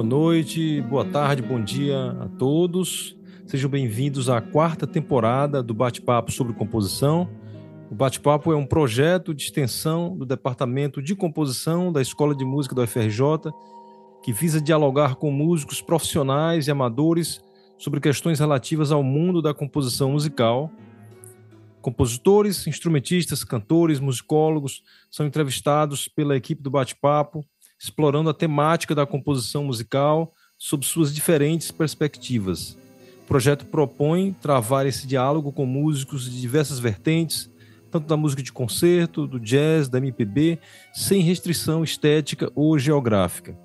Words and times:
boa 0.00 0.08
noite, 0.08 0.80
boa 0.80 1.04
tarde, 1.04 1.42
bom 1.42 1.62
dia 1.62 2.12
a 2.18 2.26
todos. 2.26 3.14
Sejam 3.44 3.68
bem-vindos 3.68 4.30
à 4.30 4.40
quarta 4.40 4.86
temporada 4.86 5.62
do 5.62 5.74
Bate-Papo 5.74 6.32
sobre 6.32 6.54
Composição. 6.54 7.28
O 7.90 7.94
Bate-Papo 7.94 8.50
é 8.50 8.56
um 8.56 8.64
projeto 8.64 9.34
de 9.34 9.42
extensão 9.42 10.16
do 10.16 10.24
Departamento 10.24 11.02
de 11.02 11.14
Composição 11.14 11.92
da 11.92 12.00
Escola 12.00 12.34
de 12.34 12.46
Música 12.46 12.74
da 12.74 12.84
UFRJ, 12.84 13.52
que 14.22 14.32
visa 14.32 14.58
dialogar 14.58 15.16
com 15.16 15.30
músicos 15.30 15.82
profissionais 15.82 16.66
e 16.66 16.70
amadores 16.70 17.44
sobre 17.76 18.00
questões 18.00 18.40
relativas 18.40 18.90
ao 18.90 19.02
mundo 19.02 19.42
da 19.42 19.52
composição 19.52 20.12
musical. 20.12 20.72
Compositores, 21.82 22.66
instrumentistas, 22.66 23.44
cantores, 23.44 24.00
musicólogos 24.00 24.82
são 25.10 25.26
entrevistados 25.26 26.08
pela 26.08 26.38
equipe 26.38 26.62
do 26.62 26.70
Bate-Papo, 26.70 27.44
explorando 27.80 28.28
a 28.28 28.34
temática 28.34 28.94
da 28.94 29.06
composição 29.06 29.64
musical 29.64 30.34
sob 30.58 30.84
suas 30.84 31.14
diferentes 31.14 31.70
perspectivas. 31.70 32.76
O 33.24 33.26
projeto 33.26 33.64
propõe 33.64 34.34
travar 34.34 34.86
esse 34.86 35.06
diálogo 35.06 35.50
com 35.50 35.64
músicos 35.64 36.30
de 36.30 36.40
diversas 36.40 36.78
vertentes, 36.78 37.50
tanto 37.90 38.06
da 38.06 38.16
música 38.16 38.42
de 38.42 38.52
concerto, 38.52 39.26
do 39.26 39.40
jazz, 39.40 39.88
da 39.88 39.98
MPB, 39.98 40.58
sem 40.92 41.22
restrição 41.22 41.82
estética 41.82 42.52
ou 42.54 42.78
geográfica. 42.78 43.58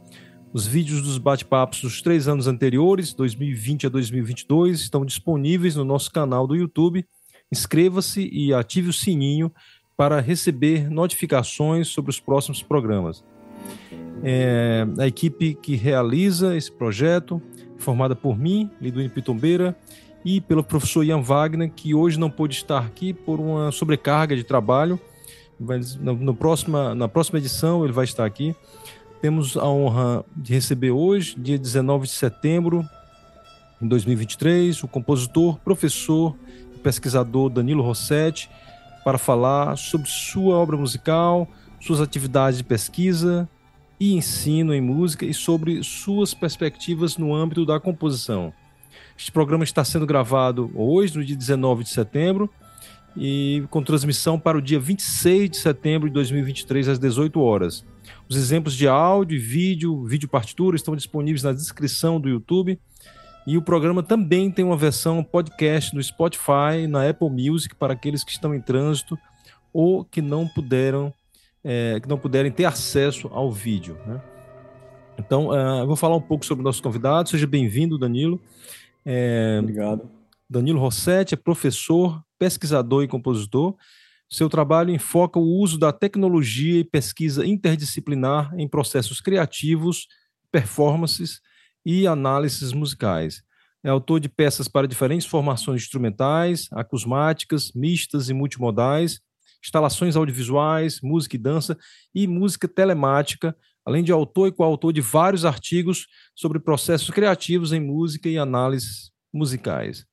Os 0.54 0.66
vídeos 0.66 1.02
dos 1.02 1.18
bate-papos 1.18 1.82
dos 1.82 2.02
três 2.02 2.30
anos 2.30 2.48
anteriores, 2.48 3.14
2020 3.14 3.88
a 3.88 3.90
2022, 3.90 4.80
estão 4.80 5.06
disponíveis 5.06 5.76
no 5.76 5.84
nosso 5.84 6.10
canal 6.10 6.48
do 6.48 6.56
YouTube. 6.56 7.06
Inscreva-se 7.52 8.30
e 8.32 8.54
ative 8.54 8.90
o 8.90 8.94
sininho 8.94 9.52
para 9.98 10.22
receber 10.22 10.90
notificações 10.90 11.90
sobre 11.90 12.10
os 12.10 12.20
próximos 12.20 12.64
programas. 12.64 13.22
É, 14.24 14.86
a 14.98 15.08
equipe 15.08 15.54
que 15.56 15.76
realiza 15.76 16.56
esse 16.56 16.72
projeto, 16.72 17.42
formada 17.78 18.16
por 18.16 18.38
mim, 18.38 18.70
Liduíno 18.80 19.10
Pitombeira, 19.10 19.76
e 20.24 20.42
pelo 20.42 20.64
professor 20.64 21.04
Ian 21.04 21.22
Wagner, 21.22 21.72
que 21.72 21.94
hoje 21.94 22.20
não 22.20 22.32
pôde 22.32 22.56
estar 22.56 22.80
aqui 22.80 23.14
por 23.14 23.40
uma 23.40 23.72
sobrecarga 23.72 24.36
de 24.36 24.44
trabalho. 24.44 25.00
No, 26.00 26.14
no 26.14 26.36
próxima, 26.36 26.96
na 26.96 27.08
próxima 27.08 27.38
edição 27.38 27.84
ele 27.84 27.94
vai 27.94 28.06
estar 28.06 28.26
aqui. 28.26 28.56
Temos 29.22 29.56
a 29.56 29.68
honra 29.68 30.26
de 30.36 30.54
receber 30.54 30.92
hoje, 30.92 31.36
dia 31.38 31.58
19 31.58 32.06
de 32.06 32.14
setembro 32.14 32.84
de 33.80 33.88
2023, 33.88 34.84
o 34.84 34.88
compositor, 34.88 35.60
professor 35.60 36.36
e 36.76 36.80
pesquisador 36.80 37.50
Danilo 37.50 37.84
Rossetti, 37.84 38.50
para 39.04 39.18
falar 39.18 39.78
sobre 39.78 40.10
sua 40.10 40.56
obra 40.56 40.76
musical, 40.76 41.48
suas 41.80 42.02
atividades 42.02 42.58
de 42.58 42.64
pesquisa 42.64 43.48
e 44.00 44.14
ensino 44.14 44.74
em 44.74 44.82
música 44.82 45.26
e 45.26 45.34
sobre 45.34 45.84
suas 45.84 46.34
perspectivas 46.34 47.18
no 47.18 47.34
âmbito 47.34 47.66
da 47.66 47.80
composição. 47.80 48.54
Este 49.18 49.32
programa 49.32 49.64
está 49.64 49.84
sendo 49.84 50.06
gravado 50.06 50.72
hoje, 50.76 51.18
no 51.18 51.24
dia 51.24 51.36
19 51.36 51.84
de 51.84 51.90
setembro, 51.90 52.50
e 53.16 53.64
com 53.70 53.82
transmissão 53.82 54.38
para 54.38 54.58
o 54.58 54.62
dia 54.62 54.80
26 54.80 55.50
de 55.50 55.58
setembro 55.58 56.10
de 56.10 56.14
2023, 56.14 56.90
às 56.90 57.00
18 57.00 57.40
horas. 57.40 57.86
Os 58.28 58.36
exemplos 58.36 58.76
de 58.76 58.88
áudio 58.88 59.38
e 59.38 59.40
vídeo, 59.40 60.04
vídeo 60.06 60.28
partitura, 60.28 60.76
estão 60.76 60.96
disponíveis 60.96 61.44
na 61.44 61.54
descrição 61.54 62.20
do 62.20 62.28
YouTube. 62.28 62.80
E 63.48 63.58
o 63.58 63.62
programa 63.62 64.02
também 64.02 64.52
tem 64.52 64.66
uma 64.66 64.76
versão 64.76 65.24
podcast 65.24 65.96
no 65.96 66.04
Spotify, 66.04 66.88
na 66.90 67.08
Apple 67.08 67.30
Music, 67.30 67.76
para 67.76 67.94
aqueles 67.94 68.24
que 68.24 68.32
estão 68.32 68.54
em 68.54 68.60
trânsito 68.60 69.18
ou 69.72 70.04
que 70.04 70.22
não 70.22 70.48
puderam, 70.48 71.14
é, 71.66 72.00
que 72.00 72.08
não 72.08 72.18
puderem 72.18 72.52
ter 72.52 72.66
acesso 72.66 73.28
ao 73.32 73.52
vídeo. 73.52 73.98
Né? 74.06 74.22
Então, 75.18 75.48
uh, 75.48 75.80
eu 75.82 75.88
vou 75.88 75.96
falar 75.96 76.16
um 76.16 76.22
pouco 76.22 76.46
sobre 76.46 76.62
o 76.62 76.64
nosso 76.64 76.84
convidado. 76.84 77.28
Seja 77.28 77.48
bem-vindo, 77.48 77.98
Danilo. 77.98 78.40
É, 79.04 79.58
Obrigado. 79.60 80.10
Danilo 80.48 80.80
Rossetti 80.80 81.34
é 81.34 81.38
professor, 81.38 82.24
pesquisador 82.38 83.04
e 83.04 83.08
compositor. 83.08 83.76
Seu 84.30 84.48
trabalho 84.48 84.92
enfoca 84.92 85.40
o 85.40 85.60
uso 85.60 85.80
da 85.80 85.92
tecnologia 85.92 86.80
e 86.80 86.84
pesquisa 86.84 87.46
interdisciplinar 87.46 88.54
em 88.58 88.68
processos 88.68 89.20
criativos, 89.20 90.08
performances 90.52 91.42
e 91.84 92.06
análises 92.06 92.74
musicais. 92.74 93.44
É 93.84 93.90
autor 93.90 94.20
de 94.20 94.30
peças 94.30 94.68
para 94.68 94.88
diferentes 94.88 95.28
formações 95.28 95.84
instrumentais, 95.84 96.68
acusmáticas, 96.72 97.72
mistas 97.74 98.30
e 98.30 98.34
multimodais, 98.34 99.22
instalações 99.66 100.16
audiovisuais, 100.16 101.00
música 101.02 101.36
e 101.36 101.40
dança 101.40 101.78
e 102.14 102.28
música 102.28 102.68
telemática, 102.68 103.56
além 103.86 104.04
de 104.04 104.12
autor 104.12 104.48
e 104.48 104.52
coautor 104.52 104.94
de 104.94 105.02
vários 105.02 105.44
artigos 105.44 106.08
sobre 106.36 106.60
processos 106.60 107.10
criativos 107.10 107.74
em 107.74 107.80
música 107.80 108.30
e 108.30 108.38
análises 108.38 109.12
musicais. 109.34 110.06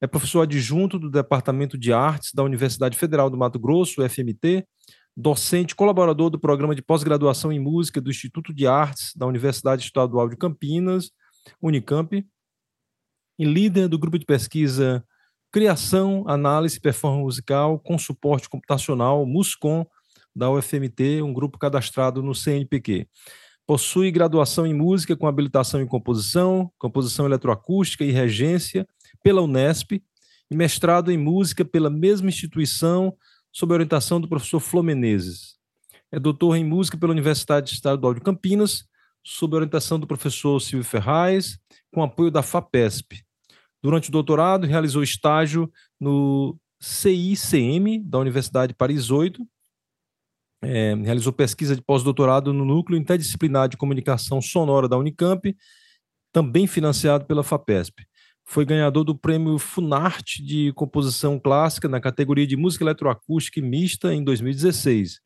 É 0.00 0.06
professor 0.06 0.42
adjunto 0.42 0.98
do 0.98 1.10
Departamento 1.10 1.76
de 1.76 1.92
Artes 1.92 2.32
da 2.32 2.42
Universidade 2.42 2.96
Federal 2.96 3.28
do 3.28 3.36
Mato 3.36 3.58
Grosso, 3.58 4.02
UFMT, 4.02 4.66
docente 5.16 5.74
colaborador 5.74 6.30
do 6.30 6.38
programa 6.38 6.74
de 6.74 6.82
pós-graduação 6.82 7.52
em 7.52 7.58
música 7.58 8.00
do 8.00 8.10
Instituto 8.10 8.54
de 8.54 8.66
Artes 8.66 9.12
da 9.14 9.26
Universidade 9.26 9.82
Estadual 9.82 10.28
de 10.28 10.36
Campinas, 10.36 11.10
Unicamp, 11.60 12.24
e 13.38 13.44
líder 13.44 13.88
do 13.88 13.98
grupo 13.98 14.18
de 14.18 14.26
pesquisa 14.26 15.02
Criação, 15.52 16.24
Análise 16.28 16.78
Performance 16.78 17.24
Musical 17.24 17.78
com 17.80 17.98
Suporte 17.98 18.48
Computacional, 18.48 19.26
MUSCOM, 19.26 19.84
da 20.34 20.48
UFMT, 20.48 21.22
um 21.22 21.32
grupo 21.32 21.58
cadastrado 21.58 22.22
no 22.22 22.34
CNPq. 22.34 23.08
Possui 23.66 24.12
graduação 24.12 24.64
em 24.64 24.72
música 24.72 25.16
com 25.16 25.26
habilitação 25.26 25.80
em 25.80 25.86
composição, 25.86 26.70
composição 26.78 27.26
eletroacústica 27.26 28.04
e 28.04 28.12
regência 28.12 28.86
pela 29.24 29.42
Unesp 29.42 30.00
e 30.50 30.56
mestrado 30.56 31.10
em 31.10 31.18
música 31.18 31.64
pela 31.64 31.90
mesma 31.90 32.28
instituição 32.28 33.16
sob 33.52 33.72
orientação 33.72 34.20
do 34.20 34.28
professor 34.28 34.60
Flô 34.60 34.84
Menezes. 34.84 35.56
É 36.12 36.18
doutor 36.18 36.56
em 36.56 36.64
música 36.64 36.96
pela 36.96 37.12
Universidade 37.12 37.72
Estadual 37.72 38.14
de 38.14 38.20
Campinas, 38.20 38.84
sob 39.22 39.56
orientação 39.56 39.98
do 39.98 40.06
professor 40.06 40.60
Silvio 40.60 40.88
Ferraz, 40.88 41.58
com 41.92 42.02
apoio 42.02 42.30
da 42.30 42.42
FAPESP. 42.42 43.24
Durante 43.82 44.08
o 44.08 44.12
doutorado, 44.12 44.66
realizou 44.66 45.02
estágio 45.02 45.70
no 45.98 46.58
CICM 46.80 48.02
da 48.04 48.18
Universidade 48.18 48.74
Paris 48.74 49.10
8 49.10 49.46
é, 50.62 50.94
realizou 50.94 51.32
pesquisa 51.32 51.74
de 51.74 51.82
pós-doutorado 51.82 52.52
no 52.52 52.64
Núcleo 52.64 52.98
Interdisciplinar 52.98 53.68
de 53.68 53.76
Comunicação 53.76 54.40
Sonora 54.42 54.88
da 54.88 54.98
Unicamp, 54.98 55.56
também 56.32 56.66
financiado 56.66 57.24
pela 57.24 57.42
FAPESP. 57.42 58.04
Foi 58.44 58.64
ganhador 58.64 59.04
do 59.04 59.16
prêmio 59.16 59.58
Funarte 59.58 60.44
de 60.44 60.72
Composição 60.74 61.38
Clássica 61.38 61.88
na 61.88 62.00
categoria 62.00 62.46
de 62.46 62.56
Música 62.56 62.84
Eletroacústica 62.84 63.58
e 63.58 63.62
Mista 63.62 64.12
em 64.12 64.22
2016. 64.22 65.20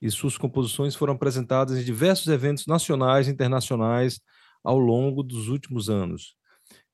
E 0.00 0.10
suas 0.10 0.36
composições 0.36 0.94
foram 0.94 1.14
apresentadas 1.14 1.78
em 1.78 1.84
diversos 1.84 2.28
eventos 2.28 2.66
nacionais 2.66 3.26
e 3.26 3.30
internacionais 3.30 4.20
ao 4.62 4.78
longo 4.78 5.22
dos 5.22 5.48
últimos 5.48 5.88
anos. 5.88 6.37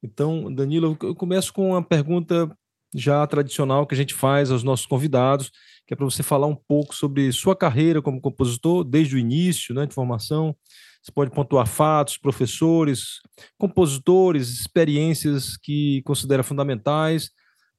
Então, 0.04 0.52
Danilo, 0.52 0.98
eu 1.02 1.14
começo 1.14 1.50
com 1.50 1.70
uma 1.70 1.82
pergunta 1.82 2.54
já 2.94 3.26
tradicional 3.26 3.86
que 3.86 3.94
a 3.94 3.96
gente 3.96 4.12
faz 4.12 4.50
aos 4.50 4.62
nossos 4.62 4.84
convidados, 4.84 5.50
que 5.86 5.94
é 5.94 5.96
para 5.96 6.04
você 6.04 6.22
falar 6.22 6.46
um 6.46 6.54
pouco 6.54 6.94
sobre 6.94 7.32
sua 7.32 7.56
carreira 7.56 8.02
como 8.02 8.20
compositor, 8.20 8.84
desde 8.84 9.16
o 9.16 9.18
início, 9.18 9.74
né, 9.74 9.86
de 9.86 9.94
formação. 9.94 10.54
Você 11.02 11.10
pode 11.10 11.30
pontuar 11.30 11.66
fatos, 11.66 12.18
professores, 12.18 13.20
compositores, 13.58 14.50
experiências 14.50 15.56
que 15.56 16.02
considera 16.02 16.42
fundamentais 16.42 17.30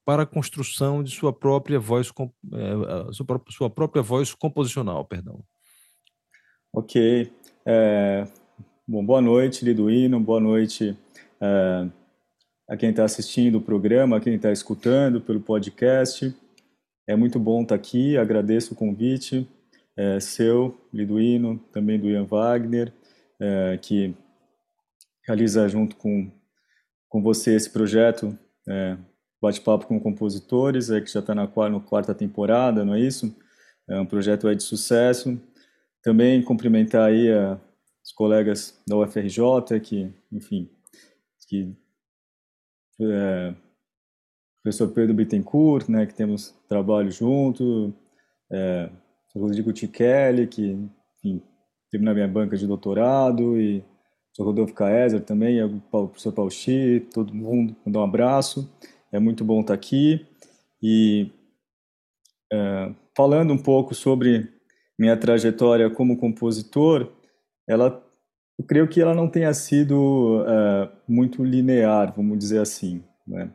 para 0.04 0.24
a 0.24 0.28
construção 0.28 1.04
de 1.04 1.12
sua 1.12 1.32
própria 1.32 1.80
voz, 1.80 2.12
é, 2.54 3.14
sua 3.52 3.70
própria 3.70 4.02
voz 4.02 4.34
composicional, 4.34 5.06
perdão. 5.06 5.44
Ok. 6.74 7.32
É, 7.64 8.28
bom, 8.88 9.06
boa 9.06 9.22
noite, 9.22 9.64
Liduíno, 9.64 10.20
boa 10.20 10.40
noite 10.40 10.98
é, 11.40 11.88
a 12.68 12.76
quem 12.76 12.90
está 12.90 13.04
assistindo 13.04 13.58
o 13.58 13.62
programa, 13.62 14.18
a 14.18 14.20
quem 14.20 14.36
está 14.36 14.52
escutando 14.52 15.22
pelo 15.22 15.40
podcast. 15.40 16.36
É 17.08 17.16
muito 17.16 17.40
bom 17.40 17.62
estar 17.62 17.76
aqui, 17.76 18.18
agradeço 18.18 18.74
o 18.74 18.78
convite 18.78 19.48
é, 19.98 20.20
seu, 20.20 20.78
Liduino, 20.94 21.58
também 21.72 22.00
do 22.00 22.10
Ian 22.10 22.26
Wagner, 22.26 22.92
é, 23.40 23.78
que 23.82 24.16
realiza 25.26 25.68
junto 25.70 25.96
com, 25.96 26.30
com 27.10 27.22
você 27.22 27.56
esse 27.56 27.70
projeto 27.70 28.38
é, 28.68 28.98
Bate-Papo 29.42 29.88
com 29.88 30.00
Compositores, 30.00 30.90
é, 30.90 31.00
que 31.00 31.12
já 31.12 31.20
está 31.20 31.34
na 31.34 31.48
quarta, 31.48 31.80
quarta 31.80 32.16
temporada, 32.16 32.84
não 32.84 32.96
é 32.96 33.00
isso? 33.00 33.36
É 33.88 34.00
um 34.00 34.06
projeto 34.06 34.48
é 34.48 34.56
de 34.56 34.64
sucesso. 34.64 35.40
Também 36.02 36.42
cumprimentar 36.44 37.10
aí 37.10 37.32
a, 37.32 37.60
os 38.04 38.12
colegas 38.12 38.80
da 38.88 38.98
UFRJ, 38.98 39.80
que, 39.82 40.12
enfim, 40.32 40.70
que 41.48 41.76
é, 43.02 43.54
professor 44.64 44.88
Pedro 44.90 45.14
Bittencourt, 45.14 45.90
né, 45.90 46.06
que 46.06 46.14
temos 46.14 46.56
trabalho 46.68 47.12
junto, 47.12 47.94
é, 48.52 48.90
Rodrigo 49.36 49.74
Tichelli, 49.74 50.48
que 50.48 50.78
enfim, 51.18 51.42
teve 51.92 52.04
na 52.04 52.14
minha 52.14 52.28
banca 52.28 52.56
de 52.56 52.66
doutorado, 52.66 53.60
e 53.60 53.84
professor 54.28 54.46
Rodolfo 54.46 54.74
Caeser 54.74 55.22
também, 55.22 55.62
o 55.64 55.82
professor 55.92 56.32
Pauchi, 56.32 57.08
todo 57.14 57.34
mundo, 57.34 57.76
mandar 57.86 58.00
um 58.00 58.04
abraço. 58.04 58.70
É 59.12 59.20
muito 59.20 59.44
bom 59.44 59.62
estar 59.62 59.74
aqui. 59.74 60.26
E 60.82 61.32
é, 62.52 62.94
falando 63.16 63.54
um 63.54 63.58
pouco 63.58 63.96
sobre 63.96 64.50
minha 65.00 65.18
trajetória 65.18 65.90
como 65.90 66.18
compositor, 66.18 67.12
ela, 67.68 68.05
eu 68.57 68.66
creio 68.66 68.88
que 68.88 69.02
ela 69.02 69.13
não 69.13 69.30
tenha 69.30 69.54
sido 69.54 70.44
é, 70.48 70.90
muito 71.07 71.44
linear, 71.44 72.13
vamos 72.16 72.38
dizer 72.38 72.60
assim. 72.60 73.04
Né? 73.28 73.52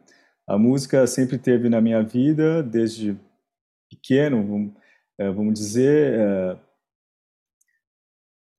A 0.49 0.58
música 0.58 1.06
sempre 1.06 1.38
teve 1.38 1.69
na 1.69 1.81
minha 1.81 2.02
vida, 2.02 2.62
desde 2.62 3.17
pequeno, 3.88 4.47
vamos, 4.47 4.73
vamos 5.35 5.55
dizer, 5.55 6.19
é, 6.19 6.56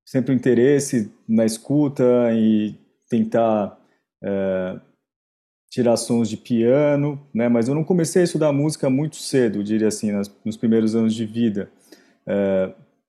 sempre 0.06 0.34
o 0.34 0.36
interesse 0.36 1.14
na 1.28 1.46
escuta 1.46 2.04
e 2.34 2.76
tentar 3.10 3.78
tirar 5.72 5.96
sons 5.96 6.30
de 6.30 6.36
piano, 6.36 7.20
né? 7.34 7.48
Mas 7.48 7.70
eu 7.70 7.74
não 7.74 7.84
comecei 7.84 8.22
a 8.22 8.26
estudar 8.26 8.52
música 8.52 8.90
muito 8.90 9.16
cedo, 9.16 9.64
diria 9.64 9.88
assim, 9.88 10.12
nas, 10.12 10.30
nos 10.44 10.58
primeiros 10.58 10.96
anos 10.96 11.16
de 11.16 11.26
vida. 11.26 11.72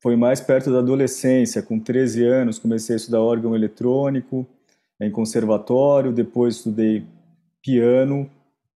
Foi 0.02 0.16
mais 0.16 0.40
perto 0.40 0.72
da 0.72 0.80
adolescência, 0.80 1.62
com 1.62 1.78
13 1.78 2.24
anos 2.24 2.58
comecei 2.58 2.94
a 2.94 2.96
estudar 2.96 3.20
órgão 3.20 3.54
eletrônico 3.54 4.44
em 5.00 5.10
conservatório, 5.12 6.12
depois 6.12 6.56
estudei 6.56 7.06
piano, 7.62 8.28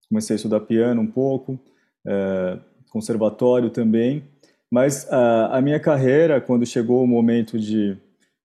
comecei 0.07 0.35
a 0.35 0.37
estudar 0.37 0.61
piano 0.61 1.01
um 1.01 1.07
pouco, 1.07 1.59
é, 2.05 2.57
conservatório 2.89 3.69
também. 3.69 4.23
Mas 4.71 5.05
a, 5.11 5.57
a, 5.57 5.61
minha 5.61 5.79
carreira, 5.81 6.39
quando 6.39 6.65
chegou 6.65 7.03
o 7.03 7.07
momento 7.07 7.59
de 7.59 7.97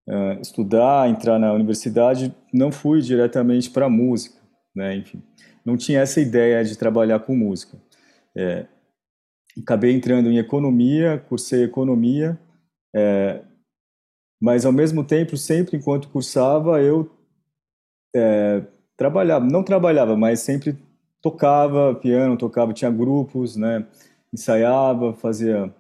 uh, 0.09 0.41
estudar, 0.41 1.09
entrar 1.09 1.39
na 1.39 1.53
universidade, 1.53 2.35
não 2.53 2.71
fui 2.71 3.01
diretamente 3.01 3.71
para 3.71 3.89
música, 3.89 4.39
né? 4.75 4.97
Enfim, 4.97 5.21
não 5.65 5.77
tinha 5.77 6.01
essa 6.01 6.21
ideia 6.21 6.65
de 6.65 6.79
trabalhar 6.79 7.21
com 7.21 7.35
música. 7.37 7.77
É, 8.37 8.67
acabei 9.61 9.93
entrando 9.93 10.31
em 10.31 10.39
economia, 10.39 11.25
cursei 11.29 11.65
economia, 11.65 12.39
é, 12.95 13.43
mas 14.41 14.67
ao 14.67 14.73
mesmo 14.73 15.05
tempo, 15.05 15.37
sempre 15.37 15.77
enquanto 15.77 16.09
cursava, 16.09 16.83
eu 16.83 17.09
é, 18.15 18.63
trabalhava, 18.97 19.45
não 19.45 19.63
trabalhava, 19.63 20.17
mas 20.17 20.41
sempre 20.41 20.77
tocava 21.23 21.95
piano, 21.95 22.37
tocava, 22.37 22.73
tinha 22.73 22.91
grupos, 22.91 23.57
né? 23.57 23.87
Ensaiava, 24.33 25.15
fazia 25.15 25.73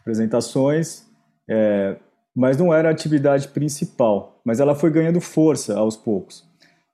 apresentações, 0.00 1.06
é, 1.48 1.96
mas 2.36 2.58
não 2.58 2.74
era 2.74 2.88
a 2.88 2.92
atividade 2.92 3.48
principal. 3.48 4.40
Mas 4.44 4.60
ela 4.60 4.74
foi 4.74 4.90
ganhando 4.90 5.20
força 5.20 5.78
aos 5.78 5.96
poucos. 5.96 6.46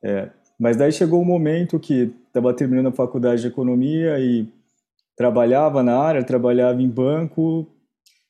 É, 0.04 0.30
mas 0.58 0.76
daí 0.76 0.92
chegou 0.92 1.20
um 1.20 1.24
momento 1.24 1.80
que 1.80 2.14
estava 2.28 2.54
terminando 2.54 2.88
a 2.88 2.92
faculdade 2.92 3.42
de 3.42 3.48
economia 3.48 4.18
e 4.20 4.48
trabalhava 5.16 5.82
na 5.82 5.98
área, 5.98 6.22
trabalhava 6.22 6.80
em 6.80 6.88
banco 6.88 7.66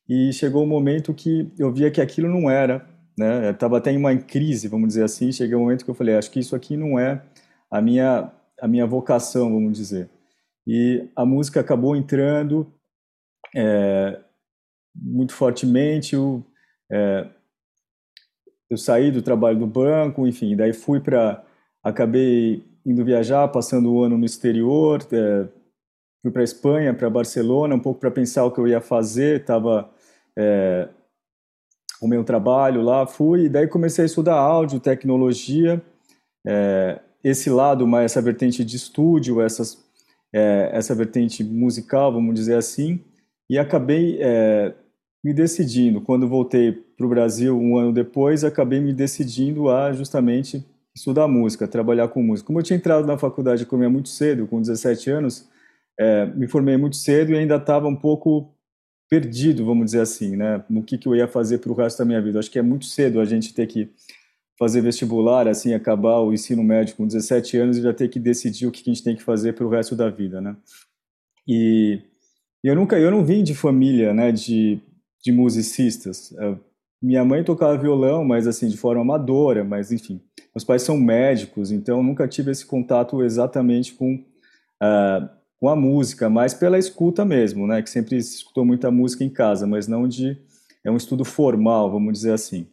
e 0.08 0.32
chegou 0.32 0.62
um 0.62 0.69
momento 0.69 1.12
que 1.14 1.50
eu 1.58 1.73
via 1.73 1.91
que 1.91 2.00
aquilo 2.00 2.29
não 2.29 2.50
era, 2.50 2.87
né? 3.19 3.50
Estava 3.50 3.79
até 3.79 3.91
em 3.91 3.97
uma 3.97 4.17
crise, 4.17 4.69
vamos 4.69 4.88
dizer 4.88 5.05
assim. 5.05 5.32
Cheguei 5.32 5.56
um 5.56 5.61
momento 5.61 5.85
que 5.85 5.91
eu 5.91 5.94
falei, 5.94 6.17
acho 6.17 6.31
que 6.31 6.41
isso 6.41 6.55
aqui 6.55 6.76
não 6.76 6.99
é 6.99 7.23
a 7.70 7.81
minha 7.81 8.31
a 8.61 8.67
minha 8.67 8.87
vocação, 8.87 9.53
vamos 9.53 9.76
dizer. 9.76 10.08
E 10.67 11.08
a 11.14 11.25
música 11.25 11.61
acabou 11.61 11.94
entrando 11.94 12.73
é, 13.55 14.19
muito 14.94 15.32
fortemente. 15.35 16.14
Eu, 16.14 16.44
é, 16.91 17.29
eu 18.70 18.76
saí 18.76 19.11
do 19.11 19.23
trabalho 19.23 19.58
do 19.58 19.67
banco, 19.67 20.26
enfim, 20.26 20.56
daí 20.56 20.73
fui 20.73 21.00
para 21.00 21.44
acabei 21.82 22.64
indo 22.85 23.05
viajar, 23.05 23.49
passando 23.49 23.93
o 23.93 24.03
ano 24.03 24.19
no 24.19 24.25
exterior, 24.25 25.06
é, 25.12 25.49
fui 26.23 26.32
para 26.32 26.43
Espanha, 26.43 26.94
para 26.94 27.11
Barcelona, 27.11 27.75
um 27.75 27.81
pouco 27.81 28.00
para 28.00 28.11
pensar 28.11 28.44
o 28.44 28.50
que 28.50 28.58
eu 28.58 28.67
ia 28.67 28.81
fazer, 28.81 29.41
estava 29.41 29.88
é, 30.38 30.88
o 32.00 32.06
meu 32.06 32.24
trabalho 32.24 32.82
lá, 32.82 33.06
fui, 33.06 33.44
e 33.44 33.48
daí 33.48 33.66
comecei 33.66 34.04
a 34.04 34.06
estudar 34.06 34.36
áudio, 34.36 34.80
tecnologia, 34.80 35.82
é, 36.46 37.00
esse 37.24 37.50
lado, 37.50 37.86
mais 37.86 38.12
essa 38.12 38.22
vertente 38.22 38.64
de 38.64 38.76
estúdio, 38.76 39.40
essas, 39.40 39.78
é, 40.32 40.70
essa 40.72 40.94
vertente 40.94 41.42
musical, 41.42 42.12
vamos 42.12 42.34
dizer 42.34 42.56
assim, 42.56 43.00
e 43.48 43.58
acabei 43.58 44.18
é, 44.20 44.74
me 45.24 45.32
decidindo, 45.32 46.00
quando 46.00 46.28
voltei 46.28 46.72
para 46.72 47.06
o 47.06 47.08
Brasil 47.08 47.58
um 47.58 47.76
ano 47.76 47.92
depois, 47.92 48.44
acabei 48.44 48.80
me 48.80 48.92
decidindo 48.92 49.68
a 49.68 49.92
justamente 49.92 50.64
estudar 50.94 51.28
música, 51.28 51.68
trabalhar 51.68 52.08
com 52.08 52.22
música. 52.22 52.46
Como 52.46 52.58
eu 52.58 52.62
tinha 52.62 52.76
entrado 52.76 53.06
na 53.06 53.18
faculdade 53.18 53.58
de 53.58 53.64
economia 53.64 53.90
muito 53.90 54.08
cedo, 54.08 54.46
com 54.46 54.60
17 54.60 55.10
anos, 55.10 55.48
é, 55.98 56.26
me 56.26 56.46
formei 56.46 56.76
muito 56.76 56.96
cedo 56.96 57.32
e 57.32 57.36
ainda 57.36 57.56
estava 57.56 57.86
um 57.86 57.96
pouco 57.96 58.56
perdido, 59.08 59.64
vamos 59.64 59.87
dizer 59.87 60.00
assim, 60.00 60.37
né, 60.37 60.64
no 60.69 60.82
que, 60.82 60.99
que 60.99 61.06
eu 61.06 61.14
ia 61.14 61.29
fazer 61.29 61.58
para 61.58 61.70
o 61.70 61.75
resto 61.75 61.99
da 61.99 62.05
minha 62.05 62.20
vida. 62.20 62.38
Acho 62.38 62.50
que 62.50 62.58
é 62.58 62.62
muito 62.62 62.87
cedo 62.87 63.20
a 63.20 63.25
gente 63.25 63.55
ter 63.55 63.67
que 63.67 63.88
fazer 64.58 64.81
vestibular, 64.81 65.47
assim, 65.47 65.75
acabar 65.75 66.19
o 66.20 66.32
ensino 66.32 66.64
médio 66.64 66.97
com 66.97 67.06
17 67.06 67.56
anos 67.58 67.76
e 67.76 67.82
já 67.82 67.93
ter 67.93 68.08
que 68.08 68.19
decidir 68.19 68.67
o 68.67 68.73
que, 68.73 68.82
que 68.82 68.91
a 68.91 68.94
gente 68.94 69.05
tem 69.05 69.14
que 69.14 69.23
fazer 69.23 69.53
para 69.53 69.67
o 69.67 69.69
resto 69.69 69.94
da 69.94 70.08
vida, 70.08 70.41
né. 70.41 70.56
E, 71.47 72.00
eu 72.64 72.75
nunca, 72.75 72.99
eu 72.99 73.11
não 73.11 73.25
vim 73.25 73.44
de 73.44 73.55
família, 73.55 74.12
né, 74.12 74.32
de, 74.32 74.81
de 75.23 75.31
musicistas. 75.31 76.32
É, 76.38 76.56
minha 77.00 77.25
mãe 77.25 77.44
tocava 77.44 77.79
violão, 77.79 78.25
mas 78.25 78.47
assim, 78.47 78.69
de 78.69 78.76
forma 78.76 79.03
amadora, 79.03 79.62
mas 79.62 79.93
enfim. 79.93 80.20
Meus 80.55 80.64
pais 80.64 80.82
são 80.82 80.99
médicos, 80.99 81.70
então 81.70 82.03
nunca 82.03 82.26
tive 82.26 82.50
esse 82.50 82.67
contato 82.67 83.23
exatamente 83.23 83.93
com, 83.93 84.14
uh, 84.14 85.29
com 85.58 85.69
a 85.69 85.76
música, 85.76 86.29
mas 86.29 86.55
pela 86.55 86.79
escuta 86.79 87.25
mesmo, 87.25 87.67
né? 87.67 87.82
Que 87.82 87.91
sempre 87.91 88.17
escutou 88.17 88.64
muita 88.64 88.91
música 88.91 89.25
em 89.25 89.31
casa, 89.31 89.67
mas 89.67 89.88
não 89.88 90.06
de. 90.06 90.38
É 90.85 90.91
um 90.91 90.97
estudo 90.97 91.25
formal, 91.25 91.91
vamos 91.91 92.12
dizer 92.12 92.32
assim. 92.32 92.67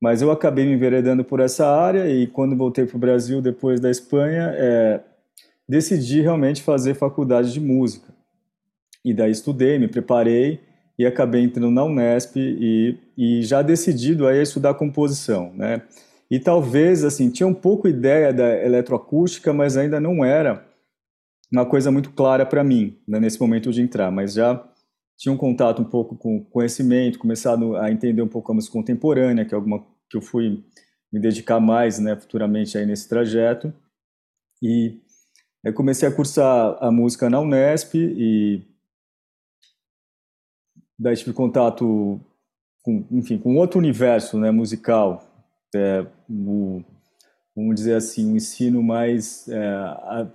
Mas 0.00 0.22
eu 0.22 0.30
acabei 0.30 0.64
me 0.64 0.72
enveredando 0.72 1.22
por 1.24 1.40
essa 1.40 1.66
área 1.66 2.08
e 2.10 2.26
quando 2.26 2.56
voltei 2.56 2.86
para 2.86 2.96
o 2.96 3.00
Brasil, 3.00 3.40
depois 3.40 3.80
da 3.80 3.90
Espanha, 3.90 4.52
é, 4.56 5.00
decidi 5.68 6.20
realmente 6.20 6.62
fazer 6.62 6.94
faculdade 6.94 7.52
de 7.52 7.60
música. 7.60 8.12
E 9.04 9.12
daí 9.12 9.30
estudei, 9.30 9.78
me 9.78 9.88
preparei 9.88 10.60
e 10.98 11.06
acabei 11.06 11.42
entrando 11.42 11.70
na 11.70 11.84
Unesp 11.84 12.36
e, 12.36 12.98
e 13.16 13.42
já 13.42 13.62
decidido 13.62 14.26
a 14.26 14.36
estudar 14.36 14.74
composição, 14.74 15.52
né? 15.54 15.82
E 16.30 16.40
talvez, 16.40 17.04
assim, 17.04 17.28
tinha 17.28 17.46
um 17.46 17.54
pouco 17.54 17.86
ideia 17.86 18.32
da 18.32 18.56
eletroacústica, 18.64 19.52
mas 19.52 19.76
ainda 19.76 20.00
não 20.00 20.24
era 20.24 20.64
uma 21.52 21.66
coisa 21.66 21.90
muito 21.90 22.10
clara 22.12 22.46
para 22.46 22.64
mim, 22.64 22.98
né, 23.06 23.20
nesse 23.20 23.40
momento 23.40 23.70
de 23.70 23.82
entrar, 23.82 24.10
mas 24.10 24.32
já 24.34 24.66
tinha 25.18 25.32
um 25.32 25.36
contato 25.36 25.82
um 25.82 25.84
pouco 25.84 26.16
com 26.16 26.42
conhecimento, 26.44 27.18
começado 27.18 27.76
a 27.76 27.90
entender 27.92 28.22
um 28.22 28.28
pouco 28.28 28.50
a 28.50 28.54
música 28.54 28.72
contemporânea, 28.72 29.44
que 29.44 29.54
é 29.54 29.56
alguma 29.56 29.86
que 30.08 30.16
eu 30.16 30.22
fui 30.22 30.64
me 31.12 31.20
dedicar 31.20 31.60
mais, 31.60 31.98
né, 31.98 32.16
futuramente 32.16 32.76
aí 32.76 32.86
nesse 32.86 33.08
trajeto. 33.08 33.72
E 34.62 34.98
eu 35.62 35.74
comecei 35.74 36.08
a 36.08 36.12
cursar 36.12 36.76
a 36.80 36.90
música 36.90 37.28
na 37.28 37.40
Unesp 37.40 37.94
e 37.94 38.62
daí 40.98 41.16
tive 41.16 41.32
contato 41.32 42.20
com, 42.82 43.06
enfim, 43.10 43.38
com 43.38 43.56
outro 43.56 43.78
universo, 43.78 44.38
né, 44.38 44.50
musical, 44.50 45.24
é, 45.74 46.06
o, 46.28 46.82
vamos 47.54 47.74
dizer 47.74 47.94
assim, 47.94 48.32
um 48.32 48.36
ensino 48.36 48.82
mais 48.82 49.46
é, 49.48 50.26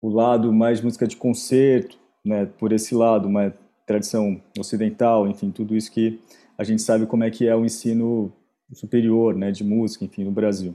o 0.00 0.08
lado 0.08 0.52
mais 0.52 0.80
música 0.80 1.06
de 1.06 1.16
concerto, 1.16 1.96
né, 2.24 2.46
por 2.58 2.72
esse 2.72 2.94
lado, 2.94 3.28
uma 3.28 3.52
tradição 3.86 4.40
ocidental, 4.58 5.26
enfim, 5.26 5.50
tudo 5.50 5.76
isso 5.76 5.90
que 5.90 6.20
a 6.56 6.64
gente 6.64 6.82
sabe 6.82 7.06
como 7.06 7.24
é 7.24 7.30
que 7.30 7.46
é 7.46 7.56
o 7.56 7.64
ensino 7.64 8.32
superior, 8.72 9.34
né, 9.34 9.50
de 9.50 9.64
música, 9.64 10.04
enfim, 10.04 10.24
no 10.24 10.30
Brasil. 10.30 10.74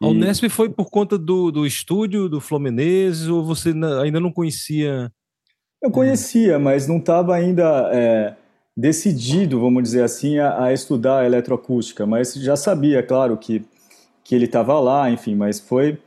A 0.00 0.06
Unesp 0.06 0.48
foi 0.48 0.68
por 0.68 0.90
conta 0.90 1.18
do, 1.18 1.50
do 1.50 1.66
estúdio 1.66 2.28
do 2.28 2.40
Fluminense 2.40 3.28
ou 3.28 3.44
você 3.44 3.72
ainda 4.02 4.20
não 4.20 4.30
conhecia? 4.30 5.10
Eu 5.82 5.90
conhecia, 5.90 6.58
mas 6.58 6.86
não 6.86 6.98
estava 6.98 7.34
ainda 7.34 7.90
é, 7.92 8.36
decidido, 8.76 9.60
vamos 9.60 9.82
dizer 9.82 10.04
assim, 10.04 10.38
a, 10.38 10.64
a 10.64 10.72
estudar 10.72 11.24
eletroacústica, 11.24 12.06
mas 12.06 12.34
já 12.34 12.54
sabia, 12.54 13.02
claro, 13.02 13.36
que, 13.36 13.64
que 14.22 14.34
ele 14.34 14.44
estava 14.44 14.78
lá, 14.78 15.10
enfim, 15.10 15.34
mas 15.34 15.58
foi 15.58 15.98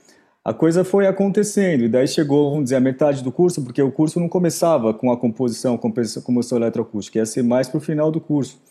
a 0.46 0.54
coisa 0.54 0.84
foi 0.84 1.08
acontecendo, 1.08 1.86
e 1.86 1.90
daí 1.90 2.08
chegou, 2.08 2.52
vamos 2.52 2.66
dizer, 2.66 2.76
a 2.76 2.80
metade 2.80 3.24
do 3.24 3.32
curso, 3.32 3.64
porque 3.64 3.82
o 3.82 3.92
curso 3.92 4.20
não 4.20 4.30
começava 4.30 4.94
com 4.94 5.12
a 5.12 5.18
composição, 5.18 5.76
composição, 5.76 6.24
eletroacústica, 6.56 7.18
ia 7.18 7.26
ser 7.26 7.42
mais 7.42 7.68
para 7.68 7.80
o 7.80 7.82
final 7.82 8.12
do 8.12 8.22
curso. 8.22 8.62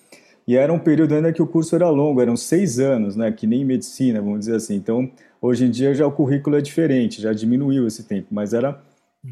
E 0.46 0.54
era 0.54 0.72
um 0.72 0.78
período 0.78 1.16
ainda 1.16 1.32
que 1.32 1.42
o 1.42 1.46
curso 1.48 1.74
era 1.74 1.90
longo, 1.90 2.20
eram 2.20 2.36
seis 2.36 2.78
anos, 2.78 3.16
né, 3.16 3.32
que 3.32 3.44
nem 3.44 3.64
medicina, 3.64 4.22
vamos 4.22 4.40
dizer 4.40 4.54
assim. 4.54 4.76
Então, 4.76 5.10
hoje 5.42 5.64
em 5.64 5.70
dia 5.70 5.92
já 5.92 6.06
o 6.06 6.12
currículo 6.12 6.56
é 6.56 6.60
diferente, 6.60 7.20
já 7.20 7.32
diminuiu 7.32 7.88
esse 7.88 8.04
tempo, 8.04 8.28
mas 8.30 8.54
era 8.54 8.80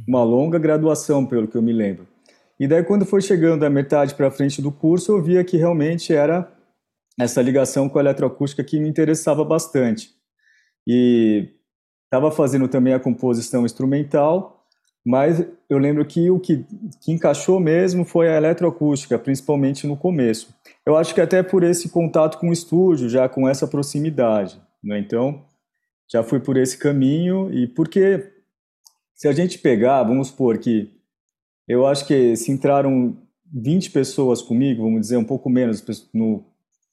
uma 0.09 0.25
longa 0.25 0.59
graduação, 0.59 1.25
pelo 1.25 1.47
que 1.47 1.57
eu 1.57 1.63
me 1.63 1.73
lembro. 1.73 2.09
E 2.59 2.67
daí, 2.67 2.83
quando 2.83 3.07
foi 3.07 3.23
chegando 3.23 3.61
da 3.61 3.71
metade 3.71 4.17
para 4.17 4.33
frente 4.33 4.61
do 4.61 4.73
curso, 4.73 5.13
eu 5.13 5.23
via 5.23 5.45
que 5.45 5.57
realmente 5.57 6.13
era 6.13 6.51
essa 7.21 7.41
ligação 7.41 7.89
com 7.89 7.99
a 7.99 8.03
eletroacústica 8.03 8.65
que 8.65 8.81
me 8.81 8.89
interessava 8.89 9.45
bastante. 9.45 10.11
e 10.85 11.62
estava 12.13 12.31
fazendo 12.31 12.69
também 12.69 12.93
a 12.93 13.01
composição 13.01 13.65
instrumental, 13.65 14.67
mas 15.03 15.43
eu 15.69 15.79
lembro 15.79 16.05
que 16.05 16.29
o 16.29 16.39
que, 16.39 16.63
que 17.01 17.11
encaixou 17.11 17.59
mesmo 17.59 18.05
foi 18.05 18.29
a 18.29 18.37
eletroacústica, 18.37 19.19
principalmente 19.19 19.87
no 19.87 19.97
começo. 19.97 20.55
Eu 20.85 20.95
acho 20.95 21.15
que 21.15 21.23
até 21.23 21.43
por 21.43 21.65
esse 21.65 21.89
contato 21.89 22.39
com 22.39 22.51
o 22.51 22.53
estúdio, 22.53 23.09
já 23.09 23.31
com 23.31 23.49
essa 23.49 23.67
proximidade. 23.67 24.61
Né? 24.85 24.99
Então, 24.99 25.43
já 26.11 26.23
fui 26.23 26.39
por 26.39 26.59
esse 26.59 26.77
caminho 26.77 27.51
e 27.51 27.67
porque 27.67 28.31
se 29.15 29.27
a 29.27 29.33
gente 29.33 29.59
pegar, 29.59 30.03
vamos 30.03 30.29
supor 30.29 30.59
que 30.59 30.91
eu 31.67 31.87
acho 31.87 32.07
que 32.07 32.37
se 32.37 32.53
entraram 32.53 33.17
20 33.51 33.91
pessoas 33.91 34.43
comigo, 34.43 34.83
vamos 34.83 35.01
dizer, 35.01 35.17
um 35.17 35.25
pouco 35.25 35.49
menos 35.49 35.83
no, 36.13 36.45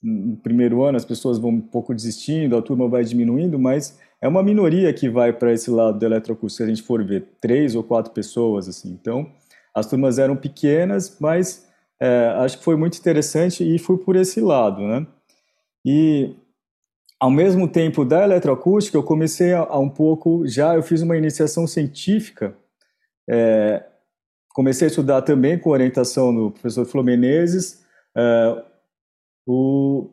no 0.01 0.37
primeiro 0.37 0.81
ano, 0.81 0.95
as 0.95 1.03
pessoas 1.03 1.37
vão 1.37 1.51
um 1.51 1.61
pouco 1.61 1.93
desistindo, 1.93 2.55
a 2.55 2.61
turma 2.61 2.87
vai 2.87 3.03
diminuindo, 3.03 3.59
mas 3.59 3.99
é 4.21 4.27
uma 4.27 4.43
minoria 4.43 4.93
que 4.93 5.09
vai 5.09 5.31
para 5.31 5.53
esse 5.53 5.71
lado 5.71 5.97
do 5.97 6.05
eletrocurso, 6.05 6.57
se 6.57 6.63
a 6.63 6.67
gente 6.67 6.81
for 6.81 7.03
ver, 7.03 7.27
três 7.39 7.75
ou 7.75 7.83
quatro 7.83 8.11
pessoas, 8.11 8.67
assim. 8.67 8.89
Então, 8.91 9.31
as 9.73 9.85
turmas 9.85 10.19
eram 10.19 10.35
pequenas, 10.35 11.17
mas 11.19 11.67
é, 11.99 12.27
acho 12.37 12.57
que 12.57 12.63
foi 12.63 12.75
muito 12.75 12.97
interessante 12.97 13.63
e 13.63 13.79
fui 13.79 13.97
por 13.97 14.15
esse 14.15 14.41
lado, 14.41 14.81
né? 14.81 15.07
E 15.85 16.35
ao 17.19 17.29
mesmo 17.29 17.67
tempo 17.67 18.05
da 18.05 18.23
eletroacústica, 18.23 18.97
eu 18.97 19.03
comecei 19.03 19.53
a, 19.53 19.59
a, 19.61 19.79
um 19.79 19.89
pouco, 19.89 20.47
já 20.47 20.75
eu 20.75 20.83
fiz 20.83 21.01
uma 21.01 21.17
iniciação 21.17 21.67
científica, 21.67 22.55
é, 23.29 23.85
comecei 24.53 24.87
a 24.87 24.89
estudar 24.89 25.21
também 25.21 25.57
com 25.57 25.69
orientação 25.69 26.33
do 26.33 26.51
professor 26.51 26.85
Flo 26.85 27.03
Menezes, 27.03 27.83
é, 28.15 28.63
o 29.47 30.09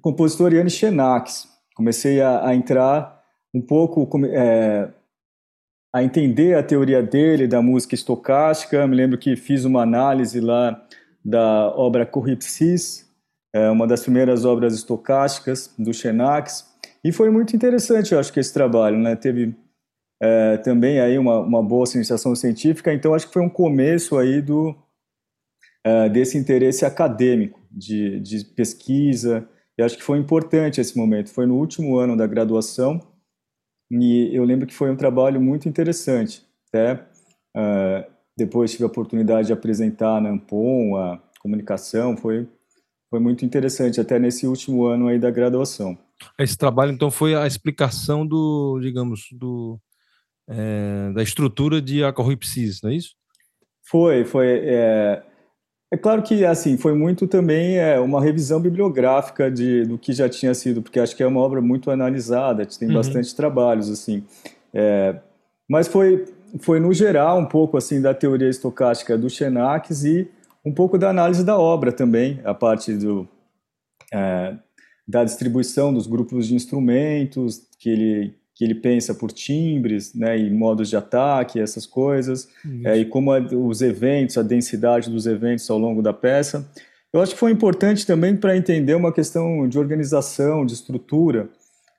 compositor 0.00 0.52
Yannis 0.52 0.74
Xenax. 0.74 1.48
Comecei 1.74 2.20
a, 2.20 2.46
a, 2.46 2.54
entrar 2.54 3.13
um 3.54 3.62
pouco, 3.62 4.08
é, 4.26 4.90
a 5.94 6.02
entender 6.02 6.56
a 6.56 6.62
teoria 6.62 7.00
dele, 7.00 7.46
da 7.46 7.62
música 7.62 7.94
estocástica, 7.94 8.86
me 8.86 8.96
lembro 8.96 9.16
que 9.16 9.36
fiz 9.36 9.64
uma 9.64 9.82
análise 9.82 10.40
lá 10.40 10.84
da 11.24 11.68
obra 11.76 12.04
Corripsis, 12.04 13.08
é 13.54 13.70
uma 13.70 13.86
das 13.86 14.02
primeiras 14.02 14.44
obras 14.44 14.74
estocásticas 14.74 15.72
do 15.78 15.94
Xenax, 15.94 16.74
e 17.04 17.12
foi 17.12 17.30
muito 17.30 17.54
interessante, 17.54 18.12
eu 18.12 18.18
acho, 18.18 18.32
que 18.32 18.40
esse 18.40 18.52
trabalho, 18.52 18.98
né? 18.98 19.14
Teve 19.14 19.54
é, 20.20 20.56
também 20.56 20.98
aí 20.98 21.16
uma, 21.16 21.38
uma 21.38 21.62
boa 21.62 21.84
iniciação 21.94 22.34
científica, 22.34 22.92
então 22.92 23.14
acho 23.14 23.28
que 23.28 23.32
foi 23.32 23.42
um 23.42 23.48
começo 23.48 24.18
aí 24.18 24.42
do, 24.42 24.74
é, 25.84 26.08
desse 26.08 26.36
interesse 26.36 26.84
acadêmico, 26.84 27.60
de, 27.70 28.18
de 28.20 28.44
pesquisa, 28.44 29.48
e 29.78 29.82
acho 29.82 29.96
que 29.96 30.02
foi 30.02 30.18
importante 30.18 30.80
esse 30.80 30.96
momento, 30.96 31.30
foi 31.30 31.46
no 31.46 31.56
último 31.56 31.96
ano 31.98 32.16
da 32.16 32.26
graduação, 32.26 33.00
e 33.90 34.30
eu 34.34 34.44
lembro 34.44 34.66
que 34.66 34.74
foi 34.74 34.90
um 34.90 34.96
trabalho 34.96 35.40
muito 35.40 35.68
interessante, 35.68 36.46
até 36.68 37.04
é, 37.56 38.08
depois 38.36 38.72
tive 38.72 38.84
a 38.84 38.88
oportunidade 38.88 39.48
de 39.48 39.52
apresentar 39.52 40.20
na 40.20 40.30
Ampon 40.30 40.96
a 40.96 41.20
comunicação, 41.40 42.16
foi 42.16 42.48
foi 43.14 43.20
muito 43.20 43.44
interessante, 43.44 44.00
até 44.00 44.18
nesse 44.18 44.44
último 44.44 44.86
ano 44.86 45.06
aí 45.06 45.20
da 45.20 45.30
graduação. 45.30 45.96
Esse 46.36 46.58
trabalho, 46.58 46.90
então, 46.90 47.12
foi 47.12 47.32
a 47.36 47.46
explicação 47.46 48.26
do, 48.26 48.80
digamos, 48.82 49.28
do, 49.30 49.78
é, 50.48 51.12
da 51.14 51.22
estrutura 51.22 51.80
de 51.80 52.02
Acorripsis, 52.02 52.80
não 52.82 52.90
é 52.90 52.96
isso? 52.96 53.14
Foi, 53.86 54.24
foi. 54.24 54.48
É, 54.64 55.22
é 55.94 55.96
claro 55.96 56.22
que, 56.24 56.44
assim, 56.44 56.76
foi 56.76 56.92
muito 56.92 57.28
também 57.28 57.78
é, 57.78 58.00
uma 58.00 58.20
revisão 58.20 58.60
bibliográfica 58.60 59.48
de, 59.48 59.84
do 59.84 59.96
que 59.96 60.12
já 60.12 60.28
tinha 60.28 60.52
sido, 60.52 60.82
porque 60.82 60.98
acho 60.98 61.14
que 61.14 61.22
é 61.22 61.26
uma 61.26 61.38
obra 61.38 61.60
muito 61.60 61.88
analisada, 61.88 62.66
tem 62.66 62.88
uhum. 62.88 62.94
bastante 62.94 63.32
trabalhos, 63.36 63.88
assim. 63.88 64.24
É, 64.72 65.14
mas 65.68 65.86
foi, 65.86 66.24
foi, 66.58 66.80
no 66.80 66.92
geral, 66.92 67.38
um 67.38 67.46
pouco, 67.46 67.76
assim, 67.76 68.02
da 68.02 68.12
teoria 68.12 68.48
estocástica 68.48 69.16
do 69.16 69.30
Xenax 69.30 70.02
e 70.02 70.28
um 70.64 70.74
pouco 70.74 70.98
da 70.98 71.10
análise 71.10 71.44
da 71.44 71.56
obra 71.56 71.92
também, 71.92 72.40
a 72.44 72.52
parte 72.52 72.92
do, 72.94 73.28
é, 74.12 74.56
da 75.06 75.22
distribuição 75.22 75.94
dos 75.94 76.08
grupos 76.08 76.48
de 76.48 76.56
instrumentos, 76.56 77.68
que 77.78 77.88
ele, 77.88 78.34
que 78.54 78.64
ele 78.64 78.74
pensa 78.74 79.14
por 79.14 79.32
timbres 79.32 80.14
né, 80.14 80.38
e 80.38 80.50
modos 80.50 80.88
de 80.88 80.96
ataque, 80.96 81.58
essas 81.58 81.86
coisas, 81.86 82.48
é, 82.84 82.96
e 82.96 83.04
como 83.04 83.32
a, 83.32 83.40
os 83.40 83.82
eventos, 83.82 84.38
a 84.38 84.42
densidade 84.42 85.10
dos 85.10 85.26
eventos 85.26 85.68
ao 85.68 85.78
longo 85.78 86.00
da 86.00 86.12
peça. 86.12 86.70
Eu 87.12 87.20
acho 87.20 87.32
que 87.32 87.38
foi 87.38 87.50
importante 87.50 88.06
também 88.06 88.36
para 88.36 88.56
entender 88.56 88.94
uma 88.94 89.12
questão 89.12 89.68
de 89.68 89.78
organização, 89.78 90.64
de 90.64 90.74
estrutura, 90.74 91.48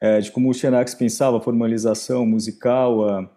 é, 0.02 0.20
de 0.20 0.32
como 0.32 0.50
o 0.50 0.54
Xenax 0.54 0.94
pensava 0.96 1.38
a 1.38 1.42
formalização 1.42 2.26
musical, 2.26 3.08
a, 3.08 3.30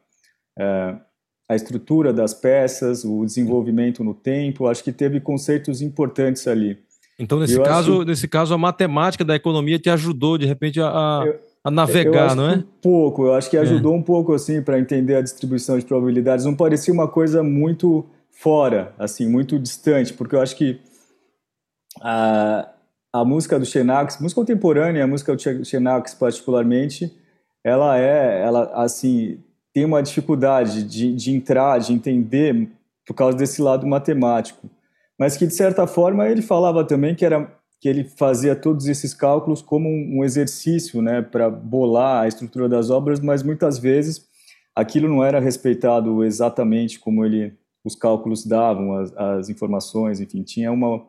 a 0.59 1.01
a 1.49 1.57
estrutura 1.57 2.13
das 2.13 2.35
peças, 2.35 3.05
o 3.05 3.25
desenvolvimento 3.25 4.05
no 4.05 4.13
tempo, 4.13 4.67
acho 4.67 4.85
que 4.85 4.93
teve 4.93 5.19
conceitos 5.19 5.81
importantes 5.81 6.47
ali. 6.47 6.79
Então, 7.19 7.41
nesse 7.41 7.61
caso, 7.61 8.05
nesse 8.05 8.29
caso, 8.29 8.55
a 8.55 8.59
matemática 8.59 9.25
da 9.25 9.35
economia 9.35 9.79
te 9.79 9.89
ajudou, 9.89 10.37
de 10.37 10.47
repente, 10.47 10.79
a, 10.81 11.25
eu, 11.27 11.41
a 11.69 11.71
navegar, 11.71 12.35
não 12.35 12.51
é? 12.51 12.57
Um 12.57 12.65
pouco, 12.83 13.27
eu 13.27 13.35
acho 13.35 13.49
que 13.51 13.57
é. 13.57 13.61
ajudou 13.61 13.95
é. 13.95 13.97
um 13.97 14.03
pouco, 14.03 14.33
assim, 14.33 14.63
para 14.63 14.79
entender 14.79 15.17
a 15.17 15.23
distribuição 15.23 15.79
de 15.79 15.85
probabilidades. 15.85 16.45
Não 16.45 16.55
parecia 16.55 16.93
uma 16.93 17.07
coisa 17.07 17.43
muito 17.43 18.07
fora, 18.31 18.93
assim, 18.99 19.29
muito 19.29 19.59
distante, 19.59 20.13
porque 20.13 20.35
eu 20.35 20.41
acho 20.41 20.57
que 20.57 20.81
a, 22.01 22.69
a 23.13 23.25
música 23.25 23.59
do 23.59 23.67
Xenax, 23.67 24.21
música 24.21 24.41
contemporânea, 24.41 25.05
a 25.05 25.07
música 25.07 25.35
do 25.35 25.65
Xenax 25.65 26.15
particularmente, 26.15 27.13
ela 27.65 27.99
é, 27.99 28.43
ela, 28.43 28.71
assim, 28.75 29.39
tem 29.75 29.85
uma 29.85 30.03
dificuldade 30.03 30.83
de, 30.85 31.13
de 31.13 31.33
entrar, 31.33 31.79
de 31.79 31.93
entender, 31.93 32.69
por 33.07 33.15
causa 33.15 33.37
desse 33.37 33.61
lado 33.61 33.87
matemático. 33.87 34.69
Mas 35.19 35.37
que, 35.37 35.47
de 35.47 35.55
certa 35.55 35.87
forma, 35.87 36.29
ele 36.29 36.43
falava 36.43 36.85
também 36.85 37.15
que 37.15 37.25
era 37.25 37.51
que 37.81 37.89
ele 37.89 38.05
fazia 38.05 38.57
todos 38.57 38.87
esses 38.87 39.15
cálculos 39.15 39.63
como 39.63 39.89
um, 39.89 40.25
exercício 40.25 41.01
né, 41.01 41.23
para 41.23 41.49
bolar 41.49 42.23
a 42.23 42.29
estrutura 42.29 42.69
das 42.69 42.91
obras, 42.91 43.21
mas 43.21 43.43
muitas 43.43 43.79
vezes 43.79 44.27
aquilo 44.75 45.09
não 45.09 45.25
era 45.25 45.39
respeitado 45.39 46.25
exatamente 46.25 46.99
como 46.99 47.25
ele 47.25 47.55
os 47.85 47.95
cálculos 47.95 48.45
davam, 48.45 48.97
as, 48.97 49.17
as 49.17 49.49
informações, 49.49 50.21
enfim, 50.21 50.43
tinha 50.43 50.71
uma, 50.71 51.07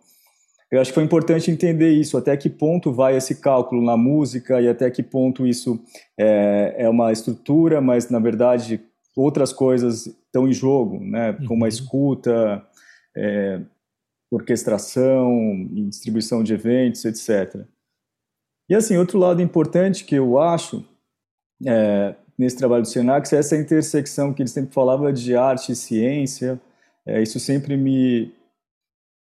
eu 0.71 0.79
acho 0.79 0.91
que 0.91 0.95
foi 0.95 1.03
importante 1.03 1.49
entender 1.49 1.89
isso, 1.89 2.15
até 2.15 2.37
que 2.37 2.49
ponto 2.49 2.91
vai 2.91 3.17
esse 3.17 3.41
cálculo 3.41 3.83
na 3.83 3.97
música 3.97 4.61
e 4.61 4.67
até 4.67 4.89
que 4.91 5.01
ponto 5.01 5.47
isso 5.47 5.83
é, 6.17 6.75
é 6.77 6.89
uma 6.89 7.11
estrutura, 7.11 7.81
mas 7.81 8.09
na 8.09 8.19
verdade 8.19 8.79
outras 9.15 9.51
coisas 9.51 10.05
estão 10.05 10.47
em 10.47 10.53
jogo, 10.53 10.99
né? 10.99 11.33
Como 11.47 11.63
a 11.63 11.65
uhum. 11.65 11.67
escuta, 11.67 12.63
é, 13.17 13.61
orquestração, 14.31 15.67
distribuição 15.89 16.43
de 16.43 16.53
eventos, 16.53 17.03
etc. 17.05 17.65
E 18.69 18.75
assim, 18.75 18.97
outro 18.97 19.17
lado 19.17 19.41
importante 19.41 20.03
que 20.03 20.15
eu 20.15 20.39
acho 20.39 20.85
é, 21.65 22.15
nesse 22.37 22.55
trabalho 22.55 22.83
do 22.83 22.87
Senax 22.87 23.33
é 23.33 23.37
essa 23.37 23.57
intersecção 23.57 24.33
que 24.33 24.41
ele 24.41 24.49
sempre 24.49 24.73
falava 24.73 25.11
de 25.11 25.35
arte 25.35 25.71
e 25.71 25.75
ciência. 25.75 26.61
É, 27.05 27.21
isso 27.21 27.39
sempre 27.39 27.75
me, 27.75 28.31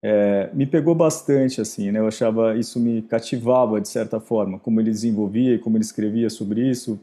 é, 0.03 0.49
me 0.53 0.67
pegou 0.67 0.93
bastante, 0.93 1.59
assim, 1.59 1.91
né? 1.91 1.99
Eu 1.99 2.07
achava, 2.07 2.55
isso 2.55 2.79
me 2.79 3.01
cativava, 3.01 3.81
de 3.81 3.89
certa 3.89 4.19
forma, 4.19 4.59
como 4.59 4.79
ele 4.79 4.91
desenvolvia 4.91 5.55
e 5.55 5.59
como 5.59 5.75
ele 5.75 5.83
escrevia 5.83 6.29
sobre 6.29 6.69
isso. 6.69 6.99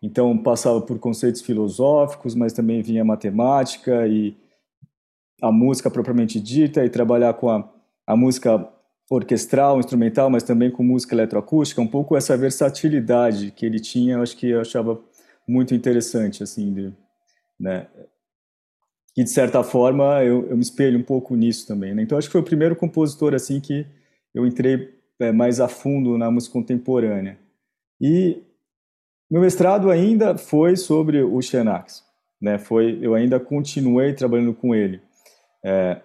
Então, 0.00 0.36
passava 0.36 0.80
por 0.80 0.98
conceitos 0.98 1.42
filosóficos, 1.42 2.34
mas 2.34 2.52
também 2.52 2.82
vinha 2.82 3.04
matemática 3.04 4.06
e 4.06 4.36
a 5.40 5.52
música 5.52 5.90
propriamente 5.90 6.40
dita, 6.40 6.84
e 6.84 6.90
trabalhar 6.90 7.34
com 7.34 7.50
a, 7.50 7.68
a 8.06 8.16
música 8.16 8.68
orquestral, 9.10 9.78
instrumental, 9.78 10.30
mas 10.30 10.42
também 10.42 10.70
com 10.70 10.82
música 10.82 11.14
eletroacústica, 11.14 11.80
um 11.80 11.86
pouco 11.86 12.16
essa 12.16 12.36
versatilidade 12.36 13.50
que 13.50 13.66
ele 13.66 13.78
tinha, 13.78 14.14
eu 14.14 14.22
acho 14.22 14.36
que 14.36 14.48
eu 14.48 14.60
achava 14.60 15.00
muito 15.46 15.74
interessante, 15.74 16.42
assim, 16.42 16.72
de, 16.72 16.92
né? 17.60 17.86
que 19.14 19.22
de 19.22 19.30
certa 19.30 19.62
forma 19.62 20.22
eu, 20.24 20.48
eu 20.48 20.56
me 20.56 20.62
espelho 20.62 20.98
um 20.98 21.02
pouco 21.02 21.36
nisso 21.36 21.66
também. 21.66 21.94
Né? 21.94 22.02
Então 22.02 22.18
acho 22.18 22.28
que 22.28 22.32
foi 22.32 22.40
o 22.40 22.44
primeiro 22.44 22.74
compositor 22.74 23.32
assim 23.32 23.60
que 23.60 23.86
eu 24.34 24.44
entrei 24.44 24.92
é, 25.20 25.30
mais 25.30 25.60
a 25.60 25.68
fundo 25.68 26.18
na 26.18 26.30
música 26.30 26.52
contemporânea. 26.52 27.38
E 28.00 28.42
meu 29.30 29.40
mestrado 29.40 29.88
ainda 29.90 30.36
foi 30.36 30.76
sobre 30.76 31.22
o 31.22 31.40
Xenax, 31.40 32.04
né? 32.40 32.58
Foi, 32.58 32.98
eu 33.00 33.14
ainda 33.14 33.38
continuei 33.38 34.12
trabalhando 34.12 34.52
com 34.52 34.74
ele. 34.74 35.00
É, 35.64 36.00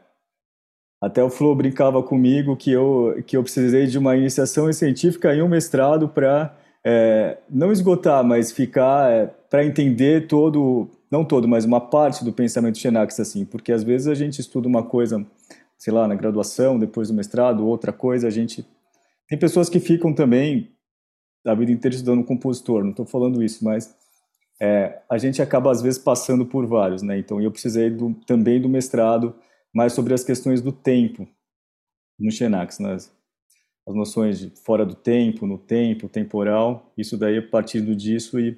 até 1.01 1.23
o 1.23 1.29
Flo 1.29 1.55
brincava 1.55 2.01
comigo 2.01 2.55
que 2.55 2.71
eu 2.71 3.21
que 3.25 3.35
eu 3.35 3.43
precisei 3.43 3.87
de 3.87 3.97
uma 3.97 4.15
iniciação 4.15 4.71
científica 4.71 5.33
e 5.33 5.41
um 5.41 5.47
mestrado 5.47 6.07
para 6.07 6.55
é, 6.85 7.37
não 7.49 7.71
esgotar, 7.71 8.23
mas 8.23 8.51
ficar 8.51 9.11
é, 9.11 9.27
para 9.49 9.65
entender 9.65 10.27
todo 10.27 10.89
não 11.11 11.25
todo, 11.25 11.47
mas 11.47 11.65
uma 11.65 11.81
parte 11.81 12.23
do 12.23 12.31
pensamento 12.31 12.77
Xenax, 12.77 13.19
assim, 13.19 13.43
porque 13.43 13.71
às 13.71 13.83
vezes 13.83 14.07
a 14.07 14.13
gente 14.13 14.39
estuda 14.39 14.67
uma 14.67 14.83
coisa, 14.83 15.25
sei 15.77 15.91
lá, 15.91 16.07
na 16.07 16.15
graduação, 16.15 16.77
depois 16.77 17.07
do 17.07 17.13
mestrado, 17.13 17.65
outra 17.65 17.91
coisa, 17.91 18.27
a 18.27 18.29
gente... 18.29 18.65
Tem 19.27 19.37
pessoas 19.37 19.69
que 19.69 19.79
ficam 19.79 20.13
também 20.13 20.71
a 21.45 21.53
vida 21.55 21.71
inteira 21.71 21.95
estudando 21.95 22.23
compositor, 22.23 22.83
não 22.83 22.91
estou 22.91 23.05
falando 23.05 23.41
isso, 23.41 23.63
mas 23.63 23.95
é, 24.61 24.99
a 25.09 25.17
gente 25.17 25.41
acaba 25.41 25.71
às 25.71 25.81
vezes 25.81 25.99
passando 25.99 26.45
por 26.45 26.65
vários, 26.67 27.01
né? 27.01 27.17
Então 27.17 27.41
eu 27.41 27.49
precisei 27.49 27.89
do, 27.89 28.13
também 28.25 28.61
do 28.61 28.67
mestrado 28.67 29.33
mais 29.73 29.93
sobre 29.93 30.13
as 30.13 30.23
questões 30.23 30.61
do 30.61 30.71
tempo 30.71 31.27
no 32.19 32.31
Xenax, 32.31 32.79
né? 32.79 32.93
as 32.93 33.95
noções 33.95 34.39
de 34.39 34.49
fora 34.49 34.85
do 34.85 34.95
tempo, 34.95 35.47
no 35.47 35.57
tempo, 35.57 36.07
temporal. 36.07 36.91
Isso 36.97 37.17
daí 37.17 37.38
a 37.38 37.47
partir 37.47 37.81
disso 37.95 38.39
e 38.39 38.57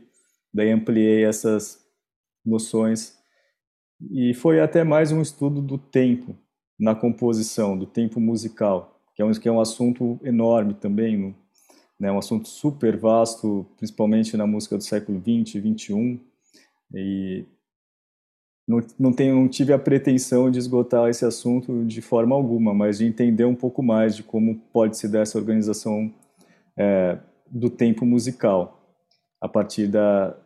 daí 0.53 0.72
ampliei 0.72 1.24
essas 1.24 1.86
noções 2.46 3.22
e 4.10 4.34
foi 4.34 4.60
até 4.60 4.84
mais 4.84 5.12
um 5.12 5.22
estudo 5.22 5.62
do 5.62 5.77
tempo 5.77 6.36
na 6.80 6.96
composição, 6.96 7.77
do 7.77 7.86
tempo 7.86 8.20
musical, 8.20 9.00
que 9.15 9.22
é 9.22 9.25
um, 9.25 9.32
que 9.32 9.48
é 9.48 9.51
um 9.51 9.62
assunto 9.62 10.20
enorme 10.24 10.74
também, 10.74 11.36
né, 12.00 12.12
um 12.12 12.18
assunto 12.18 12.48
super 12.48 12.98
vasto, 12.98 13.68
principalmente 13.77 14.36
na 14.36 14.48
música 14.48 14.75
do 14.75 14.84
século 14.84 15.20
20 15.20 15.56
e 15.56 15.60
21, 15.60 16.20
e 16.96 17.46
não, 18.72 18.80
não, 18.98 19.12
tenho, 19.12 19.36
não 19.36 19.50
tive 19.50 19.74
a 19.74 19.80
pretensão 19.80 20.50
de 20.50 20.58
esgotar 20.58 21.10
esse 21.10 21.25
assunto 21.25 21.84
de 21.84 22.01
forma 22.01 22.34
alguma, 22.34 22.74
mas 22.74 23.00
de 23.00 23.06
entender 23.06 23.44
um 23.44 23.56
pouco 23.56 23.84
mais 23.84 24.16
de 24.16 24.24
como 24.24 24.56
pode 24.72 24.98
se 24.98 25.10
dar 25.10 25.20
essa 25.20 25.38
organização 25.38 26.10
é, 26.78 27.18
do 27.50 27.70
tempo 27.70 28.06
musical, 28.06 28.82
a 29.42 29.50
partir 29.50 29.88
da, 29.88 30.38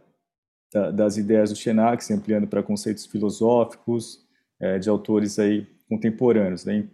da, 0.74 0.90
das 0.90 1.18
ideias 1.18 1.52
do 1.52 1.56
Xenax, 1.56 2.10
ampliando 2.10 2.48
para 2.48 2.64
conceitos 2.64 3.06
filosóficos 3.06 4.26
é, 4.60 4.80
de 4.80 4.90
autores 4.90 5.38
aí 5.38 5.68
contemporâneos. 5.88 6.66
Né? 6.66 6.88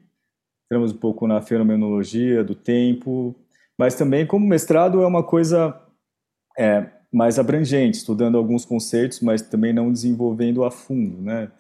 Entramos 0.66 0.92
um 0.92 0.98
pouco 0.98 1.28
na 1.28 1.42
fenomenologia 1.42 2.44
do 2.44 2.56
tempo, 2.56 3.34
mas 3.78 3.96
também 3.96 4.28
como 4.28 4.46
mestrado 4.46 5.02
é 5.02 5.08
uma 5.08 5.24
coisa 5.24 5.82
é, 6.60 6.90
mais 7.12 7.38
abrangente, 7.38 7.98
estudando 7.98 8.38
alguns 8.38 8.64
conceitos, 8.64 9.20
mas 9.20 9.42
também 9.42 9.74
não 9.74 9.92
desenvolvendo 9.92 10.64
a 10.64 10.72
fundo, 10.72 11.22
né? 11.22 11.52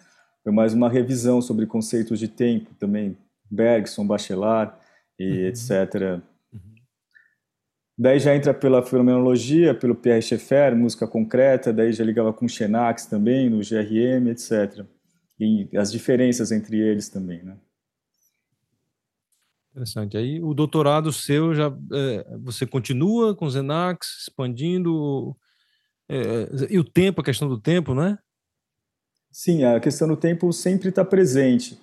Foi 0.43 0.51
mais 0.51 0.73
uma 0.73 0.89
revisão 0.89 1.41
sobre 1.41 1.65
conceitos 1.65 2.17
de 2.17 2.27
tempo 2.27 2.73
também, 2.79 3.17
Bergson, 3.49 4.07
Bachelard 4.07 4.73
e 5.19 5.29
uhum. 5.29 5.45
etc. 5.47 6.21
Uhum. 6.53 6.59
Daí 7.97 8.19
já 8.19 8.35
entra 8.35 8.53
pela 8.53 8.81
fenomenologia, 8.81 9.75
pelo 9.75 9.93
Pierre 9.93 10.21
Schaeffer, 10.21 10.75
música 10.75 11.05
concreta, 11.05 11.73
daí 11.73 11.91
já 11.91 12.03
ligava 12.03 12.31
com 12.31 12.47
Xenax 12.47 13.05
também, 13.05 13.49
no 13.49 13.59
GRM, 13.59 14.29
etc. 14.29 14.85
E 15.39 15.69
as 15.77 15.91
diferenças 15.91 16.51
entre 16.51 16.79
eles 16.79 17.09
também, 17.09 17.43
né? 17.43 17.55
Interessante. 19.71 20.17
Aí 20.17 20.41
o 20.41 20.53
doutorado 20.53 21.13
seu 21.13 21.53
já 21.53 21.73
é, 21.93 22.37
você 22.39 22.65
continua 22.65 23.33
com 23.33 23.49
Zenax 23.49 24.23
expandindo 24.23 25.35
é, 26.09 26.49
e 26.69 26.77
o 26.77 26.83
tempo, 26.83 27.21
a 27.21 27.23
questão 27.23 27.47
do 27.47 27.57
tempo, 27.57 27.95
né? 27.95 28.17
Sim, 29.31 29.63
a 29.63 29.79
questão 29.79 30.09
do 30.09 30.17
tempo 30.17 30.51
sempre 30.51 30.89
está 30.89 31.05
presente. 31.05 31.79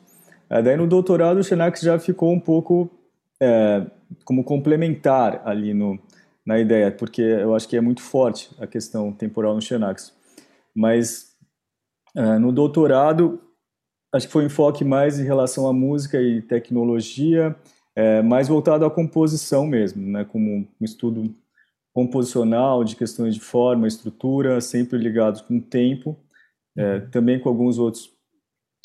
É, 0.51 0.61
daí 0.61 0.77
no 0.77 0.87
doutorado 0.87 1.39
o 1.39 1.43
Xenax 1.43 1.81
já 1.81 1.99
ficou 1.99 2.31
um 2.31 2.39
pouco 2.41 2.91
é, 3.41 3.87
como 4.25 4.45
complementar 4.45 5.41
ali 5.47 5.73
no, 5.73 5.99
na 6.45 6.59
ideia, 6.59 6.93
porque 6.93 7.23
eu 7.23 7.55
acho 7.55 7.67
que 7.67 7.77
é 7.77 7.81
muito 7.81 8.03
forte 8.03 8.51
a 8.61 8.67
questão 8.67 9.13
temporal 9.13 9.55
no 9.55 9.63
Xenax. 9.63 10.13
Mas 10.75 11.33
é, 12.15 12.39
no 12.39 12.53
doutorado 12.53 13.41
acho 14.13 14.27
que 14.27 14.33
foi 14.33 14.45
um 14.45 14.47
enfoque 14.47 14.85
mais 14.85 15.19
em 15.19 15.25
relação 15.25 15.67
à 15.67 15.73
música 15.73 16.21
e 16.21 16.43
tecnologia 16.43 17.57
é, 17.99 18.23
mais 18.23 18.47
voltado 18.47 18.85
à 18.85 18.91
composição 18.91 19.67
mesmo, 19.67 20.07
né, 20.07 20.25
como 20.25 20.59
um 20.81 20.85
estudo 20.85 21.35
composicional 21.93 22.85
de 22.85 22.95
questões 22.95 23.35
de 23.35 23.41
forma, 23.41 23.89
estrutura, 23.89 24.61
sempre 24.61 24.97
ligados 24.97 25.41
com 25.41 25.57
o 25.57 25.61
tempo, 25.61 26.17
é, 26.77 26.95
uhum. 26.95 27.11
também 27.11 27.41
com 27.41 27.49
alguns 27.49 27.77
outros 27.77 28.09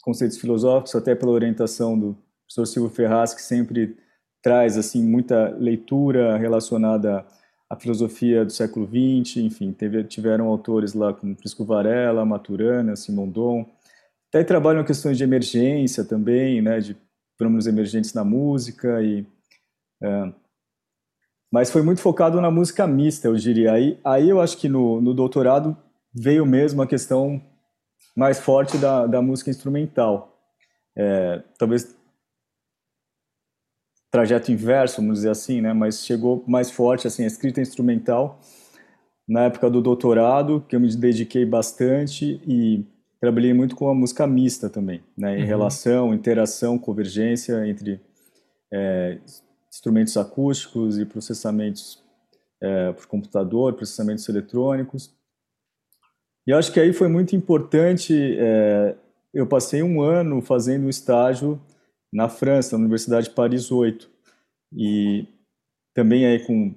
conceitos 0.02 0.40
filosóficos, 0.40 0.96
até 0.96 1.14
pela 1.14 1.32
orientação 1.32 1.98
do 1.98 2.18
professor 2.48 2.66
Silvio 2.66 2.90
Ferraz, 2.90 3.36
que 3.36 3.44
sempre 3.44 3.96
traz 4.42 4.80
assim 4.80 5.04
muita 5.04 5.50
leitura 5.60 6.36
relacionada 6.36 7.24
à 7.70 7.76
filosofia 7.76 8.44
do 8.44 8.52
século 8.52 8.88
XX, 8.88 9.38
enfim, 9.38 9.72
teve, 9.74 10.04
tiveram 10.06 10.48
autores 10.48 10.96
lá 10.96 11.14
como 11.14 11.36
Prisco 11.36 11.64
Varela, 11.64 12.26
Maturana, 12.26 12.96
Simondon, 12.96 13.64
até 14.30 14.44
trabalham 14.44 14.84
questões 14.84 15.20
de 15.20 15.24
emergência 15.24 16.04
também, 16.04 16.64
né, 16.64 16.80
de 16.80 16.98
fenômenos 17.38 17.68
emergentes 17.68 18.14
na 18.14 18.24
música 18.24 19.02
e 19.02 19.26
é, 20.02 20.34
mas 21.54 21.70
foi 21.70 21.84
muito 21.84 22.02
focado 22.02 22.42
na 22.42 22.50
música 22.50 22.88
mista, 22.88 23.28
eu 23.28 23.36
diria. 23.36 23.74
Aí, 23.74 24.00
aí 24.04 24.28
eu 24.28 24.42
acho 24.42 24.58
que 24.58 24.68
no, 24.68 25.00
no 25.00 25.14
doutorado 25.14 25.78
veio 26.12 26.48
mesmo 26.48 26.82
a 26.82 26.88
questão 26.88 27.40
mais 28.16 28.40
forte 28.40 28.76
da, 28.76 29.06
da 29.06 29.22
música 29.22 29.52
instrumental. 29.52 30.36
É, 30.98 31.44
talvez 31.60 31.96
trajeto 34.10 34.52
inverso, 34.52 34.98
vamos 34.98 35.20
dizer 35.20 35.30
assim, 35.30 35.62
né? 35.62 35.74
Mas 35.74 36.04
chegou 36.04 36.44
mais 36.48 36.72
forte 36.72 37.06
assim 37.06 37.24
a 37.24 37.28
escrita 37.28 37.62
instrumental 37.62 38.40
na 39.28 39.44
época 39.44 39.70
do 39.70 39.80
doutorado, 39.80 40.66
que 40.68 40.76
eu 40.76 40.80
me 40.80 40.96
dediquei 40.96 41.46
bastante 41.46 42.42
e 42.48 42.84
trabalhei 43.24 43.54
muito 43.54 43.74
com 43.74 43.88
a 43.88 43.94
música 43.94 44.28
mista 44.28 44.70
também, 44.70 45.02
né, 45.18 45.38
em 45.38 45.44
uhum. 45.44 45.48
relação, 45.48 46.14
interação, 46.14 46.78
convergência 46.78 47.66
entre 47.66 48.02
é, 48.70 49.18
instrumentos 49.72 50.18
acústicos 50.18 51.00
e 51.00 51.06
processamentos 51.06 52.04
é, 52.62 52.92
por 52.92 53.08
computador, 53.08 53.76
processamentos 53.76 54.28
eletrônicos. 54.28 55.16
E 56.46 56.52
acho 56.52 56.74
que 56.74 56.82
aí 56.82 56.92
foi 56.92 57.08
muito 57.08 57.34
importante. 57.34 58.14
É, 58.38 58.94
eu 59.34 59.48
passei 59.48 59.82
um 59.82 60.02
ano 60.02 60.42
fazendo 60.42 60.88
um 60.88 60.90
estágio 60.90 61.62
na 62.12 62.28
França, 62.28 62.78
na 62.78 62.82
Universidade 62.82 63.30
de 63.30 63.34
Paris 63.36 63.72
8, 63.72 64.12
e 64.74 65.26
também 65.94 66.26
aí 66.26 66.46
com 66.46 66.76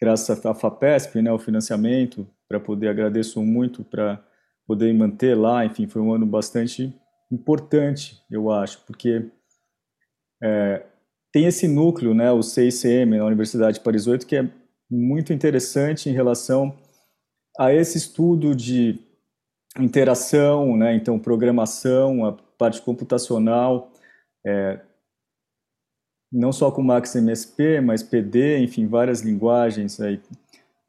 graças 0.00 0.46
à 0.46 0.54
FAPESP, 0.54 1.20
né, 1.20 1.30
o 1.30 1.38
financiamento 1.38 2.26
para 2.48 2.58
poder 2.58 2.88
agradeço 2.88 3.42
muito 3.42 3.84
para 3.84 4.24
poder 4.72 4.90
manter 4.94 5.34
lá, 5.34 5.66
enfim, 5.66 5.86
foi 5.86 6.00
um 6.00 6.14
ano 6.14 6.24
bastante 6.24 6.98
importante, 7.30 8.22
eu 8.30 8.50
acho, 8.50 8.82
porque 8.86 9.30
é, 10.42 10.86
tem 11.30 11.44
esse 11.44 11.68
núcleo, 11.68 12.14
né, 12.14 12.32
o 12.32 12.42
CICM, 12.42 13.18
na 13.18 13.26
Universidade 13.26 13.76
de 13.76 13.84
Paris 13.84 14.06
8, 14.06 14.26
que 14.26 14.36
é 14.36 14.48
muito 14.90 15.30
interessante 15.30 16.08
em 16.08 16.14
relação 16.14 16.74
a 17.58 17.70
esse 17.70 17.98
estudo 17.98 18.54
de 18.54 18.98
interação, 19.78 20.74
né, 20.74 20.94
então 20.94 21.18
programação, 21.18 22.24
a 22.24 22.32
parte 22.56 22.80
computacional, 22.80 23.92
é, 24.46 24.80
não 26.32 26.50
só 26.50 26.70
com 26.70 26.82
Max 26.82 27.14
MSP, 27.14 27.82
mas 27.82 28.02
PD, 28.02 28.58
enfim, 28.60 28.86
várias 28.86 29.20
linguagens 29.20 30.00
aí 30.00 30.18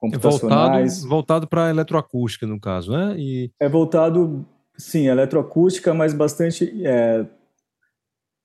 computacionais. 0.03 1.03
É 1.03 1.07
voltado 1.07 1.47
para 1.47 1.69
eletroacústica, 1.69 2.45
no 2.45 2.59
caso, 2.59 2.91
né? 2.91 3.15
E... 3.17 3.51
É 3.59 3.69
voltado, 3.69 4.45
sim, 4.77 5.07
eletroacústica, 5.07 5.93
mas 5.93 6.13
bastante. 6.13 6.71
É, 6.85 7.25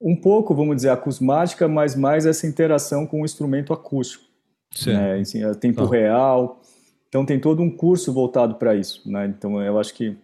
um 0.00 0.14
pouco, 0.14 0.54
vamos 0.54 0.76
dizer, 0.76 0.90
acusmática, 0.90 1.66
mas 1.66 1.96
mais 1.96 2.24
essa 2.24 2.46
interação 2.46 3.06
com 3.06 3.22
o 3.22 3.24
instrumento 3.24 3.72
acústico. 3.72 4.24
Sim. 4.72 4.92
Né? 4.92 5.18
Assim, 5.18 5.44
é 5.44 5.52
tempo 5.54 5.84
tá. 5.84 5.90
real. 5.90 6.60
Então, 7.08 7.26
tem 7.26 7.40
todo 7.40 7.62
um 7.62 7.70
curso 7.70 8.12
voltado 8.12 8.54
para 8.54 8.76
isso. 8.76 9.10
Né? 9.10 9.26
Então, 9.26 9.60
eu 9.60 9.78
acho 9.78 9.92
que 9.94 10.16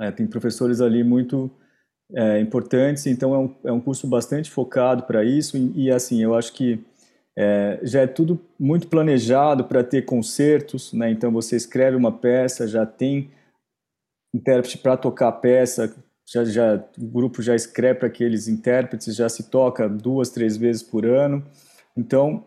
é, 0.00 0.10
tem 0.12 0.26
professores 0.26 0.80
ali 0.80 1.02
muito 1.02 1.50
é, 2.14 2.38
importantes, 2.40 3.06
então 3.06 3.34
é 3.34 3.38
um, 3.38 3.54
é 3.64 3.72
um 3.72 3.80
curso 3.80 4.06
bastante 4.06 4.50
focado 4.50 5.02
para 5.02 5.24
isso. 5.24 5.56
E, 5.56 5.86
e, 5.86 5.90
assim, 5.90 6.22
eu 6.22 6.34
acho 6.34 6.52
que 6.52 6.84
é, 7.36 7.80
já 7.82 8.02
é 8.02 8.06
tudo 8.06 8.40
muito 8.58 8.88
planejado 8.88 9.64
para 9.64 9.82
ter 9.82 10.02
concertos, 10.02 10.92
né? 10.92 11.10
Então 11.10 11.32
você 11.32 11.56
escreve 11.56 11.96
uma 11.96 12.12
peça, 12.12 12.68
já 12.68 12.84
tem 12.84 13.30
intérprete 14.34 14.78
para 14.78 14.96
tocar 14.96 15.28
a 15.28 15.32
peça, 15.32 15.94
já, 16.26 16.44
já, 16.44 16.84
o 16.98 17.06
grupo 17.06 17.42
já 17.42 17.54
escreve 17.54 18.00
para 18.00 18.08
aqueles 18.08 18.48
intérpretes, 18.48 19.14
já 19.14 19.28
se 19.28 19.50
toca 19.50 19.88
duas, 19.88 20.30
três 20.30 20.56
vezes 20.56 20.82
por 20.82 21.06
ano. 21.06 21.44
Então 21.96 22.46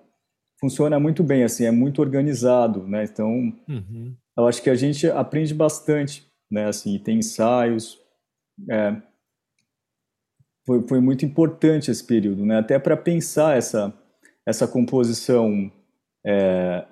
funciona 0.59 0.99
muito 0.99 1.23
bem, 1.23 1.43
assim, 1.43 1.65
é 1.65 1.71
muito 1.71 2.01
organizado, 2.01 2.87
né? 2.87 3.03
Então 3.03 3.53
uhum. 3.67 4.15
eu 4.37 4.47
acho 4.47 4.61
que 4.61 4.69
a 4.69 4.75
gente 4.75 5.07
aprende 5.07 5.53
bastante, 5.53 6.27
né? 6.49 6.67
Assim, 6.67 6.97
tem 6.99 7.17
ensaios. 7.17 7.99
É, 8.69 8.95
foi, 10.65 10.87
foi 10.87 10.99
muito 10.99 11.25
importante 11.25 11.89
esse 11.89 12.03
período, 12.03 12.45
né? 12.45 12.59
Até 12.59 12.77
para 12.77 12.95
pensar 12.95 13.57
essa 13.57 13.93
essa 14.45 14.67
composição 14.67 15.71
é, 16.25 16.85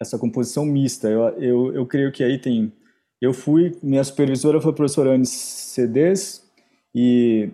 essa 0.00 0.18
composição 0.18 0.64
mista. 0.64 1.08
Eu, 1.08 1.28
eu, 1.38 1.74
eu 1.74 1.86
creio 1.86 2.12
que 2.12 2.22
aí 2.22 2.38
tem. 2.38 2.72
Eu 3.20 3.34
fui, 3.34 3.76
minha 3.82 4.04
supervisora 4.04 4.60
foi 4.60 4.70
a 4.70 4.74
professora 4.74 5.10
Anne 5.10 5.26
Cedes, 5.26 6.48
e, 6.94 7.50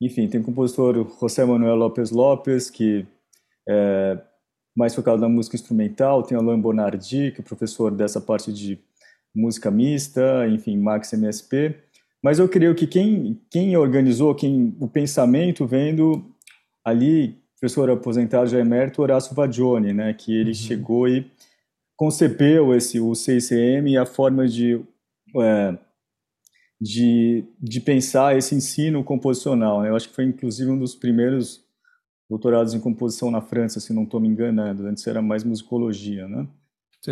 enfim, 0.00 0.28
tem 0.28 0.40
o 0.40 0.44
compositor 0.44 1.04
José 1.20 1.44
Manuel 1.44 1.74
Lopes 1.74 2.12
Lopes, 2.12 2.70
que 2.70 3.04
é, 3.68 4.18
mais 4.76 4.94
focado 4.94 5.20
na 5.20 5.28
música 5.28 5.56
instrumental, 5.56 6.22
tem 6.22 6.38
Alain 6.38 6.60
Bonardi, 6.60 7.32
que 7.32 7.40
é 7.40 7.44
professor 7.44 7.90
dessa 7.90 8.20
parte 8.20 8.52
de 8.52 8.78
música 9.34 9.68
mista, 9.68 10.46
enfim, 10.48 10.78
Max 10.78 11.12
MSP. 11.12 11.74
Mas 12.22 12.38
eu 12.38 12.48
creio 12.48 12.74
que 12.74 12.86
quem, 12.86 13.40
quem 13.50 13.76
organizou, 13.76 14.34
quem 14.34 14.76
o 14.80 14.88
pensamento 14.88 15.66
vendo 15.66 16.24
ali, 16.84 17.36
professor 17.64 17.90
aposentado 17.90 18.46
já 18.46 18.58
emérito 18.58 19.00
Horácio 19.00 19.34
Vagione, 19.34 19.94
né, 19.94 20.12
que 20.12 20.34
ele 20.34 20.50
uhum. 20.50 20.54
chegou 20.54 21.08
e 21.08 21.30
concebeu 21.96 22.74
esse 22.74 23.00
o 23.00 23.14
CCM 23.14 23.88
e 23.88 23.96
a 23.96 24.04
forma 24.04 24.46
de 24.46 24.80
é, 25.36 25.78
de, 26.78 27.44
de 27.58 27.80
pensar 27.80 28.36
esse 28.36 28.54
ensino 28.54 29.02
composicional. 29.02 29.80
Né? 29.80 29.88
Eu 29.88 29.96
acho 29.96 30.08
que 30.08 30.14
foi 30.14 30.24
inclusive 30.24 30.70
um 30.70 30.78
dos 30.78 30.94
primeiros 30.94 31.64
doutorados 32.28 32.74
em 32.74 32.80
composição 32.80 33.30
na 33.30 33.40
França, 33.40 33.80
se 33.80 33.92
não 33.94 34.04
estou 34.04 34.20
me 34.20 34.28
enganando. 34.28 34.86
Antes 34.86 35.06
era 35.06 35.22
mais 35.22 35.42
musicologia, 35.42 36.28
né? 36.28 36.46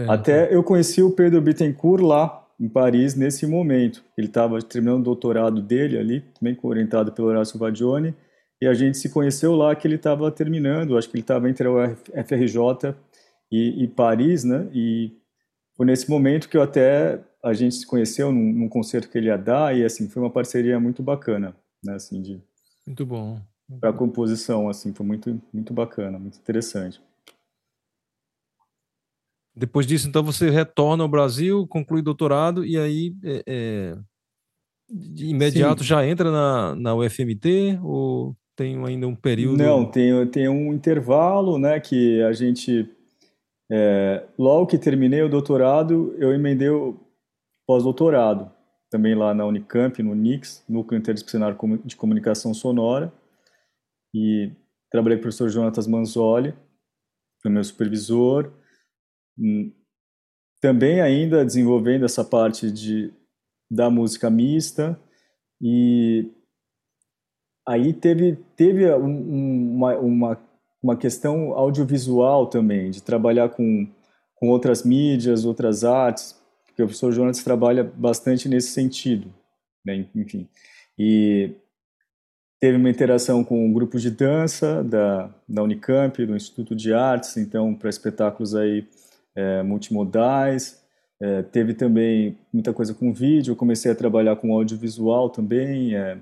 Até 0.08 0.54
eu 0.54 0.62
conheci 0.62 1.02
o 1.02 1.10
Pedro 1.10 1.40
Bittencourt 1.40 2.02
lá 2.02 2.46
em 2.58 2.68
Paris 2.68 3.14
nesse 3.14 3.46
momento. 3.46 4.02
Ele 4.16 4.26
estava 4.26 4.60
terminando 4.62 5.00
o 5.00 5.04
doutorado 5.04 5.60
dele 5.60 5.98
ali, 5.98 6.20
também 6.38 6.56
orientado 6.62 7.12
pelo 7.12 7.28
Horácio 7.28 7.58
Vadione, 7.58 8.14
e 8.62 8.66
a 8.68 8.74
gente 8.74 8.96
se 8.96 9.08
conheceu 9.08 9.56
lá 9.56 9.74
que 9.74 9.88
ele 9.88 9.96
estava 9.96 10.30
terminando. 10.30 10.96
Acho 10.96 11.08
que 11.08 11.16
ele 11.16 11.22
estava 11.22 11.50
entre 11.50 11.66
o 11.66 11.96
FRJ 11.96 12.94
e, 13.50 13.82
e 13.82 13.88
Paris, 13.88 14.44
né? 14.44 14.70
E 14.72 15.10
foi 15.76 15.84
nesse 15.84 16.08
momento 16.08 16.48
que 16.48 16.56
eu 16.56 16.62
até 16.62 17.20
a 17.42 17.52
gente 17.52 17.74
se 17.74 17.84
conheceu 17.84 18.30
num, 18.30 18.52
num, 18.52 18.68
concerto 18.68 19.08
que 19.08 19.18
ele 19.18 19.26
ia 19.26 19.36
dar 19.36 19.76
e 19.76 19.84
assim 19.84 20.08
foi 20.08 20.22
uma 20.22 20.30
parceria 20.30 20.78
muito 20.78 21.02
bacana, 21.02 21.56
né? 21.82 21.96
Assim 21.96 22.22
de 22.22 22.40
muito 22.86 23.04
bom 23.04 23.40
para 23.80 23.90
a 23.90 23.92
composição, 23.92 24.68
assim 24.68 24.94
foi 24.94 25.04
muito 25.04 25.42
muito 25.52 25.74
bacana, 25.74 26.16
muito 26.16 26.38
interessante. 26.38 27.02
Depois 29.56 29.88
disso, 29.88 30.08
então 30.08 30.22
você 30.22 30.50
retorna 30.50 31.02
ao 31.02 31.08
Brasil, 31.08 31.66
conclui 31.66 32.00
doutorado 32.00 32.64
e 32.64 32.78
aí 32.78 33.12
é, 33.24 33.42
é, 33.44 33.98
de 34.88 35.26
imediato 35.26 35.82
Sim. 35.82 35.88
já 35.88 36.06
entra 36.06 36.30
na, 36.30 36.76
na 36.76 36.94
UFMT 36.94 37.80
ou 37.82 38.36
tem 38.62 38.84
ainda 38.84 39.08
um 39.08 39.14
período? 39.14 39.58
Não, 39.58 39.84
tem, 39.84 40.26
tem 40.28 40.48
um 40.48 40.72
intervalo, 40.72 41.58
né, 41.58 41.80
que 41.80 42.22
a 42.22 42.32
gente 42.32 42.88
é, 43.70 44.26
logo 44.38 44.66
que 44.66 44.78
terminei 44.78 45.22
o 45.22 45.28
doutorado, 45.28 46.14
eu 46.18 46.32
emendei 46.32 46.68
o 46.68 47.00
pós-doutorado, 47.66 48.50
também 48.90 49.14
lá 49.14 49.34
na 49.34 49.44
Unicamp, 49.44 50.00
no 50.02 50.14
NIX, 50.14 50.64
Núcleo 50.68 50.98
Interdisciplinar 50.98 51.56
de 51.84 51.96
Comunicação 51.96 52.54
Sonora, 52.54 53.12
e 54.14 54.52
trabalhei 54.90 55.16
com 55.16 55.22
o 55.22 55.22
professor 55.22 55.48
Jonatas 55.48 55.86
Manzoli, 55.86 56.54
foi 57.42 57.50
meu 57.50 57.64
supervisor, 57.64 58.52
hum, 59.38 59.72
também 60.60 61.00
ainda 61.00 61.44
desenvolvendo 61.44 62.04
essa 62.04 62.24
parte 62.24 62.70
de, 62.70 63.12
da 63.68 63.90
música 63.90 64.30
mista, 64.30 65.00
e 65.60 66.30
aí 67.66 67.92
teve, 67.92 68.38
teve 68.56 68.90
um, 68.94 69.74
uma, 69.76 69.96
uma 69.98 70.38
uma 70.82 70.96
questão 70.96 71.52
audiovisual 71.52 72.48
também, 72.48 72.90
de 72.90 73.00
trabalhar 73.00 73.50
com, 73.50 73.86
com 74.34 74.48
outras 74.48 74.82
mídias, 74.82 75.44
outras 75.44 75.84
artes, 75.84 76.34
o 76.72 76.74
professor 76.74 77.12
Jonas 77.12 77.42
trabalha 77.44 77.84
bastante 77.84 78.48
nesse 78.48 78.70
sentido, 78.70 79.32
né? 79.84 80.06
enfim. 80.14 80.48
E 80.98 81.52
teve 82.58 82.76
uma 82.76 82.90
interação 82.90 83.44
com 83.44 83.64
um 83.64 83.72
grupo 83.72 83.98
de 83.98 84.10
dança 84.10 84.82
da, 84.82 85.30
da 85.48 85.62
Unicamp, 85.62 86.24
do 86.24 86.34
Instituto 86.34 86.74
de 86.74 86.92
Artes, 86.92 87.36
então 87.36 87.74
para 87.74 87.90
espetáculos 87.90 88.54
aí 88.54 88.88
é, 89.34 89.62
multimodais. 89.62 90.82
É, 91.20 91.42
teve 91.42 91.74
também 91.74 92.36
muita 92.52 92.72
coisa 92.72 92.92
com 92.92 93.12
vídeo, 93.12 93.54
comecei 93.54 93.92
a 93.92 93.94
trabalhar 93.94 94.34
com 94.36 94.52
audiovisual 94.52 95.30
também, 95.30 95.94
é, 95.94 96.18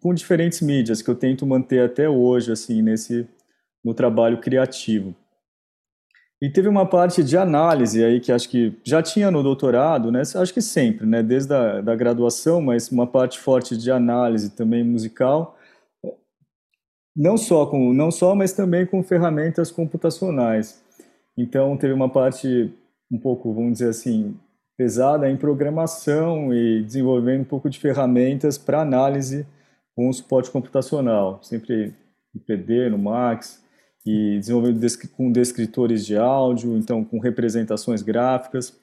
com 0.00 0.14
diferentes 0.14 0.60
mídias 0.60 1.02
que 1.02 1.10
eu 1.10 1.14
tento 1.14 1.46
manter 1.46 1.80
até 1.80 2.08
hoje, 2.08 2.52
assim, 2.52 2.82
nesse 2.82 3.28
no 3.84 3.92
trabalho 3.92 4.40
criativo. 4.40 5.14
E 6.40 6.50
teve 6.50 6.68
uma 6.68 6.86
parte 6.86 7.22
de 7.22 7.36
análise 7.36 8.04
aí 8.04 8.20
que 8.20 8.32
acho 8.32 8.48
que 8.48 8.78
já 8.84 9.02
tinha 9.02 9.30
no 9.30 9.42
doutorado, 9.42 10.10
né? 10.10 10.22
Acho 10.34 10.52
que 10.52 10.60
sempre, 10.60 11.06
né? 11.06 11.22
Desde 11.22 11.54
a 11.54 11.80
da 11.80 11.94
graduação, 11.94 12.60
mas 12.60 12.90
uma 12.90 13.06
parte 13.06 13.38
forte 13.38 13.76
de 13.76 13.90
análise 13.90 14.50
também 14.50 14.84
musical, 14.84 15.56
não 17.16 17.36
só 17.36 17.66
com 17.66 17.92
não 17.92 18.10
só, 18.10 18.34
mas 18.34 18.52
também 18.52 18.84
com 18.84 19.02
ferramentas 19.02 19.70
computacionais. 19.70 20.82
Então 21.36 21.76
teve 21.76 21.92
uma 21.92 22.08
parte 22.08 22.72
um 23.10 23.18
pouco, 23.18 23.52
vamos 23.52 23.74
dizer 23.74 23.88
assim, 23.88 24.36
pesada 24.76 25.30
em 25.30 25.36
programação 25.36 26.52
e 26.52 26.82
desenvolvendo 26.82 27.42
um 27.42 27.44
pouco 27.44 27.70
de 27.70 27.78
ferramentas 27.78 28.58
para 28.58 28.80
análise 28.80 29.46
com 29.94 30.12
suporte 30.12 30.50
computacional, 30.50 31.40
sempre 31.42 31.94
no 32.34 32.40
PD, 32.40 32.88
no 32.90 32.98
Max, 32.98 33.62
e 34.04 34.38
desenvolvendo 34.38 34.80
com 35.16 35.32
descritores 35.32 36.04
de 36.04 36.16
áudio, 36.16 36.76
então 36.76 37.04
com 37.04 37.18
representações 37.18 38.02
gráficas. 38.02 38.76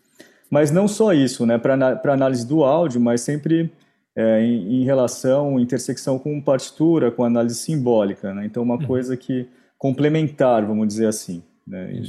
Mas 0.49 0.71
não 0.71 0.87
só 0.87 1.13
isso, 1.13 1.45
né, 1.45 1.57
para 1.57 2.13
análise 2.13 2.45
do 2.45 2.63
áudio, 2.63 2.99
mas 2.99 3.21
sempre 3.21 3.71
é, 4.15 4.41
em, 4.43 4.81
em, 4.81 4.83
relação, 4.83 5.59
intersecção 5.59 6.19
com 6.19 6.41
partitura, 6.41 7.11
com 7.11 7.23
análise 7.23 7.55
simbólica. 7.55 8.33
Né? 8.33 8.45
Então, 8.45 8.63
uma 8.63 8.75
uhum. 8.75 8.85
coisa 8.85 9.15
que 9.15 9.47
complementar, 9.77 10.65
vamos 10.65 10.87
dizer 10.87 11.07
assim. 11.07 11.41
Né? 11.65 12.03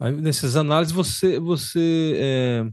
Aí, 0.00 0.12
nessas 0.12 0.56
análises, 0.56 0.94
você, 0.94 1.38
você, 1.38 2.14
é, 2.16 2.66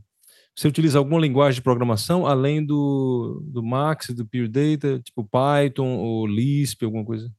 você 0.55 0.67
utiliza 0.67 0.99
alguma 0.99 1.19
linguagem 1.19 1.55
de 1.55 1.61
programação 1.61 2.27
além 2.27 2.63
do, 2.63 3.43
do 3.45 3.63
Max, 3.63 4.09
do 4.09 4.25
Pure 4.25 4.47
Data, 4.47 4.99
tipo 4.99 5.23
Python 5.23 5.97
ou 5.97 6.27
Lisp, 6.27 6.83
alguma 6.83 7.03
coisa? 7.03 7.31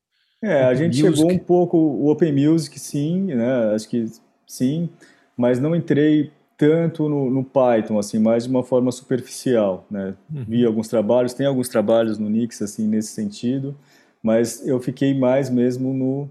É, 0.42 0.64
a 0.64 0.74
gente 0.74 1.02
Music. 1.02 1.16
chegou 1.16 1.32
um 1.32 1.38
pouco 1.38 1.76
o 1.78 2.10
Open 2.10 2.32
Music, 2.32 2.78
sim, 2.78 3.22
né? 3.34 3.74
Acho 3.74 3.88
que 3.88 4.04
sim, 4.46 4.88
mas 5.36 5.58
não 5.58 5.74
entrei 5.74 6.30
tanto 6.56 7.08
no, 7.08 7.30
no 7.30 7.44
Python, 7.44 7.98
assim, 7.98 8.18
mais 8.18 8.44
de 8.44 8.50
uma 8.50 8.62
forma 8.62 8.92
superficial, 8.92 9.86
né? 9.90 10.14
Uhum. 10.32 10.44
Vi 10.46 10.64
alguns 10.64 10.88
trabalhos, 10.88 11.34
tem 11.34 11.46
alguns 11.46 11.68
trabalhos 11.68 12.18
no 12.18 12.28
Nix, 12.28 12.60
assim, 12.62 12.86
nesse 12.86 13.12
sentido, 13.12 13.76
mas 14.22 14.66
eu 14.66 14.80
fiquei 14.80 15.16
mais 15.18 15.48
mesmo 15.48 15.94
no 15.94 16.28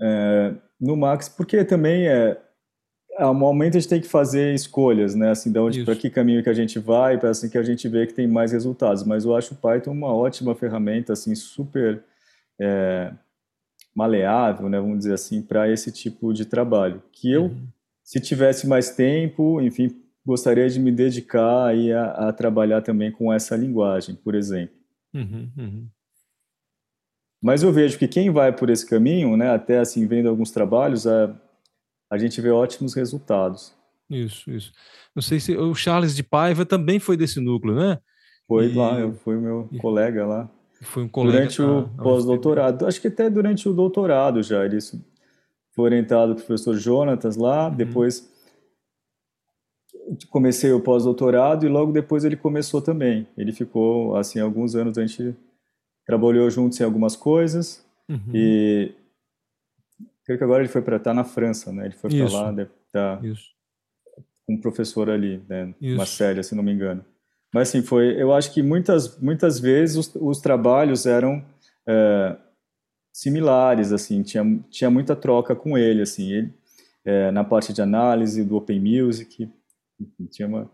é, 0.00 0.54
no 0.80 0.96
Max, 0.96 1.28
porque 1.28 1.64
também 1.64 2.06
é 2.06 2.38
a 3.18 3.30
um 3.30 3.34
momento 3.34 3.76
a 3.76 3.80
gente 3.80 3.88
tem 3.88 4.00
que 4.00 4.08
fazer 4.08 4.54
escolhas, 4.54 5.14
né? 5.14 5.30
Assim, 5.30 5.50
de 5.50 5.58
onde 5.58 5.84
para 5.84 5.96
que 5.96 6.10
caminho 6.10 6.42
que 6.42 6.48
a 6.48 6.54
gente 6.54 6.78
vai, 6.78 7.18
para 7.18 7.30
assim 7.30 7.48
que 7.48 7.58
a 7.58 7.62
gente 7.62 7.88
vê 7.88 8.06
que 8.06 8.14
tem 8.14 8.26
mais 8.26 8.52
resultados. 8.52 9.04
Mas 9.04 9.24
eu 9.24 9.34
acho 9.34 9.54
o 9.54 9.56
Python 9.56 9.92
uma 9.92 10.12
ótima 10.12 10.54
ferramenta, 10.54 11.12
assim, 11.12 11.34
super 11.34 12.02
é, 12.60 13.12
maleável, 13.94 14.68
né, 14.68 14.78
vamos 14.78 14.98
dizer 14.98 15.14
assim, 15.14 15.40
para 15.40 15.70
esse 15.70 15.90
tipo 15.90 16.32
de 16.32 16.44
trabalho. 16.44 17.02
Que 17.10 17.32
eu, 17.32 17.44
uhum. 17.44 17.66
se 18.04 18.20
tivesse 18.20 18.66
mais 18.66 18.90
tempo, 18.90 19.60
enfim, 19.60 20.02
gostaria 20.24 20.68
de 20.68 20.78
me 20.78 20.92
dedicar 20.92 21.68
aí 21.68 21.92
a, 21.92 22.28
a 22.28 22.32
trabalhar 22.32 22.82
também 22.82 23.10
com 23.10 23.32
essa 23.32 23.56
linguagem, 23.56 24.14
por 24.14 24.34
exemplo. 24.34 24.76
Uhum, 25.14 25.50
uhum. 25.56 25.88
Mas 27.42 27.62
eu 27.62 27.72
vejo 27.72 27.98
que 27.98 28.08
quem 28.08 28.30
vai 28.30 28.54
por 28.54 28.68
esse 28.68 28.84
caminho, 28.84 29.36
né, 29.36 29.50
até 29.50 29.78
assim 29.78 30.06
vendo 30.06 30.28
alguns 30.28 30.50
trabalhos, 30.50 31.06
a, 31.06 31.34
a 32.10 32.18
gente 32.18 32.40
vê 32.40 32.50
ótimos 32.50 32.94
resultados. 32.94 33.74
Isso, 34.08 34.50
isso. 34.50 34.72
Não 35.14 35.22
sei 35.22 35.40
se 35.40 35.56
o 35.56 35.74
Charles 35.74 36.14
de 36.14 36.22
Paiva 36.22 36.64
também 36.64 36.98
foi 36.98 37.16
desse 37.16 37.40
núcleo, 37.40 37.74
né? 37.74 37.98
Foi 38.46 38.66
e... 38.66 38.74
lá, 38.74 39.00
eu 39.00 39.12
fui 39.12 39.36
meu 39.36 39.68
e... 39.72 39.78
colega 39.78 40.24
lá. 40.24 40.50
Foi 40.82 41.02
um 41.02 41.08
colega 41.08 41.38
durante 41.38 41.62
o 41.62 41.88
pós-doutorado. 41.96 42.86
Acho 42.86 43.00
que 43.00 43.08
até 43.08 43.28
durante 43.30 43.68
o 43.68 43.72
doutorado 43.72 44.42
já. 44.42 44.64
Ele 44.64 44.78
foi 45.74 45.84
orientado 45.84 46.34
pelo 46.34 46.46
professor 46.46 46.76
Jonatas 46.76 47.36
lá. 47.36 47.68
Uhum. 47.68 47.76
Depois 47.76 48.30
comecei 50.28 50.70
o 50.70 50.80
pós-doutorado 50.80 51.66
e 51.66 51.68
logo 51.68 51.92
depois 51.92 52.24
ele 52.24 52.36
começou 52.36 52.80
também. 52.80 53.26
Ele 53.36 53.52
ficou, 53.52 54.14
assim, 54.16 54.38
alguns 54.38 54.74
anos 54.76 54.96
a 54.98 55.04
gente 55.04 55.34
trabalhou 56.06 56.48
juntos 56.50 56.78
em 56.78 56.84
algumas 56.84 57.16
coisas. 57.16 57.84
Uhum. 58.08 58.30
E 58.32 58.94
creio 60.26 60.38
que 60.38 60.44
agora 60.44 60.62
ele 60.62 60.68
foi 60.68 60.82
para 60.82 60.96
estar 60.96 61.10
tá 61.10 61.14
na 61.14 61.24
França, 61.24 61.72
né? 61.72 61.86
Ele 61.86 61.94
foi 61.94 62.10
para 62.10 62.32
lá, 62.32 62.50
deve 62.50 62.70
estar 62.88 63.16
tá 63.16 63.22
com 64.44 64.54
um 64.54 64.60
professor 64.60 65.08
ali, 65.08 65.40
né? 65.48 65.72
Isso. 65.80 65.96
Se 66.42 66.54
não 66.54 66.62
me 66.64 66.72
engano. 66.72 67.04
Mas 67.54 67.68
assim, 67.68 67.80
foi, 67.80 68.20
eu 68.20 68.32
acho 68.34 68.52
que 68.52 68.62
muitas, 68.62 69.18
muitas 69.20 69.58
vezes 69.60 69.96
os, 69.96 70.14
os 70.16 70.40
trabalhos 70.40 71.06
eram 71.06 71.44
é, 71.88 72.36
similares, 73.14 73.92
assim, 73.92 74.22
tinha, 74.22 74.44
tinha 74.68 74.90
muita 74.90 75.14
troca 75.14 75.54
com 75.54 75.78
ele, 75.78 76.02
assim, 76.02 76.32
ele, 76.32 76.54
é, 77.04 77.30
na 77.30 77.44
parte 77.44 77.72
de 77.72 77.80
análise 77.80 78.44
do 78.44 78.56
Open 78.56 78.80
Music, 78.80 79.48
enfim, 79.98 80.26
tinha 80.26 80.48
uma, 80.48 80.70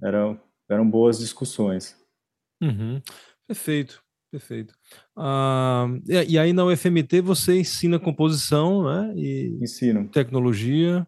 eram, 0.00 0.40
eram 0.70 0.88
boas 0.88 1.18
discussões. 1.18 2.00
Uhum. 2.62 3.02
Perfeito, 3.46 4.02
Perfeito. 4.34 4.74
Ah, 5.16 5.86
e 6.26 6.36
aí 6.36 6.52
na 6.52 6.64
UFMT 6.64 7.20
você 7.20 7.60
ensina 7.60 8.00
composição, 8.00 8.82
né? 8.82 9.14
E 9.14 9.56
Ensino. 9.62 10.08
Tecnologia. 10.08 11.06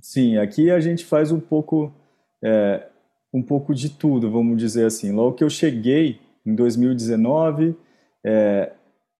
Sim, 0.00 0.38
aqui 0.38 0.70
a 0.70 0.78
gente 0.78 1.04
faz 1.04 1.32
um 1.32 1.40
pouco, 1.40 1.92
é, 2.40 2.86
um 3.34 3.42
pouco 3.42 3.74
de 3.74 3.90
tudo, 3.90 4.30
vamos 4.30 4.56
dizer 4.56 4.86
assim. 4.86 5.10
Logo 5.10 5.34
que 5.34 5.42
eu 5.42 5.50
cheguei 5.50 6.20
em 6.46 6.54
2019, 6.54 7.74
é, 8.24 8.70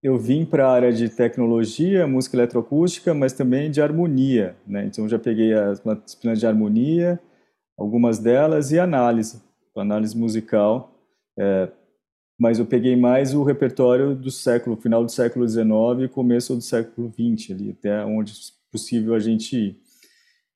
eu 0.00 0.16
vim 0.16 0.44
para 0.44 0.68
a 0.68 0.72
área 0.72 0.92
de 0.92 1.09
tecnologia, 1.09 2.07
música 2.07 2.37
eletroacústica, 2.37 3.12
mas 3.14 3.33
também 3.33 3.68
de 3.68 3.83
harmonia, 3.83 4.54
né? 4.64 4.85
Então 4.87 5.09
já 5.09 5.18
peguei 5.18 5.52
as 5.54 5.83
disciplinas 6.04 6.38
de 6.38 6.46
harmonia, 6.46 7.18
algumas 7.76 8.20
delas 8.20 8.70
e 8.70 8.78
análise, 8.78 9.42
análise 9.76 10.16
musical. 10.16 10.94
É, 11.37 11.68
mas 12.38 12.59
eu 12.59 12.66
peguei 12.66 12.94
mais 12.94 13.35
o 13.35 13.42
repertório 13.42 14.14
do 14.14 14.31
século, 14.31 14.77
final 14.77 15.05
do 15.05 15.11
século 15.11 15.46
XIX 15.46 16.05
e 16.05 16.09
começo 16.09 16.55
do 16.55 16.62
século 16.62 17.12
XX, 17.12 17.51
ali, 17.51 17.70
até 17.70 18.05
onde 18.05 18.33
possível 18.70 19.14
a 19.14 19.18
gente 19.18 19.57
ir. 19.57 19.81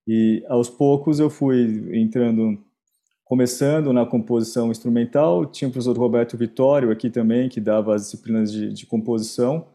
E 0.06 0.44
aos 0.48 0.70
poucos 0.70 1.18
eu 1.18 1.28
fui 1.28 1.90
entrando, 1.98 2.62
começando 3.24 3.92
na 3.92 4.06
composição 4.06 4.70
instrumental, 4.70 5.44
tinha 5.46 5.68
o 5.68 5.72
professor 5.72 5.96
Roberto 5.98 6.36
Vitório 6.36 6.90
aqui 6.90 7.10
também, 7.10 7.48
que 7.48 7.60
dava 7.60 7.94
as 7.94 8.02
disciplinas 8.02 8.52
de, 8.52 8.72
de 8.72 8.86
composição, 8.86 9.66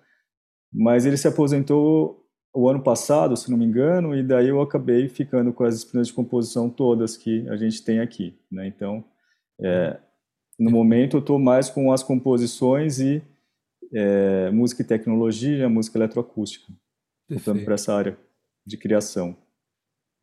mas 0.72 1.06
ele 1.06 1.17
se 1.17 1.28
aposentou 1.28 2.26
o 2.54 2.70
ano 2.70 2.82
passado, 2.82 3.36
se 3.36 3.52
não 3.52 3.58
me 3.58 3.65
engano, 3.65 4.15
e 4.15 4.24
daí 4.24 4.48
eu 4.48 4.62
acabei 4.62 5.08
ficando 5.10 5.52
com 5.52 5.63
as 5.63 5.76
disciplinas 5.76 6.08
de 6.08 6.13
composição 6.13 6.70
todas 6.70 7.17
que 7.17 7.48
a 7.50 7.58
gente 7.58 7.84
tem 7.84 8.00
aqui. 8.00 8.38
Né? 8.52 8.67
Então, 8.67 9.04
é, 9.62 10.00
no 10.58 10.72
momento, 10.72 11.17
eu 11.17 11.22
estou 11.22 11.39
mais 11.39 11.70
com 11.70 11.91
as 11.91 12.04
composições 12.04 13.00
e 13.00 13.22
é, 13.93 14.50
música 14.52 14.82
e 14.82 14.86
tecnologia, 14.86 15.70
música 15.70 15.98
eletroacústica, 15.98 16.74
voltando 17.30 17.63
para 17.63 17.76
essa 17.76 17.96
área 17.96 18.17
de 18.65 18.78
criação. 18.78 19.36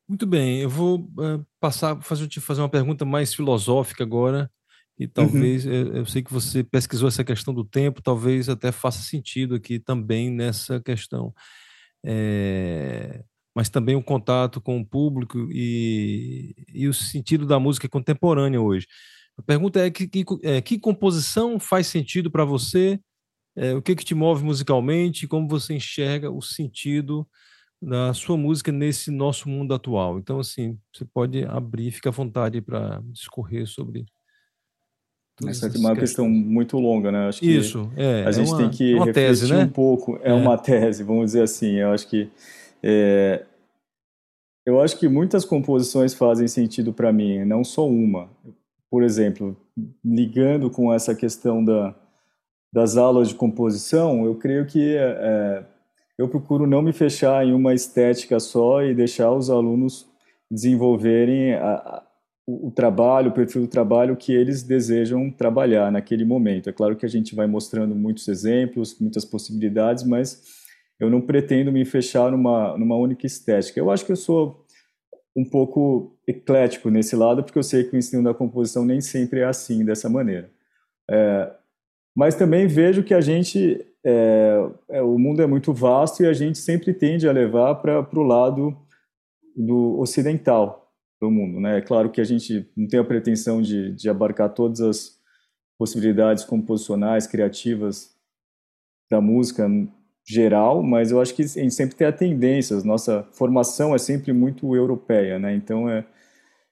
Muito 0.08 0.26
bem, 0.26 0.60
eu 0.60 0.68
vou 0.68 0.98
uh, 0.98 1.44
passar, 1.58 2.00
fazer, 2.02 2.28
te 2.28 2.40
fazer 2.40 2.60
uma 2.60 2.68
pergunta 2.68 3.04
mais 3.04 3.32
filosófica 3.32 4.04
agora, 4.04 4.50
e 4.98 5.08
talvez, 5.08 5.64
uhum. 5.64 5.72
eu, 5.72 5.96
eu 5.96 6.06
sei 6.06 6.22
que 6.22 6.32
você 6.32 6.62
pesquisou 6.62 7.08
essa 7.08 7.24
questão 7.24 7.52
do 7.52 7.64
tempo, 7.64 8.02
talvez 8.02 8.48
até 8.48 8.70
faça 8.70 9.02
sentido 9.02 9.54
aqui 9.54 9.78
também 9.78 10.30
nessa 10.30 10.80
questão. 10.80 11.34
É, 12.04 13.24
mas 13.56 13.68
também 13.68 13.96
o 13.96 14.02
contato 14.02 14.60
com 14.60 14.78
o 14.78 14.86
público 14.86 15.48
e, 15.50 16.54
e 16.68 16.86
o 16.86 16.94
sentido 16.94 17.46
da 17.46 17.58
música 17.58 17.88
contemporânea 17.88 18.60
hoje. 18.60 18.86
A 19.36 19.42
pergunta 19.42 19.84
é 19.84 19.90
que, 19.90 20.06
que, 20.06 20.24
é, 20.42 20.60
que 20.60 20.78
composição 20.78 21.58
faz 21.58 21.86
sentido 21.86 22.30
para 22.30 22.44
você? 22.44 22.98
É, 23.56 23.74
o 23.74 23.82
que, 23.82 23.94
que 23.94 24.04
te 24.04 24.14
move 24.14 24.44
musicalmente? 24.44 25.26
Como 25.26 25.48
você 25.48 25.74
enxerga 25.74 26.30
o 26.30 26.40
sentido 26.40 27.26
da 27.80 28.12
sua 28.14 28.36
música 28.36 28.72
nesse 28.72 29.10
nosso 29.10 29.48
mundo 29.48 29.74
atual? 29.74 30.18
Então, 30.18 30.38
assim, 30.38 30.78
você 30.92 31.04
pode 31.04 31.44
abrir, 31.44 31.90
fica 31.90 32.08
à 32.08 32.12
vontade 32.12 32.60
para 32.60 33.00
discorrer 33.06 33.66
sobre. 33.66 34.04
Essa 35.46 35.66
é 35.66 35.78
uma 35.78 35.96
questão 35.96 36.28
muito 36.28 36.78
longa, 36.78 37.10
né? 37.10 37.28
Acho 37.28 37.40
que 37.40 37.50
Isso, 37.50 37.90
é. 37.96 38.24
A 38.24 38.30
gente 38.30 38.50
é 38.50 38.52
uma, 38.52 38.58
tem 38.58 38.70
que 38.70 38.84
é 38.84 38.98
refletir 38.98 39.14
tese, 39.14 39.52
né? 39.52 39.64
um 39.64 39.68
pouco. 39.68 40.16
É, 40.22 40.30
é, 40.30 40.32
uma 40.32 40.56
tese, 40.58 41.02
vamos 41.02 41.26
dizer 41.26 41.42
assim. 41.42 41.74
Eu 41.74 41.90
acho 41.90 42.08
que 42.08 42.30
é, 42.82 43.44
eu 44.64 44.80
acho 44.80 44.98
que 44.98 45.08
muitas 45.08 45.44
composições 45.44 46.14
fazem 46.14 46.46
sentido 46.48 46.92
para 46.92 47.12
mim, 47.12 47.44
não 47.44 47.64
só 47.64 47.86
uma 47.86 48.30
por 48.94 49.02
exemplo, 49.02 49.56
ligando 50.04 50.70
com 50.70 50.94
essa 50.94 51.16
questão 51.16 51.64
da, 51.64 51.96
das 52.72 52.96
aulas 52.96 53.30
de 53.30 53.34
composição, 53.34 54.24
eu 54.24 54.36
creio 54.36 54.64
que 54.66 54.96
é, 54.96 55.64
eu 56.16 56.28
procuro 56.28 56.64
não 56.64 56.80
me 56.80 56.92
fechar 56.92 57.44
em 57.44 57.52
uma 57.52 57.74
estética 57.74 58.38
só 58.38 58.84
e 58.84 58.94
deixar 58.94 59.32
os 59.32 59.50
alunos 59.50 60.06
desenvolverem 60.48 61.54
a, 61.54 61.72
a, 61.74 62.02
o, 62.46 62.68
o 62.68 62.70
trabalho, 62.70 63.30
o 63.30 63.34
perfil 63.34 63.62
do 63.62 63.66
trabalho 63.66 64.16
que 64.16 64.32
eles 64.32 64.62
desejam 64.62 65.28
trabalhar 65.28 65.90
naquele 65.90 66.24
momento. 66.24 66.70
É 66.70 66.72
claro 66.72 66.94
que 66.94 67.04
a 67.04 67.10
gente 67.10 67.34
vai 67.34 67.48
mostrando 67.48 67.96
muitos 67.96 68.28
exemplos, 68.28 68.96
muitas 69.00 69.24
possibilidades, 69.24 70.04
mas 70.04 70.40
eu 71.00 71.10
não 71.10 71.20
pretendo 71.20 71.72
me 71.72 71.84
fechar 71.84 72.30
numa, 72.30 72.78
numa 72.78 72.96
única 72.96 73.26
estética. 73.26 73.80
Eu 73.80 73.90
acho 73.90 74.06
que 74.06 74.12
eu 74.12 74.16
sou 74.16 74.63
um 75.36 75.44
pouco 75.44 76.16
eclético 76.26 76.90
nesse 76.90 77.16
lado, 77.16 77.42
porque 77.42 77.58
eu 77.58 77.62
sei 77.62 77.84
que 77.84 77.94
o 77.94 77.98
ensino 77.98 78.22
da 78.22 78.32
composição 78.32 78.84
nem 78.84 79.00
sempre 79.00 79.40
é 79.40 79.44
assim, 79.44 79.84
dessa 79.84 80.08
maneira. 80.08 80.50
É, 81.10 81.52
mas 82.16 82.34
também 82.34 82.66
vejo 82.66 83.02
que 83.02 83.12
a 83.12 83.20
gente, 83.20 83.84
é, 84.04 84.70
é, 84.88 85.02
o 85.02 85.18
mundo 85.18 85.42
é 85.42 85.46
muito 85.46 85.72
vasto 85.72 86.22
e 86.22 86.26
a 86.26 86.32
gente 86.32 86.58
sempre 86.58 86.94
tende 86.94 87.28
a 87.28 87.32
levar 87.32 87.74
para 87.76 88.06
o 88.12 88.22
lado 88.22 88.76
do 89.56 89.98
ocidental 89.98 90.92
do 91.20 91.30
mundo. 91.30 91.60
Né? 91.60 91.78
É 91.78 91.80
claro 91.80 92.10
que 92.10 92.20
a 92.20 92.24
gente 92.24 92.70
não 92.76 92.86
tem 92.86 93.00
a 93.00 93.04
pretensão 93.04 93.60
de, 93.60 93.92
de 93.92 94.08
abarcar 94.08 94.50
todas 94.50 94.80
as 94.80 95.18
possibilidades 95.76 96.44
composicionais, 96.44 97.26
criativas 97.26 98.14
da 99.10 99.20
música 99.20 99.68
geral, 100.26 100.82
mas 100.82 101.10
eu 101.10 101.20
acho 101.20 101.34
que 101.34 101.42
a 101.42 101.46
gente 101.46 101.74
sempre 101.74 101.94
tem 101.94 102.06
a 102.06 102.12
tendência, 102.12 102.80
nossa 102.82 103.26
formação 103.32 103.94
é 103.94 103.98
sempre 103.98 104.32
muito 104.32 104.74
europeia, 104.74 105.38
né? 105.38 105.54
Então 105.54 105.88
é 105.88 106.04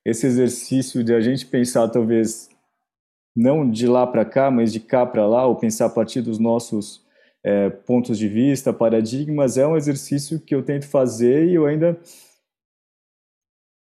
esse 0.04 0.26
exercício 0.26 1.04
de 1.04 1.14
a 1.14 1.20
gente 1.20 1.46
pensar 1.46 1.88
talvez 1.88 2.50
não 3.36 3.70
de 3.70 3.86
lá 3.86 4.06
para 4.06 4.24
cá, 4.24 4.50
mas 4.50 4.72
de 4.72 4.80
cá 4.80 5.06
para 5.06 5.26
lá, 5.26 5.46
ou 5.46 5.56
pensar 5.56 5.86
a 5.86 5.90
partir 5.90 6.22
dos 6.22 6.38
nossos 6.38 7.02
é, 7.44 7.70
pontos 7.70 8.18
de 8.18 8.28
vista, 8.28 8.72
paradigmas, 8.72 9.56
é 9.58 9.66
um 9.66 9.76
exercício 9.76 10.40
que 10.40 10.54
eu 10.54 10.62
tento 10.62 10.86
fazer 10.86 11.48
e 11.48 11.54
eu 11.54 11.66
ainda 11.66 11.98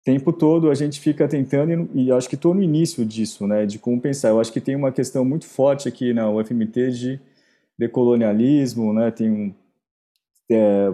tempo 0.04 0.32
todo 0.32 0.70
a 0.70 0.74
gente 0.74 0.98
fica 0.98 1.28
tentando 1.28 1.90
e, 1.94 2.06
e 2.06 2.12
acho 2.12 2.28
que 2.28 2.34
estou 2.34 2.54
no 2.54 2.62
início 2.62 3.04
disso, 3.04 3.46
né? 3.46 3.66
De 3.66 3.78
como 3.78 4.00
pensar. 4.00 4.30
Eu 4.30 4.40
acho 4.40 4.52
que 4.52 4.60
tem 4.60 4.74
uma 4.74 4.92
questão 4.92 5.24
muito 5.24 5.46
forte 5.46 5.88
aqui 5.88 6.12
na 6.14 6.30
UFMT 6.30 6.90
de 6.90 7.20
decolonialismo, 7.80 8.92
né? 8.92 9.10
Tem 9.10 9.30
um 9.30 9.54
é, 10.50 10.92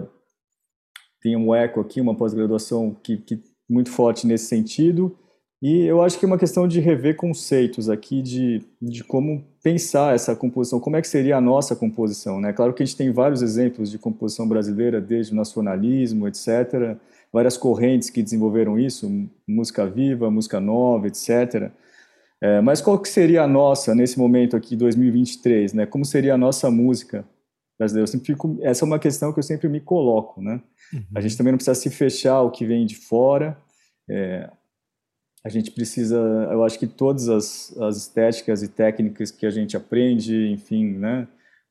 tem 1.21 1.35
um 1.35 1.53
eco 1.53 1.81
aqui, 1.81 1.99
uma 1.99 2.15
pós-graduação 2.15 2.95
que, 3.03 3.17
que 3.17 3.43
muito 3.69 3.89
forte 3.89 4.25
nesse 4.25 4.45
sentido. 4.45 5.17
E 5.61 5.81
eu 5.81 6.03
acho 6.03 6.19
que 6.19 6.25
é 6.25 6.27
uma 6.27 6.37
questão 6.37 6.67
de 6.67 6.79
rever 6.79 7.15
conceitos 7.15 7.89
aqui, 7.89 8.21
de, 8.21 8.61
de 8.79 9.03
como 9.03 9.43
pensar 9.63 10.13
essa 10.13 10.35
composição, 10.35 10.79
como 10.79 10.95
é 10.95 11.01
que 11.01 11.07
seria 11.07 11.37
a 11.37 11.41
nossa 11.41 11.75
composição. 11.75 12.39
Né? 12.39 12.53
Claro 12.53 12.73
que 12.73 12.83
a 12.83 12.85
gente 12.85 12.95
tem 12.95 13.11
vários 13.11 13.41
exemplos 13.41 13.89
de 13.89 13.97
composição 13.97 14.47
brasileira, 14.47 15.01
desde 15.01 15.33
o 15.33 15.35
nacionalismo, 15.35 16.27
etc., 16.27 16.95
várias 17.33 17.57
correntes 17.57 18.11
que 18.11 18.21
desenvolveram 18.21 18.79
isso, 18.79 19.11
música 19.47 19.85
viva, 19.87 20.29
música 20.29 20.59
nova, 20.59 21.07
etc., 21.07 21.71
é, 22.41 22.61
mas 22.61 22.81
qual 22.81 22.99
que 22.99 23.09
seria 23.09 23.43
a 23.43 23.47
nossa 23.47 23.95
nesse 23.95 24.19
momento 24.19 24.55
aqui, 24.55 24.75
2023, 24.75 25.73
né? 25.73 25.85
Como 25.85 26.05
seria 26.05 26.35
a 26.35 26.37
nossa 26.37 26.69
música 26.69 27.25
brasileira? 27.79 28.03
Eu 28.03 28.07
sempre 28.11 28.27
fico, 28.27 28.57
essa 28.61 28.83
é 28.83 28.85
uma 28.85 28.99
questão 28.99 29.33
que 29.33 29.39
eu 29.39 29.43
sempre 29.43 29.67
me 29.67 29.79
coloco, 29.79 30.41
né? 30.41 30.61
Uhum. 30.93 31.03
A 31.15 31.21
gente 31.21 31.35
também 31.35 31.51
não 31.51 31.57
precisa 31.57 31.75
se 31.75 31.89
fechar 31.89 32.41
o 32.41 32.51
que 32.51 32.65
vem 32.65 32.85
de 32.85 32.95
fora. 32.95 33.57
É, 34.09 34.49
a 35.43 35.49
gente 35.49 35.71
precisa, 35.71 36.17
eu 36.51 36.63
acho 36.63 36.77
que 36.77 36.85
todas 36.85 37.27
as, 37.27 37.75
as 37.79 37.97
estéticas 37.97 38.61
e 38.61 38.67
técnicas 38.67 39.31
que 39.31 39.45
a 39.45 39.49
gente 39.49 39.75
aprende, 39.75 40.51
enfim, 40.51 40.93
né? 40.93 41.27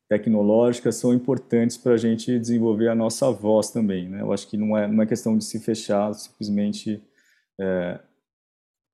Tecnológicas 0.09 0.97
são 0.97 1.13
importantes 1.13 1.77
para 1.77 1.95
a 1.95 1.97
gente 1.97 2.39
desenvolver 2.39 2.89
a 2.89 2.95
nossa 2.95 3.31
voz 3.31 3.71
também, 3.71 4.09
né? 4.09 4.21
Eu 4.21 4.33
acho 4.33 4.49
que 4.49 4.57
não 4.57 4.77
é, 4.77 4.89
não 4.89 5.03
é 5.03 5.07
questão 5.07 5.37
de 5.37 5.45
se 5.45 5.61
fechar 5.61 6.13
simplesmente 6.15 7.03
é, 7.61 8.01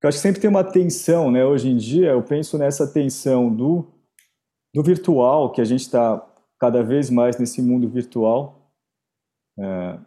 eu 0.02 0.08
acho 0.08 0.18
que 0.18 0.22
sempre 0.22 0.40
tem 0.40 0.50
uma 0.50 0.64
tensão, 0.64 1.30
né? 1.30 1.44
Hoje 1.44 1.68
em 1.68 1.76
dia, 1.76 2.10
eu 2.10 2.22
penso 2.22 2.58
nessa 2.58 2.86
tensão 2.86 3.54
do, 3.54 3.86
do 4.74 4.82
virtual, 4.82 5.52
que 5.52 5.60
a 5.60 5.64
gente 5.64 5.82
está 5.82 6.26
cada 6.58 6.82
vez 6.82 7.08
mais 7.08 7.38
nesse 7.38 7.62
mundo 7.62 7.88
virtual, 7.88 8.70
é, 9.58 9.98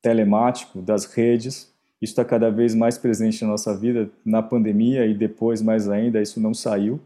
telemático, 0.00 0.80
das 0.80 1.04
redes. 1.04 1.74
Isso 2.00 2.12
está 2.12 2.24
cada 2.24 2.50
vez 2.50 2.74
mais 2.74 2.96
presente 2.96 3.42
na 3.42 3.50
nossa 3.50 3.76
vida, 3.76 4.10
na 4.24 4.42
pandemia 4.42 5.04
e 5.06 5.14
depois 5.14 5.60
mais 5.60 5.88
ainda, 5.88 6.22
isso 6.22 6.40
não 6.40 6.54
saiu. 6.54 7.00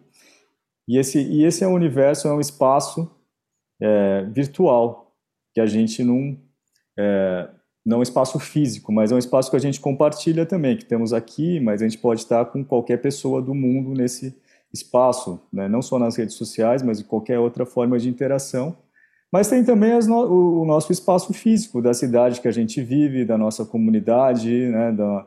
E 0.87 0.99
esse, 0.99 1.19
e 1.21 1.45
esse 1.45 1.65
é 1.65 1.67
um 1.67 1.75
universo, 1.75 2.29
é 2.29 2.33
um 2.33 2.41
espaço 2.41 3.11
é, 3.81 4.23
virtual, 4.25 5.13
que 5.55 5.61
a 5.61 5.67
gente 5.67 6.05
não, 6.05 6.39
é, 6.99 7.49
não 7.85 7.99
um 7.99 8.03
espaço 8.03 8.39
físico, 8.39 8.93
mas 8.93 9.13
é 9.13 9.15
um 9.15 9.19
espaço 9.19 9.51
que 9.51 9.57
a 9.57 9.61
gente 9.61 9.81
compartilha 9.81 10.47
também, 10.47 10.77
que 10.77 10.85
temos 10.85 11.13
aqui, 11.13 11.61
mas 11.61 11.83
a 11.83 11.85
gente 11.85 11.99
pode 11.99 12.21
estar 12.21 12.45
com 12.47 12.65
qualquer 12.65 12.97
pessoa 12.99 13.43
do 13.43 13.55
mundo 13.55 13.93
nesse 13.93 14.35
espaço, 14.73 15.41
né? 15.53 15.69
não 15.69 15.83
só 15.83 15.99
nas 15.99 16.17
redes 16.17 16.35
sociais, 16.35 16.83
mas 16.83 16.99
de 16.99 17.05
qualquer 17.05 17.39
outra 17.39 17.67
forma 17.67 17.99
de 17.99 18.09
interação. 18.09 18.77
Mas 19.31 19.49
tem 19.49 19.65
também 19.65 19.99
no, 20.07 20.63
o 20.63 20.65
nosso 20.65 20.93
espaço 20.93 21.33
físico 21.33 21.83
da 21.83 21.93
cidade 21.93 22.41
que 22.41 22.49
a 22.49 22.53
gente 22.53 22.81
vive, 22.83 23.25
da 23.25 23.37
nossa 23.37 23.65
comunidade, 23.65 24.69
né? 24.69 24.93
da, 24.93 25.27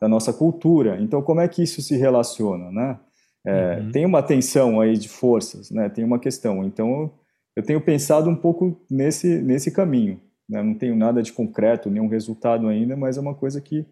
da 0.00 0.08
nossa 0.08 0.32
cultura. 0.32 1.00
Então, 1.00 1.22
como 1.22 1.40
é 1.40 1.48
que 1.48 1.62
isso 1.62 1.80
se 1.80 1.96
relaciona? 1.96 2.70
Né? 2.70 2.98
É, 3.46 3.78
uhum. 3.78 3.92
Tem 3.92 4.06
uma 4.06 4.22
tensão 4.22 4.80
aí 4.80 4.96
de 4.96 5.08
forças, 5.08 5.70
né? 5.70 5.88
Tem 5.88 6.04
uma 6.04 6.18
questão. 6.18 6.64
Então, 6.64 7.12
eu 7.54 7.62
tenho 7.62 7.80
pensado 7.80 8.28
um 8.28 8.34
pouco 8.34 8.80
nesse, 8.90 9.40
nesse 9.40 9.70
caminho. 9.70 10.20
Né? 10.48 10.62
Não 10.62 10.74
tenho 10.74 10.96
nada 10.96 11.22
de 11.22 11.32
concreto, 11.32 11.90
nenhum 11.90 12.08
resultado 12.08 12.68
ainda, 12.68 12.96
mas 12.96 13.16
é 13.16 13.20
uma 13.20 13.34
coisa 13.34 13.60
que 13.60 13.86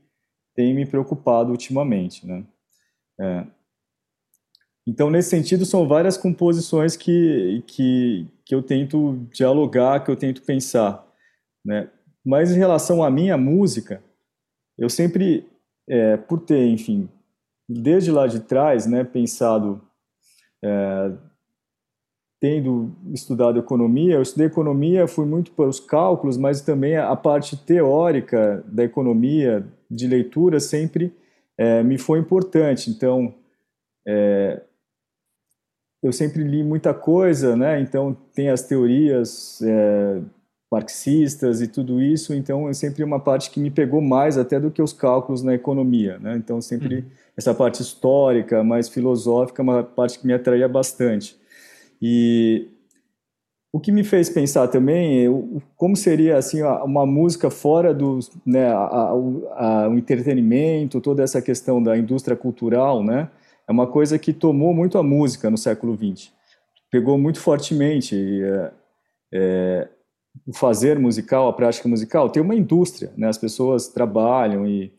tem 0.55 0.75
me 0.75 0.85
preocupado 0.85 1.51
ultimamente, 1.51 2.27
né? 2.27 2.45
É. 3.21 3.47
Então, 4.87 5.11
nesse 5.11 5.31
sentido, 5.31 5.65
são 5.65 5.87
várias 5.87 6.17
composições 6.17 6.97
que, 6.97 7.63
que, 7.67 8.27
que 8.45 8.55
eu 8.55 8.63
tento 8.63 9.27
dialogar, 9.33 10.05
que 10.05 10.11
eu 10.11 10.17
tento 10.17 10.43
pensar, 10.43 11.07
né? 11.65 11.89
Mas 12.25 12.53
em 12.53 12.59
relação 12.59 13.03
à 13.03 13.11
minha 13.11 13.37
música, 13.37 14.03
eu 14.79 14.89
sempre, 14.89 15.47
é, 15.89 16.17
por 16.17 16.41
ter, 16.41 16.67
enfim, 16.67 17.09
desde 17.69 18.11
lá 18.11 18.27
de 18.27 18.41
trás, 18.41 18.87
né, 18.87 19.03
pensado, 19.05 19.81
é, 20.63 21.13
tendo 22.43 22.91
estudado 23.15 23.57
economia, 23.57 24.17
eu 24.17 24.23
estudei 24.23 24.49
economia, 24.49 25.07
fui 25.07 25.25
muito 25.25 25.53
para 25.53 25.69
os 25.69 25.79
cálculos, 25.79 26.37
mas 26.37 26.61
também 26.61 26.97
a 26.97 27.15
parte 27.15 27.57
teórica 27.57 28.65
da 28.67 28.83
economia, 28.83 29.65
de 29.89 30.09
leitura, 30.09 30.59
sempre 30.59 31.15
é, 31.57 31.85
me 31.85 31.97
foi 31.99 32.19
importante. 32.19 32.91
Então, 32.91 33.33
é, 34.05 34.61
eu 36.03 36.13
sempre 36.13 36.43
li 36.43 36.65
muita 36.65 36.93
coisa, 36.93 37.55
né? 37.55 37.81
Então, 37.81 38.13
tem 38.35 38.49
as 38.49 38.63
teorias 38.63 39.63
é, 39.63 40.21
marxistas 40.69 41.61
e 41.61 41.69
tudo 41.69 42.03
isso, 42.03 42.35
então 42.35 42.69
é 42.69 42.73
sempre 42.73 43.05
uma 43.05 43.21
parte 43.21 43.53
que 43.53 43.61
me 43.61 43.71
pegou 43.71 44.01
mais 44.01 44.37
até 44.37 44.59
do 44.59 44.69
que 44.69 44.83
os 44.83 44.93
cálculos 44.93 45.45
na 45.45 45.55
economia, 45.55 46.19
né? 46.19 46.35
Então 46.35 46.61
sempre 46.61 46.97
uhum. 46.97 47.05
essa 47.37 47.55
parte 47.55 47.83
histórica, 47.83 48.65
mais 48.65 48.89
filosófica, 48.89 49.63
uma 49.63 49.85
parte 49.85 50.19
que 50.19 50.27
me 50.27 50.33
atraía 50.33 50.67
bastante. 50.67 51.41
E 52.03 52.69
o 53.73 53.79
que 53.79 53.93
me 53.93 54.03
fez 54.03 54.29
pensar 54.29 54.67
também 54.67 55.27
como 55.77 55.97
seria 55.97 56.37
assim 56.37 56.61
uma 56.61 57.07
música 57.07 57.49
fora 57.49 57.95
do 57.95 58.19
né, 58.45 58.67
a, 58.67 59.11
a, 59.15 59.89
o 59.89 59.97
entretenimento, 59.97 61.01
toda 61.01 61.23
essa 61.23 61.41
questão 61.41 61.81
da 61.81 61.97
indústria 61.97 62.37
cultural, 62.37 63.03
né? 63.05 63.31
É 63.67 63.73
uma 63.73 63.87
coisa 63.87 64.19
que 64.19 64.33
tomou 64.33 64.75
muito 64.75 64.99
a 64.99 65.03
música 65.03 65.49
no 65.49 65.57
século 65.57 65.97
XX, 65.97 66.33
pegou 66.91 67.17
muito 67.17 67.41
fortemente. 67.41 68.17
É, 68.43 68.73
é 69.33 69.89
o 70.47 70.53
fazer 70.55 70.99
musical, 70.99 71.47
a 71.47 71.53
prática 71.53 71.87
musical, 71.87 72.31
tem 72.31 72.43
uma 72.43 72.55
indústria, 72.55 73.13
né? 73.17 73.29
As 73.29 73.39
pessoas 73.39 73.89
trabalham 73.89 74.67
e 74.67 74.93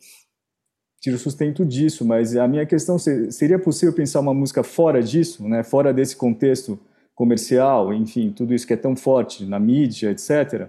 tiram 1.02 1.18
sustento 1.18 1.66
disso, 1.66 2.06
mas 2.06 2.36
a 2.36 2.48
minha 2.48 2.66
questão 2.66 2.98
seria 2.98 3.60
possível 3.60 3.94
pensar 3.94 4.20
uma 4.20 4.34
música 4.34 4.64
fora 4.64 5.02
disso, 5.02 5.48
né? 5.48 5.64
Fora 5.64 5.94
desse 5.94 6.16
contexto 6.16 6.80
comercial, 7.16 7.94
enfim, 7.94 8.32
tudo 8.32 8.54
isso 8.54 8.66
que 8.66 8.74
é 8.74 8.78
tão 8.78 8.96
forte 8.96 9.46
na 9.46 9.60
mídia, 9.60 10.12
etc. 10.12 10.68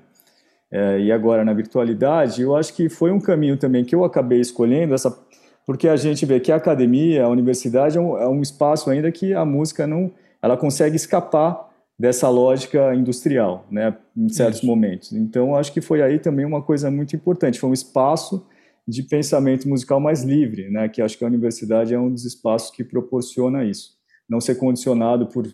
É, 0.70 1.00
e 1.00 1.12
agora 1.12 1.44
na 1.44 1.52
virtualidade, 1.52 2.42
eu 2.42 2.56
acho 2.56 2.74
que 2.74 2.88
foi 2.88 3.10
um 3.10 3.20
caminho 3.20 3.56
também 3.56 3.84
que 3.84 3.94
eu 3.94 4.04
acabei 4.04 4.40
escolhendo 4.40 4.94
essa, 4.94 5.16
porque 5.66 5.88
a 5.88 5.96
gente 5.96 6.26
vê 6.26 6.40
que 6.40 6.52
a 6.52 6.56
academia, 6.56 7.24
a 7.24 7.28
universidade 7.28 7.96
é 7.96 8.00
um, 8.00 8.18
é 8.18 8.28
um 8.28 8.42
espaço 8.42 8.90
ainda 8.90 9.10
que 9.10 9.32
a 9.32 9.44
música 9.44 9.86
não, 9.86 10.10
ela 10.42 10.56
consegue 10.56 10.96
escapar 10.96 11.70
dessa 11.98 12.28
lógica 12.28 12.94
industrial, 12.94 13.66
né, 13.70 13.96
em 14.16 14.28
certos 14.28 14.58
Isso. 14.58 14.66
momentos. 14.66 15.12
Então, 15.12 15.54
acho 15.54 15.72
que 15.72 15.80
foi 15.80 16.02
aí 16.02 16.18
também 16.18 16.44
uma 16.44 16.60
coisa 16.60 16.90
muito 16.90 17.14
importante, 17.14 17.60
foi 17.60 17.70
um 17.70 17.74
espaço 17.74 18.44
de 18.86 19.02
pensamento 19.02 19.68
musical 19.68 20.00
mais 20.00 20.22
livre, 20.22 20.68
né, 20.70 20.88
que 20.88 21.00
acho 21.00 21.16
que 21.16 21.24
a 21.24 21.28
universidade 21.28 21.94
é 21.94 21.98
um 21.98 22.10
dos 22.10 22.24
espaços 22.24 22.74
que 22.74 22.84
proporciona 22.84 23.64
isso. 23.64 23.94
Não 24.28 24.40
ser 24.40 24.56
condicionado 24.56 25.26
por 25.28 25.46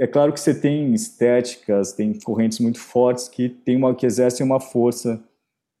é 0.00 0.06
claro 0.06 0.32
que 0.32 0.40
você 0.40 0.58
tem 0.58 0.94
estéticas, 0.94 1.92
tem 1.92 2.18
correntes 2.18 2.58
muito 2.58 2.80
fortes 2.80 3.28
que 3.28 3.50
tem 3.50 3.76
uma 3.76 3.94
que 3.94 4.06
exercem 4.06 4.44
uma 4.44 4.58
força 4.58 5.22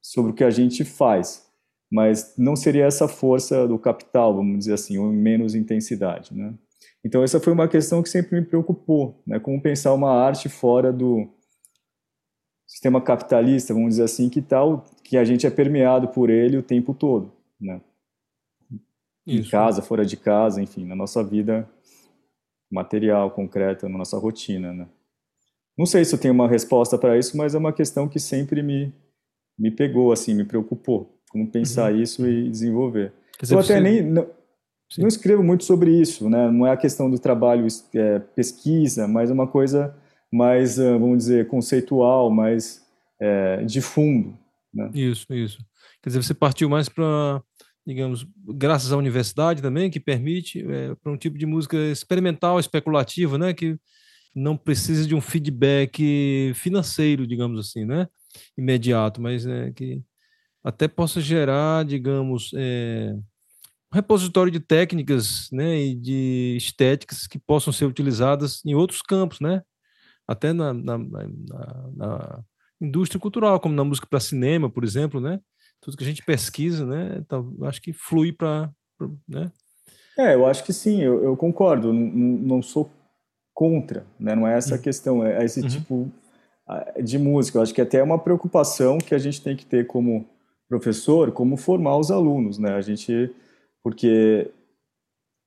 sobre 0.02 0.32
o 0.32 0.34
que 0.34 0.44
a 0.44 0.50
gente 0.50 0.84
faz, 0.84 1.50
mas 1.90 2.34
não 2.36 2.54
seria 2.54 2.84
essa 2.84 3.08
força 3.08 3.66
do 3.66 3.78
capital, 3.78 4.34
vamos 4.34 4.58
dizer 4.58 4.74
assim, 4.74 4.98
ou 4.98 5.10
menos 5.10 5.54
intensidade, 5.54 6.34
né? 6.34 6.52
Então 7.02 7.24
essa 7.24 7.40
foi 7.40 7.50
uma 7.50 7.66
questão 7.66 8.02
que 8.02 8.10
sempre 8.10 8.38
me 8.38 8.46
preocupou, 8.46 9.22
né? 9.26 9.40
Como 9.40 9.60
pensar 9.60 9.94
uma 9.94 10.12
arte 10.12 10.50
fora 10.50 10.92
do 10.92 11.26
sistema 12.66 13.00
capitalista, 13.00 13.72
vamos 13.72 13.90
dizer 13.94 14.04
assim, 14.04 14.28
que 14.28 14.42
tal 14.42 14.84
que 15.02 15.16
a 15.16 15.24
gente 15.24 15.46
é 15.46 15.50
permeado 15.50 16.08
por 16.08 16.28
ele 16.28 16.58
o 16.58 16.62
tempo 16.62 16.92
todo, 16.92 17.32
né? 17.58 17.80
Isso. 19.26 19.48
Em 19.48 19.50
casa, 19.50 19.80
fora 19.80 20.04
de 20.04 20.18
casa, 20.18 20.60
enfim, 20.60 20.84
na 20.84 20.94
nossa 20.94 21.24
vida 21.24 21.66
material, 22.70 23.30
concreta, 23.30 23.88
na 23.88 23.98
nossa 23.98 24.16
rotina, 24.18 24.72
né? 24.72 24.86
Não 25.76 25.86
sei 25.86 26.04
se 26.04 26.14
eu 26.14 26.18
tenho 26.18 26.34
uma 26.34 26.48
resposta 26.48 26.98
para 26.98 27.18
isso, 27.18 27.36
mas 27.36 27.54
é 27.54 27.58
uma 27.58 27.72
questão 27.72 28.08
que 28.08 28.18
sempre 28.18 28.62
me 28.62 28.92
me 29.58 29.70
pegou 29.70 30.10
assim, 30.10 30.32
me 30.32 30.44
preocupou, 30.44 31.20
como 31.28 31.50
pensar 31.50 31.92
uhum. 31.92 32.00
isso 32.00 32.26
e 32.26 32.48
desenvolver. 32.48 33.12
Dizer, 33.38 33.54
eu 33.54 33.58
até 33.58 33.74
você... 33.74 33.80
nem 33.80 34.02
não. 34.02 34.26
Não 34.98 35.06
escrevo 35.06 35.40
muito 35.40 35.62
sobre 35.62 35.92
isso, 35.92 36.28
né? 36.28 36.50
Não 36.50 36.66
é 36.66 36.72
a 36.72 36.76
questão 36.76 37.08
do 37.08 37.16
trabalho 37.16 37.64
é, 37.94 38.18
pesquisa, 38.18 39.06
mas 39.06 39.30
é 39.30 39.32
uma 39.32 39.46
coisa 39.46 39.94
mais, 40.32 40.80
ah, 40.80 40.98
vamos 40.98 41.18
dizer, 41.18 41.46
conceitual, 41.46 42.28
mais 42.28 42.84
é, 43.20 43.62
de 43.64 43.80
fundo. 43.80 44.36
Né? 44.74 44.90
Isso, 44.92 45.32
isso. 45.32 45.58
Quer 46.02 46.10
dizer, 46.10 46.22
você 46.24 46.34
partiu 46.34 46.68
mais 46.68 46.88
para, 46.88 47.40
digamos, 47.86 48.26
graças 48.54 48.92
à 48.92 48.96
universidade 48.96 49.62
também, 49.62 49.90
que 49.90 50.00
permite 50.00 50.60
é, 50.60 50.94
para 50.94 51.12
um 51.12 51.16
tipo 51.16 51.38
de 51.38 51.46
música 51.46 51.76
experimental, 51.76 52.60
especulativa, 52.60 53.38
né? 53.38 53.52
Que 53.54 53.78
não 54.34 54.56
precisa 54.56 55.06
de 55.06 55.14
um 55.14 55.20
feedback 55.20 56.52
financeiro, 56.54 57.26
digamos 57.26 57.58
assim, 57.58 57.84
né? 57.84 58.06
Imediato, 58.56 59.20
mas 59.20 59.46
é, 59.46 59.72
que 59.72 60.02
até 60.62 60.86
possa 60.86 61.20
gerar, 61.20 61.84
digamos, 61.84 62.52
é, 62.54 63.12
um 63.92 63.96
repositório 63.96 64.52
de 64.52 64.60
técnicas 64.60 65.48
né, 65.50 65.80
e 65.80 65.94
de 65.96 66.54
estéticas 66.56 67.26
que 67.26 67.38
possam 67.38 67.72
ser 67.72 67.86
utilizadas 67.86 68.64
em 68.64 68.74
outros 68.74 69.02
campos, 69.02 69.40
né? 69.40 69.62
até 70.30 70.52
na, 70.52 70.72
na, 70.72 70.96
na, 70.96 71.90
na 71.96 72.44
indústria 72.80 73.20
cultural, 73.20 73.58
como 73.58 73.74
na 73.74 73.82
música 73.82 74.06
para 74.08 74.20
cinema, 74.20 74.70
por 74.70 74.84
exemplo, 74.84 75.20
né? 75.20 75.40
Tudo 75.80 75.96
que 75.96 76.04
a 76.04 76.06
gente 76.06 76.24
pesquisa, 76.24 76.84
né? 76.84 77.16
Então, 77.18 77.54
acho 77.62 77.80
que 77.80 77.92
flui 77.92 78.32
para. 78.32 78.70
Né? 79.28 79.50
É, 80.18 80.34
eu 80.34 80.46
acho 80.46 80.64
que 80.64 80.72
sim, 80.72 81.00
eu, 81.00 81.22
eu 81.24 81.36
concordo, 81.36 81.92
não, 81.92 82.56
não, 82.56 82.62
sou 82.62 82.90
contra, 83.54 84.04
né? 84.18 84.34
não 84.34 84.46
é 84.46 84.56
essa 84.56 84.74
a 84.74 84.76
uhum. 84.76 84.82
questão, 84.82 85.26
é 85.26 85.44
esse 85.44 85.60
uhum. 85.60 85.68
tipo 85.68 86.12
de 87.02 87.18
música. 87.18 87.58
Eu 87.58 87.62
acho 87.62 87.74
que 87.74 87.80
até 87.80 87.98
é 87.98 88.02
uma 88.02 88.18
preocupação 88.18 88.98
que 88.98 89.14
a 89.14 89.18
gente 89.18 89.40
tem 89.40 89.56
que 89.56 89.64
ter 89.64 89.86
como 89.86 90.26
professor, 90.68 91.32
como 91.32 91.56
formar 91.56 91.96
os 91.96 92.10
alunos, 92.10 92.58
né? 92.58 92.74
A 92.74 92.80
gente 92.80 93.34
porque 93.82 94.50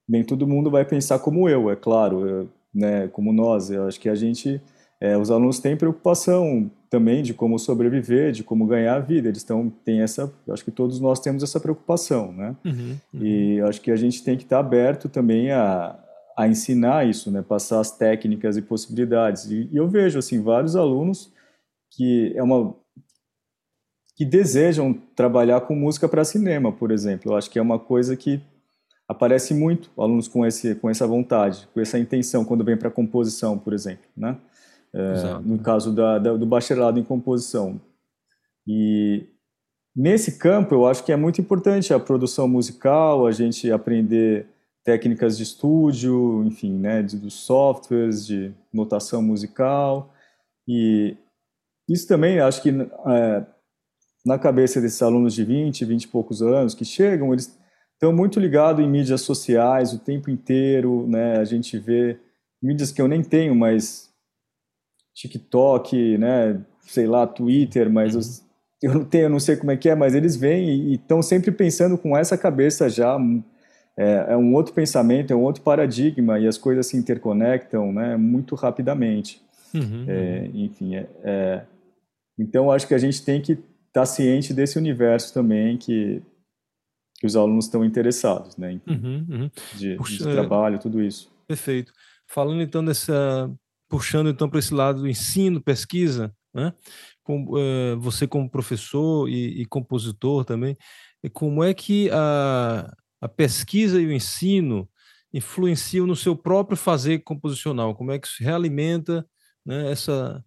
nem 0.08 0.24
todo 0.24 0.48
mundo 0.48 0.70
vai 0.70 0.84
pensar 0.84 1.20
como 1.20 1.48
eu, 1.48 1.70
é 1.70 1.76
claro, 1.76 2.28
eu, 2.28 2.50
né, 2.74 3.08
como 3.08 3.32
nós. 3.32 3.70
Eu 3.70 3.88
acho 3.88 4.00
que 4.00 4.10
a 4.10 4.16
gente, 4.16 4.62
é, 5.00 5.18
os 5.18 5.32
alunos 5.32 5.60
têm 5.60 5.78
preocupação 5.78 6.70
também 6.94 7.24
de 7.24 7.34
como 7.34 7.58
sobreviver, 7.58 8.32
de 8.32 8.44
como 8.44 8.68
ganhar 8.68 8.98
a 8.98 9.00
vida. 9.00 9.28
Eles 9.28 9.40
estão 9.40 9.68
têm 9.84 10.02
essa, 10.02 10.32
acho 10.48 10.64
que 10.64 10.70
todos 10.70 11.00
nós 11.00 11.20
temos 11.20 11.42
essa 11.42 11.60
preocupação, 11.60 12.32
né? 12.32 12.56
Uhum, 12.64 12.96
uhum. 13.12 13.26
E 13.26 13.62
acho 13.62 13.82
que 13.82 13.90
a 13.90 13.96
gente 13.96 14.24
tem 14.24 14.38
que 14.38 14.44
estar 14.44 14.60
aberto 14.60 15.10
também 15.10 15.50
a, 15.50 16.00
a 16.38 16.48
ensinar 16.48 17.10
isso, 17.10 17.32
né? 17.32 17.42
Passar 17.42 17.80
as 17.80 17.90
técnicas 17.90 18.58
e 18.58 18.62
possibilidades. 18.62 19.46
E, 19.46 19.68
e 19.72 19.78
eu 19.78 19.88
vejo 19.88 20.20
assim 20.20 20.40
vários 20.40 20.76
alunos 20.76 21.34
que 21.90 22.32
é 22.36 22.44
uma 22.44 22.76
que 24.16 24.24
desejam 24.24 24.94
trabalhar 25.16 25.62
com 25.62 25.74
música 25.74 26.08
para 26.08 26.24
cinema, 26.24 26.72
por 26.72 26.92
exemplo. 26.92 27.32
Eu 27.32 27.36
acho 27.36 27.50
que 27.50 27.58
é 27.58 27.62
uma 27.62 27.80
coisa 27.80 28.16
que 28.16 28.40
aparece 29.08 29.52
muito 29.56 29.90
alunos 29.98 30.28
com 30.28 30.46
esse 30.46 30.76
com 30.76 30.92
essa 30.92 31.08
vontade, 31.08 31.68
com 31.74 31.82
essa 31.82 31.98
intenção 31.98 32.46
quando 32.46 32.64
vem 32.64 32.78
para 32.78 32.92
composição, 32.92 33.58
por 33.58 33.74
exemplo, 33.74 34.06
né? 34.16 34.38
É, 34.96 35.40
no 35.44 35.58
caso 35.58 35.92
da, 35.92 36.20
da, 36.20 36.34
do 36.34 36.46
bacharelado 36.46 37.00
em 37.00 37.04
composição. 37.04 37.82
E 38.68 39.26
nesse 39.96 40.38
campo 40.38 40.76
eu 40.76 40.86
acho 40.86 41.04
que 41.04 41.12
é 41.12 41.16
muito 41.16 41.42
importante 41.42 41.94
a 41.94 42.00
produção 42.00 42.48
musical, 42.48 43.26
a 43.26 43.32
gente 43.32 43.72
aprender 43.72 44.48
técnicas 44.84 45.36
de 45.36 45.44
estúdio, 45.44 46.44
enfim, 46.46 46.78
né, 46.78 47.02
de, 47.02 47.18
dos 47.18 47.34
softwares 47.34 48.26
de 48.26 48.54
notação 48.72 49.22
musical 49.22 50.14
e 50.68 51.18
isso 51.90 52.08
também 52.08 52.40
acho 52.40 52.62
que 52.62 52.70
é, 52.70 53.46
na 54.26 54.40
cabeça 54.40 54.80
desses 54.80 55.02
alunos 55.02 55.34
de 55.34 55.44
20, 55.44 55.84
20 55.86 56.04
e 56.04 56.08
poucos 56.08 56.42
anos 56.42 56.74
que 56.74 56.86
chegam, 56.86 57.34
eles 57.34 57.58
estão 57.94 58.14
muito 58.14 58.40
ligados 58.40 58.84
em 58.84 58.90
mídias 58.90 59.22
sociais 59.22 59.94
o 59.94 60.00
tempo 60.00 60.30
inteiro, 60.30 61.06
né? 61.08 61.38
A 61.38 61.44
gente 61.44 61.78
vê 61.78 62.18
mídias 62.62 62.92
que 62.92 63.02
eu 63.02 63.08
nem 63.08 63.22
tenho, 63.22 63.54
mas 63.54 64.13
TikTok, 65.14 66.18
né? 66.18 66.60
Sei 66.82 67.08
lá, 67.08 67.26
Twitter, 67.26 67.90
mas 67.90 68.16
os, 68.16 68.40
uhum. 68.40 68.46
eu 68.82 68.94
não 68.96 69.06
tenho, 69.06 69.24
eu 69.24 69.30
não 69.30 69.40
sei 69.40 69.56
como 69.56 69.72
é 69.72 69.78
que 69.78 69.90
é, 69.90 69.96
mas 69.96 70.14
eles 70.14 70.36
vêm 70.36 70.70
e 70.70 70.96
estão 70.96 71.22
sempre 71.22 71.52
pensando 71.52 71.98
com 71.98 72.18
essa 72.18 72.38
cabeça 72.38 72.90
já 72.90 73.18
é, 73.98 74.26
é, 74.30 74.38
um 74.38 74.54
outro 74.54 74.74
pensamento, 74.74 75.32
é 75.32 75.36
um 75.36 75.44
outro 75.44 75.62
paradigma 75.62 76.40
e 76.40 76.48
as 76.48 76.58
coisas 76.58 76.88
se 76.88 76.98
interconectam 76.98 77.92
né, 77.94 78.18
muito 78.18 78.56
rapidamente. 78.56 79.42
Uhum. 79.74 80.06
É, 80.08 80.50
enfim, 80.54 80.96
é, 80.96 81.08
é, 81.24 81.66
então 82.38 82.72
acho 82.72 82.88
que 82.88 82.94
a 82.94 82.98
gente 82.98 83.24
tem 83.24 83.42
que 83.42 83.54
estar 83.54 83.66
tá 83.94 84.06
ciente 84.06 84.54
desse 84.54 84.78
universo 84.78 85.34
também 85.34 85.78
que, 85.78 86.22
que 87.20 87.26
os 87.26 87.36
alunos 87.36 87.66
estão 87.66 87.84
interessados, 87.86 88.56
né, 88.58 88.80
uhum, 88.88 89.26
uhum. 89.30 89.52
De, 89.76 89.96
Puxa, 89.96 90.26
de, 90.26 90.32
trabalho, 90.32 90.80
tudo 90.80 91.02
isso. 91.02 91.32
Perfeito. 91.48 91.92
Falando 92.28 92.62
então 92.62 92.84
dessa, 92.84 93.52
puxando 93.90 94.30
então 94.30 94.50
para 94.50 94.60
esse 94.60 94.74
lado 94.74 95.02
do 95.02 95.08
ensino, 95.08 95.62
pesquisa, 95.62 96.34
né? 96.54 96.74
Com, 97.24 97.46
uh, 97.46 98.00
você 98.00 98.28
como 98.28 98.50
professor 98.50 99.30
e, 99.30 99.62
e 99.62 99.66
compositor 99.66 100.44
também, 100.44 100.78
como 101.32 101.64
é 101.64 101.74
que 101.74 102.10
a, 102.12 102.94
a 103.22 103.30
pesquisa 103.30 104.02
e 104.02 104.06
o 104.06 104.12
ensino 104.12 104.90
influenciam 105.34 106.06
no 106.06 106.16
seu 106.16 106.36
próprio 106.36 106.78
fazer 106.78 107.20
composicional? 107.20 107.96
Como 107.96 108.12
é 108.12 108.20
que 108.20 108.28
se 108.28 108.44
realimenta 108.44 109.26
né, 109.66 109.92
essa, 109.92 110.44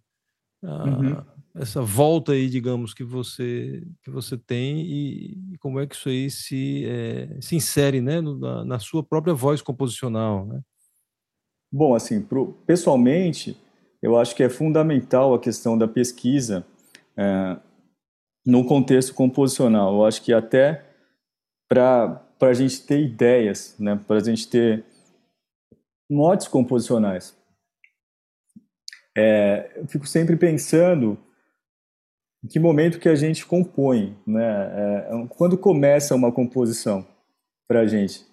a, 0.63 0.83
uhum. 0.85 1.25
essa 1.55 1.81
volta 1.81 2.33
aí, 2.33 2.49
digamos, 2.49 2.93
que 2.93 3.03
você, 3.03 3.83
que 4.03 4.11
você 4.11 4.37
tem 4.37 4.81
e, 4.81 5.53
e 5.53 5.57
como 5.57 5.79
é 5.79 5.87
que 5.87 5.95
isso 5.95 6.09
aí 6.09 6.29
se, 6.29 6.85
é, 6.85 7.37
se 7.41 7.55
insere 7.55 8.01
né, 8.01 8.21
no, 8.21 8.37
na, 8.37 8.63
na, 8.63 8.79
sua 8.79 9.03
própria 9.03 9.33
voz 9.33 9.61
composicional? 9.61 10.45
Né? 10.45 10.61
Bom, 11.71 11.95
assim, 11.95 12.21
pro, 12.21 12.53
pessoalmente, 12.65 13.57
eu 14.01 14.17
acho 14.17 14.35
que 14.35 14.43
é 14.43 14.49
fundamental 14.49 15.33
a 15.33 15.39
questão 15.39 15.77
da 15.77 15.87
pesquisa 15.87 16.65
é, 17.15 17.57
no 18.45 18.65
contexto 18.65 19.13
composicional. 19.13 19.93
Eu 19.95 20.05
acho 20.05 20.21
que 20.21 20.31
até 20.31 20.85
para 21.67 22.21
a 22.41 22.53
gente 22.53 22.81
ter 22.85 23.01
ideias, 23.01 23.75
né, 23.77 23.99
para 24.07 24.17
a 24.17 24.23
gente 24.23 24.47
ter 24.47 24.85
motes 26.09 26.47
composicionais. 26.47 27.35
É, 29.15 29.71
eu 29.75 29.87
fico 29.87 30.07
sempre 30.07 30.37
pensando 30.37 31.17
em 32.43 32.47
que 32.47 32.59
momento 32.59 32.99
que 32.99 33.09
a 33.09 33.15
gente 33.15 33.45
compõe, 33.45 34.15
né? 34.25 34.45
É, 34.45 35.27
quando 35.29 35.57
começa 35.57 36.15
uma 36.15 36.31
composição 36.31 37.05
para 37.67 37.81
a 37.81 37.87
gente. 37.87 38.25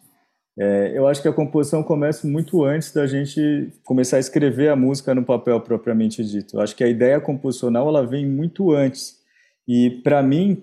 É, 0.56 0.92
eu 0.94 1.08
acho 1.08 1.20
que 1.20 1.26
a 1.26 1.32
composição 1.32 1.82
começa 1.82 2.26
muito 2.26 2.64
antes 2.64 2.92
da 2.92 3.06
gente 3.06 3.72
começar 3.82 4.18
a 4.18 4.20
escrever 4.20 4.68
a 4.68 4.76
música 4.76 5.14
no 5.14 5.24
papel 5.24 5.60
propriamente 5.60 6.24
dito. 6.24 6.56
Eu 6.56 6.60
acho 6.60 6.76
que 6.76 6.84
a 6.84 6.88
ideia 6.88 7.20
composicional 7.20 7.88
ela 7.88 8.06
vem 8.06 8.24
muito 8.24 8.72
antes 8.72 9.18
e 9.66 9.90
para 10.04 10.22
mim 10.22 10.62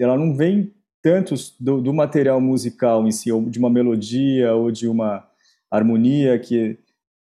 ela 0.00 0.16
não 0.16 0.36
vem 0.36 0.72
tanto 1.00 1.34
do, 1.60 1.80
do, 1.80 1.94
material 1.94 2.40
musical 2.40 3.06
em 3.06 3.12
si, 3.12 3.30
ou 3.30 3.48
de 3.48 3.58
uma 3.58 3.70
melodia 3.70 4.54
ou 4.54 4.72
de 4.72 4.88
uma 4.88 5.24
harmonia 5.70 6.38
que 6.38 6.76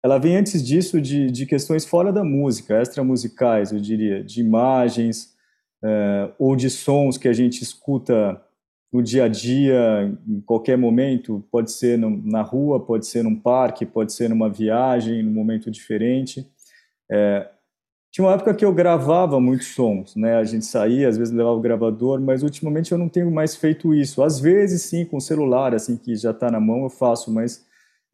ela 0.03 0.17
vem 0.17 0.35
antes 0.35 0.61
disso 0.61 0.99
de, 0.99 1.31
de 1.31 1.45
questões 1.45 1.85
fora 1.85 2.11
da 2.11 2.25
música, 2.25 2.81
extramusicais, 2.81 3.71
eu 3.71 3.79
diria, 3.79 4.21
de 4.21 4.41
imagens 4.41 5.33
é, 5.81 6.29
ou 6.37 6.55
de 6.57 6.69
sons 6.69 7.17
que 7.17 7.29
a 7.29 7.33
gente 7.33 7.61
escuta 7.61 8.41
no 8.93 9.01
dia 9.01 9.23
a 9.23 9.27
dia, 9.27 10.15
em 10.27 10.39
qualquer 10.41 10.77
momento, 10.77 11.43
pode 11.51 11.71
ser 11.71 11.97
no, 11.97 12.21
na 12.23 12.43
rua, 12.43 12.79
pode 12.79 13.07
ser 13.07 13.23
num 13.23 13.35
parque, 13.35 13.87
pode 13.87 14.13
ser 14.13 14.29
numa 14.29 14.47
viagem, 14.47 15.23
num 15.23 15.31
momento 15.31 15.71
diferente. 15.71 16.47
É, 17.11 17.49
tinha 18.11 18.23
uma 18.23 18.35
época 18.35 18.53
que 18.53 18.63
eu 18.63 18.71
gravava 18.71 19.39
muitos 19.39 19.73
sons, 19.73 20.15
né? 20.15 20.35
A 20.35 20.43
gente 20.43 20.65
saía, 20.65 21.09
às 21.09 21.17
vezes 21.17 21.33
levava 21.33 21.55
o 21.55 21.61
gravador, 21.61 22.21
mas 22.21 22.43
ultimamente 22.43 22.91
eu 22.91 22.97
não 22.99 23.09
tenho 23.09 23.31
mais 23.31 23.55
feito 23.55 23.95
isso. 23.95 24.21
Às 24.21 24.39
vezes, 24.39 24.83
sim, 24.83 25.03
com 25.03 25.17
o 25.17 25.21
celular, 25.21 25.73
assim, 25.73 25.97
que 25.97 26.15
já 26.15 26.29
está 26.29 26.51
na 26.51 26.59
mão, 26.59 26.83
eu 26.83 26.89
faço, 26.91 27.33
mas 27.33 27.65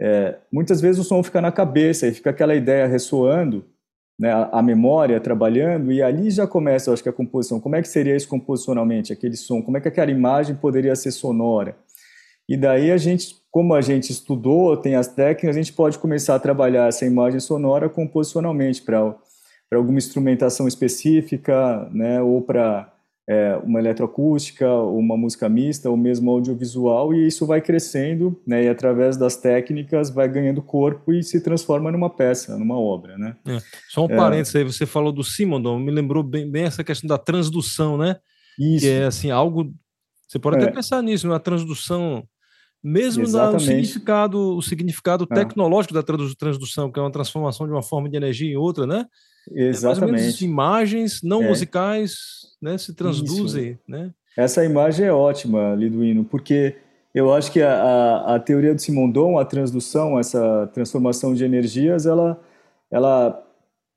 é, 0.02 0.38
muitas 0.50 0.80
vezes 0.80 1.02
o 1.02 1.04
som 1.04 1.22
fica 1.22 1.42
na 1.42 1.52
cabeça 1.52 2.08
e 2.08 2.14
fica 2.14 2.30
aquela 2.30 2.56
ideia 2.56 2.88
ressoando, 2.88 3.66
né, 4.20 4.50
a, 4.52 4.62
memória 4.62 5.18
trabalhando, 5.22 5.94
e 5.94 6.04
ali 6.04 6.30
já 6.30 6.46
começa, 6.46 6.90
eu 6.90 6.94
acho 6.94 7.02
que 7.02 7.08
a 7.08 7.14
composição. 7.14 7.60
Como 7.60 7.78
é 7.78 7.82
que 7.82 7.88
seria 7.88 8.16
isso 8.16 8.28
composicionalmente, 8.28 9.14
aquele 9.14 9.38
som? 9.38 9.62
Como 9.62 9.78
é 9.78 9.82
que 9.82 9.88
aquela 9.88 10.12
imagem 10.12 10.56
poderia 10.58 10.94
ser 10.96 11.12
sonora? 11.12 11.78
E 12.48 12.58
daí 12.58 12.92
a 12.92 12.98
gente, 12.98 13.38
como 13.50 13.74
a 13.74 13.80
gente 13.80 14.12
estudou, 14.12 14.76
tem 14.76 14.96
as 14.96 15.08
técnicas, 15.08 15.56
a 15.56 15.60
gente 15.62 15.72
pode 15.72 15.98
começar 15.98 16.36
a 16.36 16.40
trabalhar 16.40 16.90
essa 16.90 17.06
imagem 17.06 17.40
sonora 17.40 17.88
composicionalmente 17.88 18.82
para 18.82 19.16
alguma 19.72 20.00
instrumentação 20.00 20.68
específica, 20.68 21.88
né, 21.94 22.22
ou 22.22 22.42
para 22.42 22.92
é, 23.30 23.56
uma 23.64 23.78
eletroacústica, 23.78 24.68
uma 24.68 25.16
música 25.16 25.48
mista, 25.48 25.88
ou 25.88 25.96
mesmo 25.96 26.32
audiovisual, 26.32 27.14
e 27.14 27.28
isso 27.28 27.46
vai 27.46 27.62
crescendo, 27.62 28.36
né, 28.46 28.64
e 28.64 28.68
através 28.68 29.18
das 29.18 29.38
técnicas 29.38 30.10
vai 30.10 30.28
ganhando 30.28 30.64
corpo 30.64 31.14
e 31.14 31.22
se 31.22 31.40
transforma 31.40 31.92
numa 31.92 32.10
peça, 32.10 32.58
numa 32.58 32.80
obra, 32.80 33.20
né? 33.20 33.36
É. 33.48 33.60
Só 33.88 34.08
um 34.08 34.12
é... 34.12 34.16
parênteses 34.16 34.56
aí, 34.56 34.64
você 34.64 34.84
falou 34.88 35.12
do 35.12 35.24
Simondon, 35.24 35.78
me 35.78 35.92
lembrou 35.92 36.24
bem, 36.24 36.50
bem, 36.50 36.64
essa 36.64 36.84
questão 36.84 37.08
da 37.08 37.20
transdução, 37.20 38.00
né? 38.00 38.16
Isso. 38.60 38.86
Que 38.86 38.92
é 38.92 39.06
assim, 39.06 39.30
algo... 39.30 39.72
Você 40.28 40.40
pode 40.40 40.58
até 40.58 40.66
é. 40.66 40.72
pensar 40.72 41.04
nisso, 41.04 41.28
uma 41.28 41.40
transdução 41.40 42.24
mesmo 42.84 43.24
no 43.28 43.60
significado, 43.60 44.58
o 44.58 44.62
significado 44.62 45.28
é. 45.30 45.36
tecnológico 45.36 45.94
da 45.94 46.02
transdução, 46.02 46.92
que 46.92 46.98
é 47.00 47.04
uma 47.04 47.12
transformação 47.12 47.68
de 47.68 47.74
uma 47.74 47.84
forma 47.84 48.10
de 48.10 48.18
energia 48.18 48.52
em 48.52 48.56
outra, 48.56 48.88
né? 48.88 49.06
Exatamente. 49.52 50.44
É 50.44 50.48
imagens 50.48 51.22
não 51.24 51.44
é. 51.44 51.48
musicais 51.48 52.16
né, 52.62 52.78
se 52.78 52.94
transduzem. 52.94 53.80
Né? 53.88 54.12
Essa 54.38 54.64
imagem 54.64 55.06
é 55.06 55.12
ótima, 55.12 55.76
Liduino, 55.76 56.24
porque 56.24 56.76
eu 57.14 57.34
acho 57.34 57.52
que 57.52 57.62
a, 57.62 57.74
a, 57.74 58.36
a, 58.36 58.40
teoria 58.40 58.74
do 58.74 58.82
Simondon, 58.82 59.38
a 59.38 59.46
transdução, 59.46 60.20
essa 60.20 60.70
transformação 60.74 61.34
de 61.34 61.44
energias, 61.44 62.06
ela, 62.06 62.40
ela 62.92 63.44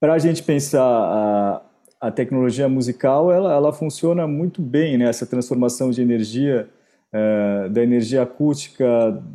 para 0.00 0.14
a 0.14 0.18
gente 0.18 0.42
pensar 0.42 0.82
a, 0.82 1.62
a 2.00 2.10
tecnologia 2.10 2.68
musical, 2.68 3.30
ela, 3.30 3.52
ela 3.52 3.72
funciona 3.72 4.26
muito 4.26 4.60
bem, 4.60 4.98
né? 4.98 5.08
essa 5.08 5.26
transformação 5.26 5.90
de 5.90 6.00
energia, 6.00 6.68
é, 7.12 7.68
da 7.68 7.82
energia 7.82 8.22
acústica, 8.22 8.86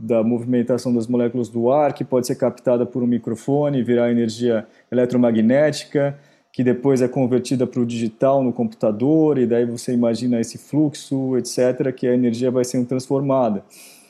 da 0.01 0.23
movimentação 0.23 0.93
das 0.93 1.05
moléculas 1.05 1.47
do 1.47 1.71
ar, 1.71 1.93
que 1.93 2.03
pode 2.03 2.25
ser 2.25 2.35
captada 2.35 2.85
por 2.85 3.03
um 3.03 3.07
microfone, 3.07 3.83
virar 3.83 4.11
energia 4.11 4.65
eletromagnética, 4.91 6.17
que 6.51 6.63
depois 6.63 7.03
é 7.03 7.07
convertida 7.07 7.67
para 7.67 7.79
o 7.79 7.85
digital 7.85 8.43
no 8.43 8.51
computador, 8.51 9.37
e 9.37 9.45
daí 9.45 9.63
você 9.63 9.93
imagina 9.93 10.39
esse 10.41 10.57
fluxo, 10.57 11.37
etc., 11.37 11.93
que 11.95 12.07
a 12.07 12.13
energia 12.13 12.49
vai 12.49 12.65
sendo 12.65 12.87
transformada. 12.87 13.63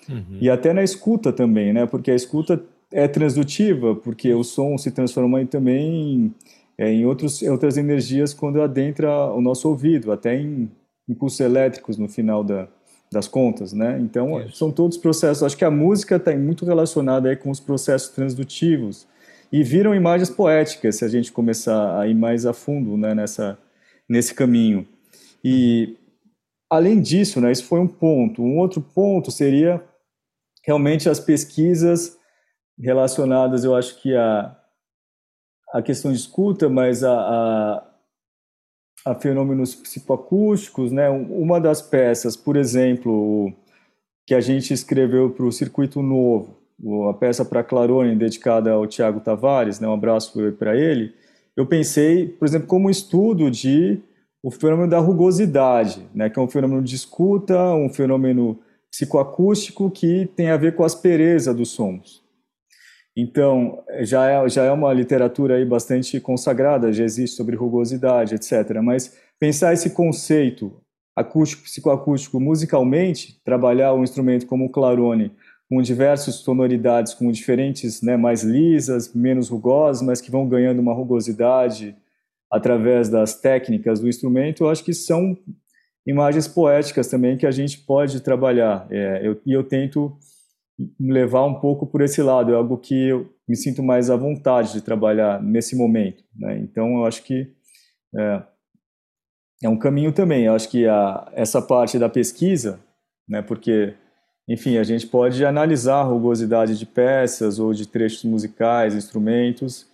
Uhum. 0.08 0.38
E 0.40 0.50
até 0.50 0.72
na 0.72 0.82
escuta 0.82 1.34
também, 1.34 1.74
né? 1.74 1.86
Porque 1.86 2.10
a 2.10 2.16
escuta 2.16 2.64
é 2.90 3.06
transdutiva, 3.06 3.96
porque 3.96 4.34
o 4.34 4.46
som 4.46 4.78
se 4.78 4.92
transforma 4.92 5.46
também 5.46 6.14
em, 6.14 6.36
é, 6.78 6.90
em 6.90 7.06
outros, 7.06 7.42
outras 7.42 7.76
energias 7.76 8.34
quando 8.34 8.62
adentra 8.62 9.12
o 9.34 9.42
nosso 9.42 9.68
ouvido, 9.68 10.10
até 10.10 10.40
em 10.40 10.72
impulsos 11.10 11.42
elétricos 11.42 11.98
no 11.98 12.08
final 12.08 12.46
da, 12.46 12.70
das 13.12 13.28
contas, 13.28 13.74
né? 13.74 13.98
Então, 14.00 14.42
Isso. 14.42 14.58
são 14.58 14.72
todos 14.72 14.98
processos. 14.98 15.44
Acho 15.44 15.58
que 15.58 15.66
a 15.66 15.72
música 15.72 16.18
está 16.18 16.36
muito 16.36 16.66
relacionada 16.66 17.30
aí 17.30 17.36
com 17.36 17.50
os 17.50 17.60
processos 17.60 18.10
transdutivos, 18.10 19.08
e 19.52 19.64
viram 19.64 19.96
imagens 19.96 20.30
poéticas 20.30 20.98
se 20.98 21.06
a 21.06 21.08
gente 21.08 21.32
começar 21.32 22.00
a 22.00 22.08
ir 22.08 22.14
mais 22.14 22.46
a 22.46 22.54
fundo 22.54 22.98
né, 22.98 23.16
nessa, 23.16 23.58
nesse 24.08 24.34
caminho. 24.34 24.88
E 25.44 25.96
além 26.70 27.02
disso, 27.02 27.40
né, 27.40 27.52
isso 27.52 27.64
foi 27.64 27.80
um 27.80 27.88
ponto. 27.88 28.42
Um 28.42 28.58
outro 28.58 28.82
ponto 28.82 29.32
seria 29.32 29.84
realmente 30.66 31.10
as 31.10 31.20
pesquisas 31.20 32.18
relacionadas, 32.78 33.64
eu 33.64 33.74
acho 33.74 34.02
que 34.02 34.14
a, 34.14 34.56
a 35.74 35.82
questão 35.82 36.12
de 36.12 36.18
escuta, 36.18 36.70
mas 36.70 37.04
a, 37.04 37.14
a, 37.14 37.87
a 39.06 39.16
fenômenos 39.16 39.76
psicoacústicos, 39.76 40.92
né? 40.92 41.10
Uma 41.10 41.60
das 41.60 41.82
peças, 41.82 42.36
por 42.36 42.58
exemplo, 42.58 43.54
que 44.26 44.36
a 44.36 44.42
gente 44.42 44.74
escreveu 44.74 45.30
para 45.30 45.46
o 45.46 45.52
Circuito 45.52 46.02
Novo, 46.02 46.58
a 47.10 47.14
peça 47.14 47.44
para 47.44 47.64
Clarone 47.64 48.16
dedicada 48.16 48.72
ao 48.72 48.86
Tiago 48.86 49.20
Tavares, 49.20 49.80
né, 49.80 49.88
um 49.88 49.94
abraço 49.94 50.34
para 50.60 50.76
ele, 50.76 51.14
eu 51.56 51.66
pensei, 51.66 52.28
por 52.28 52.48
exemplo, 52.48 52.68
como 52.68 52.90
estudo 52.90 53.50
de 53.50 54.00
o 54.44 54.52
fenômeno 54.52 54.90
da 54.90 55.00
rugosidade, 55.00 56.06
né, 56.14 56.30
que 56.30 56.38
é 56.38 56.42
um 56.42 56.48
fenômeno 56.48 56.84
de 56.84 56.96
escuta, 56.96 57.74
um 57.74 57.90
fenômeno 57.90 58.60
psicoacústico 58.92 59.90
que 59.90 60.30
tem 60.36 60.50
a 60.50 60.58
ver 60.58 60.76
com 60.76 60.84
a 60.84 60.86
aspereza 60.86 61.54
dos 61.54 61.70
sons. 61.72 62.22
Então, 63.20 63.84
já 64.02 64.30
é, 64.30 64.48
já 64.48 64.66
é 64.66 64.72
uma 64.72 64.94
literatura 64.94 65.56
aí 65.56 65.66
bastante 65.66 66.20
consagrada, 66.20 66.94
já 66.94 67.04
existe 67.04 67.36
sobre 67.36 67.56
rugosidade, 67.56 68.36
etc. 68.36 68.80
Mas 68.84 69.18
pensar 69.40 69.74
esse 69.74 69.90
conceito 69.90 70.72
acústico, 71.16 71.64
psicoacústico 71.64 72.40
musicalmente, 72.40 73.42
trabalhar 73.44 73.96
um 73.96 74.04
instrumento 74.04 74.46
como 74.46 74.66
o 74.66 74.70
clarone 74.70 75.32
com 75.68 75.82
diversas 75.82 76.36
sonoridades, 76.36 77.16
com 77.16 77.32
diferentes, 77.32 78.04
né, 78.04 78.16
mais 78.16 78.44
lisas, 78.44 79.12
menos 79.12 79.50
rugosas, 79.50 80.04
mas 80.04 80.22
que 80.22 80.30
vão 80.30 80.48
ganhando 80.48 80.80
uma 80.80 80.94
rugosidade 80.94 81.96
através 82.52 83.10
das 83.10 83.34
técnicas 83.34 84.00
do 84.00 84.08
instrumento, 84.08 84.64
eu 84.64 84.70
acho 84.70 84.84
que 84.84 84.94
são 84.94 85.36
imagens 86.06 86.48
poéticas 86.48 87.08
também 87.08 87.36
que 87.36 87.48
a 87.48 87.52
gente 87.52 87.80
pode 87.80 88.22
trabalhar. 88.22 88.86
É, 88.92 89.28
eu, 89.28 89.42
e 89.44 89.52
eu 89.52 89.64
tento 89.64 90.16
me 90.78 91.12
levar 91.12 91.44
um 91.46 91.56
pouco 91.56 91.88
por 91.88 92.02
esse 92.02 92.22
lado, 92.22 92.52
é 92.52 92.56
algo 92.56 92.78
que 92.78 93.10
eu 93.10 93.30
me 93.48 93.56
sinto 93.56 93.82
mais 93.82 94.10
à 94.10 94.16
vontade 94.16 94.74
de 94.74 94.82
trabalhar 94.82 95.42
nesse 95.42 95.76
momento. 95.76 96.24
Né? 96.36 96.60
Então, 96.60 96.98
eu 96.98 97.06
acho 97.06 97.24
que 97.24 97.52
é, 98.16 98.44
é 99.64 99.70
um 99.70 99.78
caminho 99.78 100.12
também. 100.12 100.46
Eu 100.46 100.54
acho 100.54 100.70
que 100.70 100.88
a, 100.88 101.32
essa 101.34 101.62
parte 101.62 101.98
da 101.98 102.08
pesquisa, 102.08 102.80
né, 103.28 103.42
porque, 103.42 103.96
enfim, 104.48 104.78
a 104.78 104.84
gente 104.84 105.08
pode 105.08 105.44
analisar 105.44 106.02
a 106.02 106.04
rugosidade 106.04 106.78
de 106.78 106.86
peças 106.86 107.58
ou 107.58 107.74
de 107.74 107.88
trechos 107.88 108.24
musicais, 108.24 108.94
instrumentos, 108.94 109.88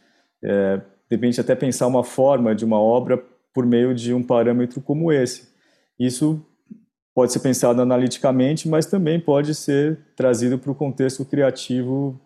é, 0.44 0.78
de 0.78 1.16
repente 1.16 1.40
até 1.40 1.56
pensar 1.56 1.88
uma 1.88 2.04
forma 2.04 2.54
de 2.54 2.66
uma 2.66 2.80
obra 2.80 3.24
por 3.54 3.66
meio 3.66 3.94
de 3.94 4.14
um 4.14 4.24
parâmetro 4.24 4.82
como 4.82 5.12
esse. 5.12 5.54
Isso 5.98 6.44
pode 7.14 7.32
ser 7.32 7.40
pensado 7.40 7.82
analiticamente, 7.82 8.68
mas 8.68 8.86
também 8.86 9.20
pode 9.20 9.54
ser 9.54 10.00
trazido 10.16 10.58
para 10.58 10.72
o 10.72 10.76
contexto 10.76 11.24
criativo 11.24 12.20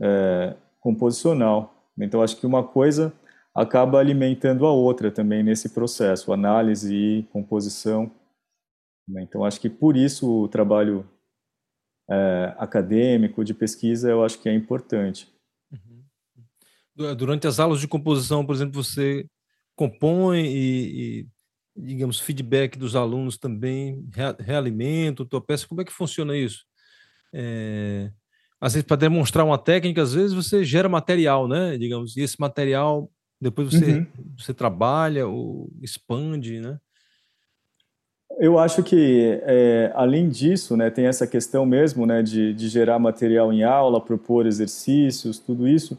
é, 0.00 0.54
composicional. 0.80 1.74
Então, 1.98 2.22
acho 2.22 2.36
que 2.36 2.46
uma 2.46 2.62
coisa 2.62 3.12
acaba 3.54 3.98
alimentando 3.98 4.66
a 4.66 4.72
outra 4.72 5.10
também 5.10 5.42
nesse 5.42 5.70
processo, 5.70 6.32
análise 6.32 6.94
e 6.94 7.22
composição. 7.32 8.10
Né? 9.08 9.22
Então, 9.22 9.44
acho 9.44 9.60
que 9.60 9.68
por 9.68 9.96
isso 9.96 10.42
o 10.42 10.48
trabalho 10.48 11.08
é, 12.08 12.54
acadêmico, 12.58 13.44
de 13.44 13.54
pesquisa, 13.54 14.10
eu 14.10 14.24
acho 14.24 14.40
que 14.40 14.48
é 14.48 14.54
importante. 14.54 15.32
Uhum. 15.72 17.14
Durante 17.16 17.46
as 17.46 17.58
aulas 17.58 17.80
de 17.80 17.88
composição, 17.88 18.44
por 18.44 18.54
exemplo, 18.54 18.82
você 18.82 19.26
compõe 19.76 20.44
e, 20.44 21.20
e 21.20 21.28
digamos, 21.76 22.20
feedback 22.20 22.78
dos 22.78 22.94
alunos 22.94 23.36
também, 23.36 24.04
realimento, 24.38 25.24
tua 25.24 25.40
peça, 25.40 25.66
como 25.66 25.80
é 25.80 25.84
que 25.84 25.92
funciona 25.92 26.36
isso? 26.36 26.64
É, 27.32 28.10
às 28.60 28.74
vezes, 28.74 28.86
para 28.86 28.96
demonstrar 28.96 29.44
uma 29.44 29.58
técnica, 29.58 30.02
às 30.02 30.14
vezes 30.14 30.32
você 30.32 30.64
gera 30.64 30.88
material, 30.88 31.48
né? 31.48 31.76
Digamos, 31.76 32.16
e 32.16 32.22
esse 32.22 32.40
material 32.40 33.10
depois 33.40 33.72
você, 33.72 33.92
uhum. 33.92 34.06
você 34.38 34.54
trabalha 34.54 35.26
ou 35.26 35.70
expande, 35.82 36.60
né? 36.60 36.78
Eu 38.38 38.58
acho 38.58 38.82
que, 38.82 39.38
é, 39.42 39.92
além 39.94 40.28
disso, 40.28 40.76
né, 40.76 40.90
tem 40.90 41.06
essa 41.06 41.26
questão 41.26 41.64
mesmo 41.64 42.04
né, 42.04 42.20
de, 42.22 42.52
de 42.52 42.68
gerar 42.68 42.98
material 42.98 43.52
em 43.52 43.62
aula, 43.62 44.00
propor 44.00 44.46
exercícios, 44.46 45.38
tudo 45.38 45.68
isso 45.68 45.96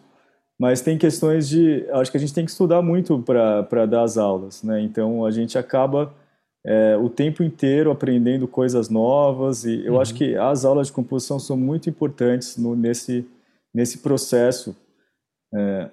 mas 0.59 0.81
tem 0.81 0.97
questões 0.97 1.47
de. 1.47 1.85
Acho 1.91 2.11
que 2.11 2.17
a 2.17 2.19
gente 2.19 2.33
tem 2.33 2.45
que 2.45 2.51
estudar 2.51 2.81
muito 2.81 3.21
para 3.21 3.85
dar 3.85 4.03
as 4.03 4.17
aulas, 4.17 4.63
né? 4.63 4.81
Então 4.81 5.25
a 5.25 5.31
gente 5.31 5.57
acaba 5.57 6.13
é, 6.65 6.97
o 6.97 7.09
tempo 7.09 7.43
inteiro 7.43 7.91
aprendendo 7.91 8.47
coisas 8.47 8.89
novas 8.89 9.65
e 9.65 9.85
eu 9.85 9.93
uhum. 9.93 10.01
acho 10.01 10.13
que 10.13 10.35
as 10.35 10.65
aulas 10.65 10.87
de 10.87 10.93
composição 10.93 11.39
são 11.39 11.57
muito 11.57 11.89
importantes 11.89 12.57
no, 12.57 12.75
nesse, 12.75 13.27
nesse 13.73 13.99
processo. 13.99 14.75
É, 15.53 15.89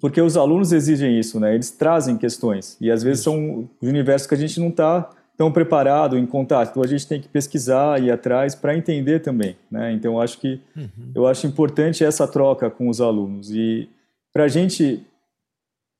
porque 0.00 0.20
os 0.20 0.36
alunos 0.36 0.72
exigem 0.72 1.18
isso, 1.18 1.38
né? 1.38 1.54
Eles 1.54 1.70
trazem 1.70 2.16
questões 2.16 2.76
e 2.80 2.90
às 2.90 3.02
vezes 3.02 3.22
são 3.22 3.68
universos 3.80 4.26
que 4.26 4.34
a 4.34 4.38
gente 4.38 4.58
não 4.58 4.68
está 4.68 5.10
tão 5.38 5.52
preparado 5.52 6.18
em 6.18 6.26
contato. 6.26 6.70
Então 6.70 6.82
a 6.82 6.86
gente 6.86 7.06
tem 7.06 7.20
que 7.20 7.28
pesquisar 7.28 8.02
e 8.02 8.10
atrás 8.10 8.56
para 8.56 8.76
entender 8.76 9.20
também, 9.20 9.56
né? 9.70 9.92
Então 9.92 10.20
acho 10.20 10.36
que 10.38 10.60
uhum. 10.76 11.12
eu 11.14 11.28
acho 11.28 11.46
importante 11.46 12.04
essa 12.04 12.26
troca 12.26 12.68
com 12.68 12.88
os 12.88 13.00
alunos 13.00 13.52
e 13.52 13.88
para 14.32 14.44
a 14.44 14.48
gente 14.48 15.06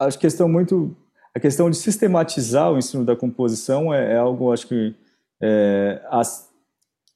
acho 0.01 0.19
que 0.19 0.23
questão 0.23 0.49
muito 0.49 0.95
a 1.33 1.39
questão 1.39 1.71
de 1.71 1.77
sistematizar 1.77 2.73
o 2.73 2.79
ensino 2.79 3.05
da 3.05 3.15
composição 3.15 3.95
é, 3.95 4.15
é 4.15 4.17
algo 4.17 4.53
acho 4.53 4.67
que 4.67 4.93
é, 5.41 6.03
as, 6.11 6.51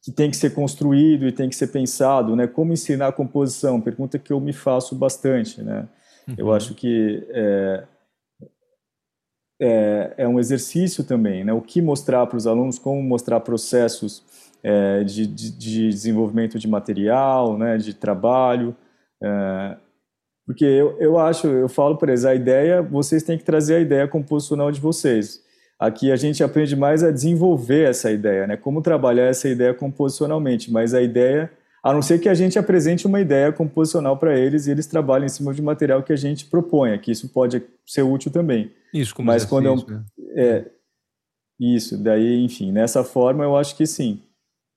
que 0.05 0.13
tem 0.13 0.31
que 0.31 0.37
ser 0.37 0.55
construído 0.55 1.27
e 1.27 1.33
tem 1.33 1.49
que 1.49 1.57
ser 1.57 1.69
pensado, 1.69 2.37
né? 2.37 2.47
Como 2.47 2.73
ensinar 2.73 3.09
a 3.09 3.13
composição? 3.13 3.81
Pergunta 3.81 4.17
que 4.17 4.33
eu 4.33 4.39
me 4.39 4.53
faço 4.53 4.95
bastante, 4.95 5.61
né? 5.61 5.89
Uhum. 6.29 6.35
Eu 6.39 6.53
acho 6.53 6.73
que 6.75 7.27
é, 7.31 7.83
é, 9.65 10.15
é 10.17 10.29
um 10.29 10.41
exercício 10.41 11.05
também, 11.05 11.45
né? 11.45 11.53
O 11.53 11.61
que 11.61 11.81
mostrar 11.81 12.27
para 12.27 12.37
os 12.37 12.49
alunos, 12.49 12.81
como 12.81 13.01
mostrar 13.01 13.39
processos 13.39 14.25
é, 14.61 15.05
de, 15.05 15.25
de, 15.25 15.53
de, 15.53 15.89
desenvolvimento 15.89 16.59
de 16.59 16.67
material, 16.67 17.57
né? 17.57 17.77
De 17.77 17.95
trabalho, 17.95 18.75
é, 19.23 19.77
porque 20.45 20.65
eu, 20.65 20.97
eu 20.99 21.17
acho, 21.17 21.47
eu 21.47 21.69
falo 21.69 21.97
para 21.97 22.11
eles, 22.11 22.25
a 22.25 22.35
ideia, 22.35 22.83
vocês 22.83 23.23
têm 23.23 23.39
que 23.39 23.45
trazer 23.45 23.77
a 23.77 23.81
ideia 23.81 24.09
composicional 24.09 24.73
de 24.73 24.81
vocês. 24.81 25.41
Aqui 25.79 26.11
a 26.11 26.17
gente 26.17 26.43
aprende 26.43 26.75
mais 26.75 27.05
a 27.05 27.13
desenvolver 27.13 27.89
essa 27.89 28.11
ideia, 28.11 28.49
né? 28.49 28.57
Como 28.57 28.83
trabalhar 28.83 29.27
essa 29.27 29.49
ideia 29.49 29.73
composicionalmente, 29.73 30.73
mas 30.73 30.93
a 30.93 31.01
ideia 31.01 31.49
a 31.83 31.93
não 31.93 32.01
ser 32.01 32.21
que 32.21 32.29
a 32.29 32.35
gente 32.35 32.59
apresente 32.59 33.07
uma 33.07 33.21
ideia 33.21 33.53
composicional 33.53 34.17
para 34.17 34.39
eles 34.39 34.67
e 34.67 34.71
eles 34.71 34.87
trabalhem 34.87 35.27
em 35.27 35.31
cima 35.31 35.53
de 35.53 35.61
material 35.61 36.03
que 36.03 36.13
a 36.13 36.17
gente 36.17 36.47
proponha, 36.47 36.99
que 36.99 37.11
isso 37.11 37.29
pode 37.29 37.63
ser 37.85 38.03
útil 38.03 38.31
também. 38.31 38.71
Isso, 38.95 39.15
como 39.15 39.27
Mas 39.27 39.45
quando 39.45 39.67
eu, 39.67 39.77
né? 39.77 40.05
é, 40.37 40.71
isso, 41.59 41.97
daí, 41.97 42.45
enfim, 42.45 42.71
nessa 42.71 43.03
forma 43.03 43.43
eu 43.43 43.57
acho 43.57 43.77
que 43.77 43.87
sim. 43.87 44.23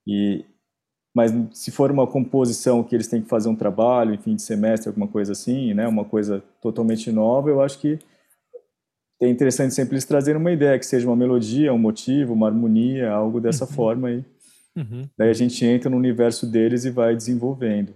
E 0.08 0.44
mas 1.16 1.32
se 1.54 1.72
for 1.72 1.90
uma 1.90 2.06
composição 2.06 2.84
que 2.84 2.94
eles 2.94 3.08
têm 3.08 3.22
que 3.22 3.30
fazer 3.30 3.48
um 3.48 3.56
trabalho, 3.56 4.14
enfim, 4.14 4.36
de 4.36 4.42
semestre, 4.42 4.90
alguma 4.90 5.08
coisa 5.08 5.32
assim, 5.32 5.74
né, 5.74 5.88
uma 5.88 6.04
coisa 6.04 6.44
totalmente 6.62 7.10
nova, 7.10 7.50
eu 7.50 7.62
acho 7.62 7.80
que 7.80 7.98
é 9.22 9.30
interessante 9.30 9.74
sempre 9.74 9.94
eles 9.94 10.04
trazerem 10.04 10.42
uma 10.42 10.52
ideia, 10.52 10.78
que 10.78 10.86
seja 10.86 11.08
uma 11.08 11.16
melodia, 11.16 11.74
um 11.74 11.78
motivo, 11.78 12.34
uma 12.34 12.48
harmonia, 12.48 13.10
algo 13.12 13.40
dessa 13.40 13.64
uhum. 13.64 13.72
forma 13.72 14.08
aí. 14.10 14.26
Uhum. 14.76 15.04
Daí 15.18 15.30
a 15.30 15.34
gente 15.34 15.64
entra 15.66 15.90
no 15.90 15.98
universo 15.98 16.46
deles 16.46 16.86
e 16.86 16.92
vai 16.92 17.16
desenvolvendo. 17.16 17.94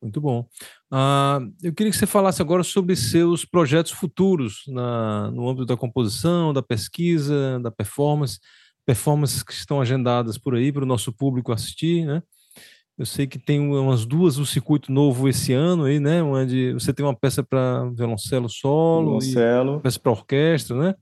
Muito 0.00 0.20
bom. 0.20 0.46
Uh, 0.92 1.52
eu 1.62 1.72
queria 1.72 1.90
que 1.90 1.98
você 1.98 2.06
falasse 2.06 2.40
agora 2.40 2.62
sobre 2.62 2.94
seus 2.94 3.44
projetos 3.44 3.92
futuros 3.92 4.62
na, 4.68 5.30
no 5.30 5.48
âmbito 5.48 5.66
da 5.66 5.76
composição, 5.76 6.52
da 6.52 6.62
pesquisa, 6.62 7.58
da 7.60 7.70
performance, 7.70 8.38
performances 8.86 9.42
que 9.42 9.52
estão 9.52 9.80
agendadas 9.80 10.38
por 10.38 10.54
aí 10.54 10.70
para 10.70 10.84
o 10.84 10.86
nosso 10.86 11.12
público 11.12 11.52
assistir, 11.52 12.06
né? 12.06 12.22
Eu 12.98 13.04
sei 13.04 13.26
que 13.26 13.38
tem 13.38 13.60
umas 13.60 14.06
duas 14.06 14.38
no 14.38 14.46
circuito 14.46 14.90
novo 14.90 15.28
esse 15.28 15.52
ano 15.52 15.84
aí, 15.84 16.00
né? 16.00 16.22
Onde 16.22 16.72
você 16.72 16.94
tem 16.94 17.04
uma 17.04 17.14
peça 17.14 17.42
para 17.42 17.90
violoncelo 17.90 18.48
solo, 18.48 19.18
violoncelo. 19.18 19.80
peça 19.80 20.00
para 20.00 20.12
orquestra, 20.12 20.78
né? 20.78 20.94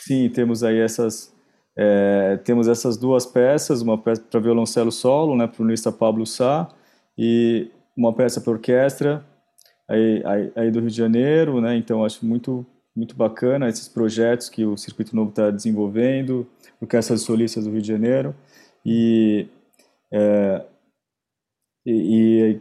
Sim, 0.00 0.28
temos 0.30 0.64
aí 0.64 0.78
essas 0.78 1.32
é, 1.80 2.36
temos 2.38 2.66
essas 2.66 2.96
duas 2.96 3.24
peças, 3.24 3.82
uma 3.82 3.96
peça 3.96 4.20
para 4.20 4.40
violoncelo 4.40 4.90
solo, 4.90 5.36
né, 5.36 5.46
para 5.46 5.62
o 5.62 5.66
nista 5.66 5.92
Pablo 5.92 6.26
Sá, 6.26 6.68
e 7.16 7.70
uma 7.96 8.12
peça 8.12 8.40
para 8.40 8.52
orquestra 8.52 9.24
aí, 9.88 10.22
aí, 10.24 10.52
aí, 10.56 10.70
do 10.72 10.80
Rio 10.80 10.90
de 10.90 10.96
Janeiro, 10.96 11.60
né? 11.60 11.76
Então 11.76 12.04
acho 12.04 12.26
muito 12.26 12.66
muito 12.96 13.14
bacana 13.14 13.68
esses 13.68 13.88
projetos 13.88 14.48
que 14.48 14.64
o 14.64 14.76
Circuito 14.76 15.14
Novo 15.14 15.30
está 15.30 15.52
desenvolvendo, 15.52 16.44
orquestras 16.80 17.22
solistas 17.22 17.64
do 17.64 17.70
Rio 17.70 17.80
de 17.80 17.86
Janeiro 17.86 18.34
e, 18.84 19.46
é, 20.12 20.64
e, 21.86 21.92
e 21.92 22.60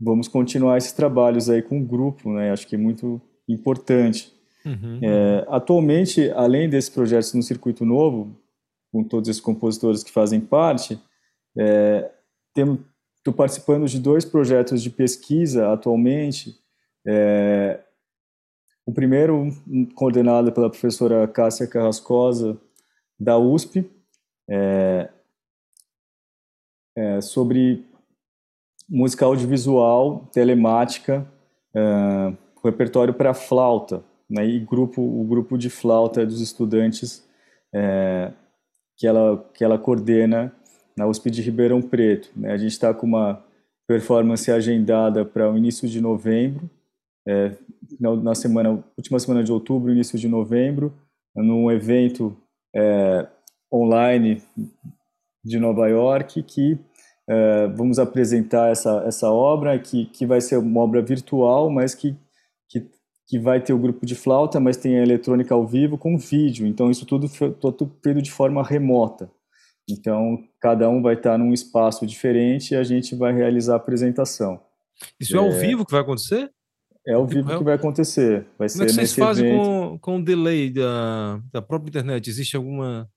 vamos 0.00 0.26
continuar 0.26 0.76
esses 0.76 0.90
trabalhos 0.90 1.48
aí 1.48 1.62
com 1.62 1.80
o 1.80 1.84
grupo, 1.84 2.32
né? 2.32 2.50
Acho 2.50 2.66
que 2.66 2.74
é 2.74 2.78
muito 2.78 3.20
importante. 3.48 4.32
Uhum. 4.66 4.98
É, 5.02 5.46
atualmente, 5.48 6.30
além 6.32 6.68
desses 6.68 6.90
projetos 6.90 7.32
no 7.32 7.42
Circuito 7.42 7.84
Novo, 7.84 8.39
com 8.92 9.04
todos 9.04 9.28
esses 9.28 9.40
compositores 9.40 10.02
que 10.02 10.10
fazem 10.10 10.40
parte, 10.40 11.00
é, 11.58 12.10
estou 13.16 13.34
participando 13.34 13.86
de 13.86 13.98
dois 13.98 14.24
projetos 14.24 14.82
de 14.82 14.90
pesquisa 14.90 15.72
atualmente. 15.72 16.54
É, 17.06 17.80
o 18.84 18.92
primeiro, 18.92 19.50
coordenado 19.94 20.52
pela 20.52 20.70
professora 20.70 21.28
Cássia 21.28 21.66
Carrascosa, 21.66 22.60
da 23.18 23.38
USP, 23.38 23.88
é, 24.48 25.10
é, 26.96 27.20
sobre 27.20 27.86
música 28.88 29.24
audiovisual, 29.24 30.28
telemática, 30.32 31.26
é, 31.74 32.32
repertório 32.64 33.14
para 33.14 33.32
flauta 33.32 34.02
né, 34.28 34.46
e 34.46 34.58
grupo, 34.58 35.02
o 35.02 35.24
grupo 35.24 35.56
de 35.56 35.68
flauta 35.68 36.24
dos 36.24 36.40
estudantes 36.40 37.26
é, 37.74 38.32
que, 39.00 39.06
ela, 39.06 39.42
que 39.54 39.64
ela 39.64 39.78
coordena 39.78 40.52
na 40.94 41.06
USP 41.06 41.30
de 41.30 41.40
Ribeirão 41.40 41.80
Preto. 41.80 42.30
Né. 42.36 42.52
A 42.52 42.58
gente 42.58 42.72
está 42.72 42.92
com 42.92 43.06
uma 43.06 43.42
performance 43.88 44.50
agendada 44.52 45.24
para 45.24 45.50
o 45.50 45.56
início 45.56 45.88
de 45.88 46.02
novembro, 46.02 46.68
é, 47.26 47.56
na 47.98 48.34
semana, 48.34 48.84
última 48.96 49.18
semana 49.18 49.42
de 49.42 49.50
outubro, 49.50 49.90
início 49.90 50.18
de 50.18 50.28
novembro, 50.28 50.92
num 51.34 51.70
evento 51.70 52.36
é, 52.76 53.26
online 53.72 54.42
de 55.42 55.58
Nova 55.58 55.88
York 55.88 56.42
que 56.42 56.78
é, 57.26 57.68
vamos 57.68 57.98
apresentar 57.98 58.70
essa, 58.70 59.02
essa 59.06 59.30
obra 59.30 59.78
que, 59.78 60.04
que 60.06 60.26
vai 60.26 60.42
ser 60.42 60.58
uma 60.58 60.82
obra 60.82 61.00
virtual, 61.00 61.70
mas 61.70 61.94
que 61.94 62.14
que 62.70 62.88
vai 63.38 63.60
ter 63.60 63.72
o 63.72 63.78
grupo 63.78 64.04
de 64.04 64.14
flauta, 64.14 64.58
mas 64.58 64.76
tem 64.76 64.98
a 64.98 65.02
eletrônica 65.02 65.54
ao 65.54 65.66
vivo 65.66 65.96
com 65.96 66.18
vídeo. 66.18 66.66
Então, 66.66 66.90
isso 66.90 67.06
tudo 67.06 67.28
foi 67.28 67.52
tudo 67.52 67.90
feito 68.02 68.20
de 68.20 68.30
forma 68.30 68.62
remota. 68.62 69.30
Então, 69.88 70.42
cada 70.60 70.88
um 70.88 71.02
vai 71.02 71.14
estar 71.14 71.38
num 71.38 71.52
espaço 71.52 72.06
diferente 72.06 72.72
e 72.72 72.76
a 72.76 72.82
gente 72.82 73.14
vai 73.14 73.32
realizar 73.32 73.74
a 73.74 73.76
apresentação. 73.76 74.60
Isso 75.18 75.36
é, 75.36 75.38
é 75.38 75.42
ao 75.42 75.52
vivo 75.52 75.84
que 75.84 75.92
vai 75.92 76.00
acontecer? 76.00 76.50
É 77.06 77.14
ao 77.14 77.26
vivo 77.26 77.56
que 77.56 77.64
vai 77.64 77.74
acontecer. 77.74 78.46
Vai 78.58 78.68
Como 78.68 78.82
é 78.82 78.86
que 78.86 78.92
vocês 78.92 79.14
fazem 79.14 79.56
com, 79.56 79.98
com 80.00 80.16
o 80.18 80.24
delay 80.24 80.70
da, 80.70 81.40
da 81.52 81.62
própria 81.62 81.88
internet? 81.88 82.28
Existe 82.28 82.56
alguma 82.56 83.08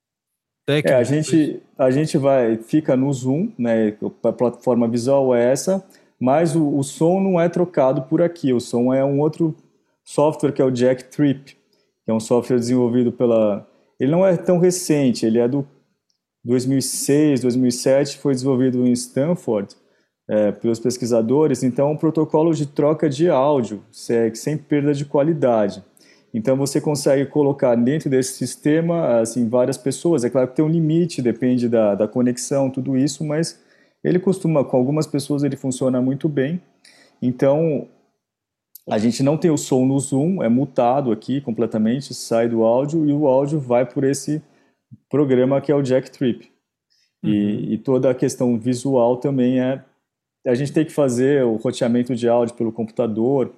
técnica? 0.66 0.96
É, 0.96 1.00
a 1.00 1.04
gente, 1.04 1.62
a 1.78 1.92
gente 1.92 2.18
vai, 2.18 2.58
fica 2.58 2.96
no 2.96 3.12
Zoom, 3.12 3.52
né? 3.58 3.96
A 4.24 4.32
plataforma 4.32 4.88
visual 4.88 5.36
é 5.36 5.52
essa, 5.52 5.86
mas 6.20 6.56
o, 6.56 6.78
o 6.78 6.84
som 6.84 7.20
não 7.20 7.40
é 7.40 7.50
trocado 7.50 8.04
por 8.04 8.22
aqui. 8.22 8.54
O 8.54 8.60
som 8.60 8.94
é 8.94 9.04
um 9.04 9.20
outro 9.20 9.54
software 10.04 10.52
que 10.52 10.62
é 10.62 10.66
o 10.66 10.72
Jack 10.72 11.06
Trip, 11.06 11.56
que 12.06 12.12
é 12.12 12.14
um 12.14 12.20
software 12.20 12.58
desenvolvido 12.58 13.12
pela. 13.12 13.68
Ele 14.00 14.12
não 14.12 14.26
é 14.26 14.36
tão 14.36 14.58
recente, 14.58 15.26
ele 15.26 15.40
é 15.40 15.48
do 15.48 15.66
2006, 16.44 17.42
2007, 17.42 18.18
foi 18.18 18.34
desenvolvido 18.34 18.86
em 18.86 18.92
Stanford 18.92 19.76
é, 20.28 20.52
pelos 20.52 20.80
pesquisadores. 20.80 21.64
Então, 21.64 21.92
um 21.92 21.98
protocolo 21.98 22.54
de 22.54 22.66
troca 22.66 23.10
de 23.10 23.30
áudio 23.30 23.82
sem 23.92 24.58
perda 24.58 24.94
de 24.94 25.06
qualidade. 25.06 25.84
Então, 26.34 26.58
você 26.58 26.82
consegue 26.82 27.26
colocar 27.28 27.76
dentro 27.76 28.10
desse 28.10 28.34
sistema 28.34 29.20
assim 29.20 29.48
várias 29.48 29.78
pessoas. 29.78 30.24
É 30.24 30.30
claro 30.30 30.48
que 30.48 30.56
tem 30.56 30.66
um 30.66 30.70
limite, 30.70 31.22
depende 31.22 31.70
da, 31.70 31.96
da 31.96 32.08
conexão, 32.08 32.70
tudo 32.70 32.98
isso, 32.98 33.24
mas 33.24 33.62
ele 34.04 34.20
costuma, 34.20 34.64
com 34.66 34.76
algumas 34.76 35.08
pessoas, 35.08 35.44
ele 35.44 35.56
funciona 35.56 36.02
muito 36.02 36.28
bem. 36.28 36.62
Então, 37.22 37.88
a 38.90 38.98
gente 38.98 39.24
não 39.24 39.38
tem 39.38 39.50
o 39.50 39.58
som 39.58 39.86
no 39.86 39.98
Zoom, 40.00 40.44
é 40.44 40.50
mutado 40.50 41.12
aqui 41.12 41.40
completamente, 41.40 42.14
sai 42.14 42.50
do 42.50 42.64
áudio 42.64 43.08
e 43.08 43.14
o 43.14 43.28
áudio 43.28 43.60
vai 43.60 43.86
por 43.86 44.04
esse 44.04 44.42
programa 45.10 45.62
que 45.62 45.72
é 45.72 45.76
o 45.76 45.82
Jack 45.82 46.12
Trip. 46.12 46.52
Uhum. 47.24 47.30
E, 47.30 47.74
e, 47.74 47.78
toda 47.78 48.10
a 48.10 48.16
questão 48.16 48.60
visual 48.60 49.18
também 49.18 49.60
é. 49.60 49.84
A 50.46 50.56
gente 50.56 50.74
tem 50.74 50.84
que 50.84 50.92
fazer 50.92 51.46
o 51.46 51.56
roteamento 51.56 52.14
de 52.14 52.28
áudio 52.28 52.54
pelo 52.56 52.74
computador 52.74 53.54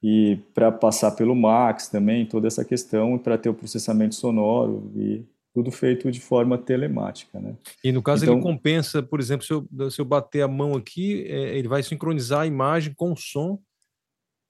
e 0.00 0.38
para 0.54 0.70
passar 0.70 1.10
pelo 1.12 1.34
Max 1.34 1.88
também, 1.88 2.24
toda 2.24 2.46
essa 2.46 2.64
questão 2.64 3.18
para 3.18 3.36
ter 3.36 3.48
o 3.48 3.54
processamento 3.54 4.14
sonoro 4.14 4.92
e 4.94 5.24
tudo 5.52 5.72
feito 5.72 6.12
de 6.12 6.20
forma 6.20 6.56
telemática, 6.56 7.40
né? 7.40 7.56
E 7.82 7.90
no 7.90 8.02
caso 8.02 8.24
então, 8.24 8.34
ele 8.34 8.42
compensa, 8.42 9.02
por 9.02 9.18
exemplo, 9.18 9.44
se 9.44 9.52
eu, 9.52 9.90
se 9.90 10.00
eu 10.00 10.04
bater 10.04 10.42
a 10.42 10.48
mão 10.48 10.74
aqui, 10.74 11.24
é, 11.26 11.58
ele 11.58 11.66
vai 11.66 11.82
sincronizar 11.82 12.42
a 12.42 12.46
imagem 12.46 12.94
com 12.94 13.12
o 13.12 13.16
som 13.16 13.58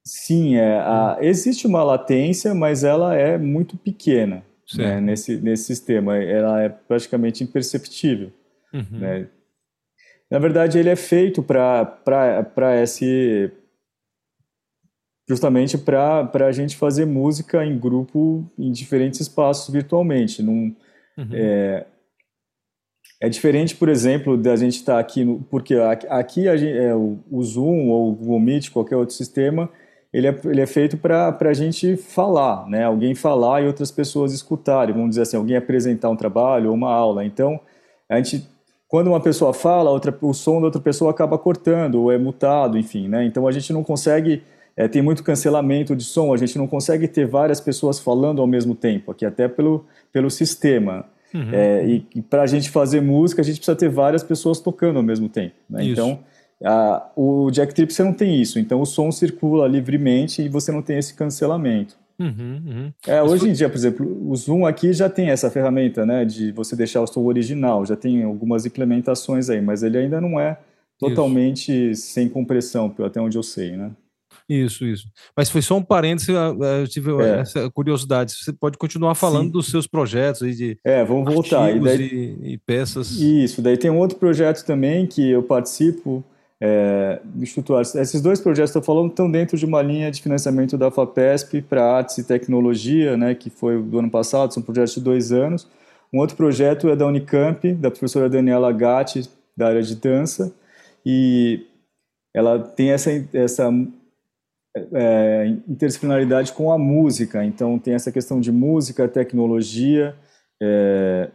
Sim, 0.07 0.57
é, 0.57 0.79
a, 0.81 1.17
existe 1.23 1.67
uma 1.67 1.83
latência, 1.83 2.55
mas 2.55 2.85
ela 2.85 3.15
é 3.15 3.39
muito 3.39 3.77
pequena 3.77 4.45
né, 4.77 5.01
nesse, 5.01 5.39
nesse 5.39 5.65
sistema. 5.65 6.19
Ela 6.19 6.63
é 6.63 6.69
praticamente 6.69 7.43
imperceptível. 7.43 8.31
Uhum. 8.73 8.99
Né? 8.99 9.29
Na 10.31 10.39
verdade, 10.39 10.79
ele 10.79 10.91
é 10.91 10.97
feito 10.97 11.43
para 11.43 12.83
esse. 12.83 13.51
justamente 15.27 15.79
para 15.79 16.47
a 16.47 16.53
gente 16.53 16.77
fazer 16.77 17.07
música 17.07 17.65
em 17.65 17.79
grupo 17.79 18.45
em 18.59 18.71
diferentes 18.71 19.21
espaços 19.21 19.73
virtualmente. 19.73 20.43
Num, 20.43 20.77
uhum. 21.17 21.29
é, 21.33 21.87
é 23.23 23.29
diferente, 23.31 23.75
por 23.75 23.89
exemplo, 23.89 24.37
da 24.37 24.55
gente 24.55 24.77
estar 24.77 24.95
tá 24.95 24.99
aqui, 25.01 25.25
no, 25.25 25.41
porque 25.45 25.77
aqui 26.11 26.47
a 26.47 26.59
gente, 26.59 26.77
é, 26.77 26.95
o, 26.95 27.19
o 27.31 27.43
Zoom 27.43 27.89
ou 27.89 28.11
o 28.11 28.15
Google 28.15 28.41
Meet, 28.41 28.71
qualquer 28.71 28.97
outro 28.97 29.15
sistema 29.15 29.71
ele 30.15 30.29
é, 30.29 30.41
ele 30.45 30.61
é 30.61 30.67
feito 30.67 30.97
para 30.97 31.37
a 31.41 31.53
gente 31.53 31.97
falar, 31.97 32.69
né? 32.69 32.85
Alguém 32.85 33.17
falar 33.17 33.63
e 33.63 33.67
outras 33.67 33.91
pessoas 33.91 34.33
escutarem, 34.33 34.95
vamos 34.95 35.11
dizer 35.11 35.23
assim, 35.23 35.37
alguém 35.37 35.57
apresentar 35.57 36.09
um 36.09 36.15
trabalho 36.15 36.69
ou 36.69 36.75
uma 36.77 36.93
aula. 36.93 37.25
Então, 37.25 37.59
a 38.09 38.15
gente, 38.19 38.49
quando 38.87 39.09
uma 39.09 39.19
pessoa 39.19 39.53
fala, 39.53 39.91
outra, 39.91 40.17
o 40.23 40.33
som 40.33 40.61
da 40.61 40.67
outra 40.67 40.81
pessoa 40.81 41.11
acaba 41.11 41.37
cortando 41.37 41.97
ou 41.97 42.13
é 42.13 42.17
mutado, 42.17 42.79
enfim, 42.79 43.09
né? 43.09 43.25
Então 43.25 43.49
a 43.49 43.51
gente 43.51 43.73
não 43.73 43.83
consegue, 43.83 44.45
é, 44.77 44.87
tem 44.87 45.03
muito 45.03 45.25
cancelamento 45.25 45.97
de 45.97 46.05
som, 46.05 46.33
a 46.33 46.37
gente 46.37 46.57
não 46.57 46.69
consegue 46.69 47.09
ter 47.09 47.27
várias 47.27 47.61
pessoas 47.61 47.99
falando 47.99 48.41
ao 48.41 48.47
mesmo 48.47 48.77
tempo, 48.77 49.11
aqui 49.11 49.27
até 49.27 49.49
pelo, 49.49 49.85
pelo 50.13 50.31
sistema. 50.31 51.07
Uhum. 51.35 51.51
É, 51.53 51.85
e, 51.85 52.07
e 52.15 52.23
para 52.23 52.43
a 52.43 52.47
gente 52.47 52.71
fazer 52.71 53.01
música, 53.01 53.43
a 53.43 53.45
gente 53.45 53.57
precisa 53.57 53.75
ter 53.75 53.89
várias 53.89 54.23
pessoas 54.23 54.61
tocando 54.61 54.97
ao 54.97 55.03
mesmo 55.03 55.29
tempo. 55.29 55.57
Né? 55.69 55.87
Então 55.87 56.21
ah, 56.63 57.11
o 57.17 57.51
Jack 57.51 57.75
Trip 57.75 57.93
você 57.93 58.03
não 58.03 58.13
tem 58.13 58.41
isso, 58.41 58.59
então 58.59 58.81
o 58.81 58.87
som 58.87 59.11
circula 59.11 59.67
livremente 59.67 60.43
e 60.43 60.49
você 60.49 60.71
não 60.71 60.83
tem 60.83 60.99
esse 60.99 61.15
cancelamento. 61.15 61.97
Uhum, 62.19 62.63
uhum. 62.67 62.93
É, 63.07 63.21
hoje 63.23 63.49
em 63.49 63.53
dia, 63.53 63.69
por 63.69 63.77
exemplo, 63.77 64.31
o 64.31 64.37
Zoom 64.37 64.65
aqui 64.65 64.93
já 64.93 65.09
tem 65.09 65.31
essa 65.31 65.51
ferramenta, 65.51 66.07
né, 66.07 66.25
de 66.25 66.53
você 66.53 66.77
deixar 66.77 67.01
o 67.01 67.07
som 67.07 67.25
original, 67.25 67.85
já 67.85 67.97
tem 67.97 68.23
algumas 68.23 68.65
implementações 68.65 69.51
aí, 69.51 69.61
mas 69.61 69.83
ele 69.83 69.99
ainda 69.99 70.21
não 70.21 70.39
é 70.39 70.59
totalmente 70.99 71.91
isso. 71.91 72.07
sem 72.13 72.29
compressão, 72.29 72.95
até 73.05 73.21
onde 73.21 73.37
eu 73.37 73.43
sei, 73.43 73.77
né? 73.77 73.91
Isso, 74.49 74.85
isso. 74.85 75.09
Mas 75.37 75.49
foi 75.49 75.63
só 75.63 75.77
um 75.77 75.83
parênteses, 75.83 76.29
eu 76.29 76.87
tive 76.87 77.11
é. 77.23 77.41
essa 77.41 77.71
curiosidade. 77.71 78.33
Você 78.33 78.53
pode 78.53 78.77
continuar 78.77 79.15
falando 79.15 79.47
Sim. 79.47 79.53
dos 79.53 79.71
seus 79.71 79.87
projetos 79.87 80.43
aí 80.43 80.55
de 80.55 80.79
É, 80.85 81.03
vamos 81.03 81.33
voltar. 81.33 81.75
E, 81.75 81.81
daí... 81.81 82.03
e, 82.43 82.53
e 82.53 82.59
peças. 82.59 83.13
Isso, 83.13 83.63
daí 83.63 83.79
tem 83.79 83.91
um 83.91 83.99
outro 83.99 84.19
projeto 84.19 84.65
também 84.65 85.07
que 85.07 85.31
eu 85.31 85.43
participo, 85.43 86.23
é, 86.67 87.21
Esses 88.01 88.23
dois 88.23 88.41
projetos 88.41 88.71
que 88.71 88.79
eu 88.79 88.81
estou 88.81 88.95
falando 88.95 89.11
estão 89.11 89.31
dentro 89.31 89.55
de 89.59 89.67
uma 89.67 89.83
linha 89.83 90.11
de 90.11 90.23
financiamento 90.23 90.79
da 90.79 90.91
FAPESP 90.91 91.61
para 91.61 91.85
artes 91.85 92.17
e 92.17 92.25
tecnologia, 92.25 93.19
né, 93.19 93.35
que 93.35 93.51
foi 93.51 93.83
do 93.83 93.99
ano 93.99 94.11
passado, 94.11 94.55
são 94.55 94.63
projetos 94.63 94.95
de 94.95 95.01
dois 95.03 95.31
anos. 95.31 95.69
Um 96.11 96.21
outro 96.21 96.37
projeto 96.37 96.89
é 96.89 96.97
da 96.97 97.07
Unicamp, 97.07 97.71
da 97.75 97.91
professora 97.91 98.31
Daniela 98.31 98.73
Gatti, 98.73 99.29
da 99.55 99.67
área 99.67 99.83
de 99.83 99.95
dança, 99.95 100.55
e 101.05 101.67
ela 102.33 102.59
tem 102.59 102.93
essa, 102.93 103.11
essa 103.35 103.71
é, 104.95 105.47
interdisciplinaridade 105.69 106.51
com 106.55 106.73
a 106.73 106.79
música, 106.79 107.45
então 107.45 107.79
tem 107.79 107.93
essa 107.93 108.11
questão 108.11 108.41
de 108.41 108.51
música, 108.51 109.07
tecnologia, 109.07 110.17
é, 110.63 111.31